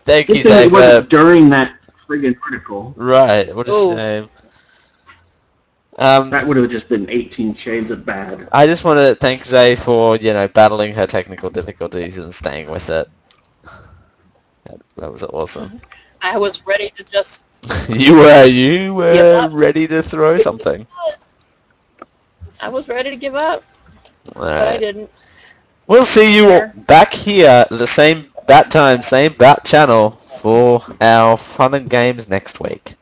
Thank 0.00 0.32
you, 0.32 0.42
Good 0.42 0.44
Zay, 0.44 0.68
for 0.68 1.02
during 1.08 1.48
that 1.50 1.74
friggin' 2.06 2.36
article. 2.44 2.94
right. 2.96 3.54
What 3.54 3.68
a 3.68 3.72
Ooh. 3.72 3.94
shame. 3.94 4.28
Um, 5.98 6.30
That 6.30 6.46
would 6.46 6.56
have 6.56 6.70
just 6.70 6.88
been 6.88 7.08
18 7.10 7.54
shades 7.54 7.90
of 7.90 8.04
bad. 8.04 8.48
I 8.52 8.66
just 8.66 8.84
want 8.84 8.98
to 8.98 9.14
thank 9.14 9.48
Zay 9.50 9.74
for 9.76 10.16
you 10.16 10.32
know 10.32 10.48
battling 10.48 10.92
her 10.94 11.06
technical 11.06 11.50
difficulties 11.50 12.18
and 12.18 12.32
staying 12.34 12.70
with 12.70 12.88
it. 12.90 13.06
That, 14.64 14.80
that 14.96 15.12
was 15.12 15.22
awesome. 15.24 15.70
I 16.22 16.38
was 16.38 16.64
ready 16.66 16.90
to 16.96 17.04
just 17.04 17.42
you 17.88 18.16
were 18.16 18.44
you 18.44 18.94
were 18.94 19.24
Yeah. 19.30 19.48
ready 19.50 19.86
to 19.88 20.02
throw 20.02 20.36
something. 20.38 20.86
I 22.60 22.68
was 22.68 22.88
ready 22.88 23.10
to 23.10 23.16
give 23.16 23.34
up, 23.34 23.62
All 24.36 24.44
but 24.56 24.68
I 24.68 24.76
didn't. 24.78 25.10
We'll 25.86 26.04
see 26.04 26.36
you 26.36 26.50
all 26.50 26.72
back 26.86 27.12
here, 27.12 27.64
the 27.70 27.86
same 27.86 28.30
bat 28.46 28.70
time, 28.70 29.02
same 29.02 29.32
bat 29.32 29.64
channel 29.64 30.10
for 30.10 30.80
our 31.00 31.36
fun 31.36 31.74
and 31.74 31.88
games 31.90 32.28
next 32.28 32.60
week. 32.60 32.94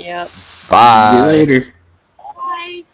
Yep. 0.00 0.26
See 0.26 0.70
Bye. 0.70 1.16
you 1.16 1.22
later. 1.22 1.74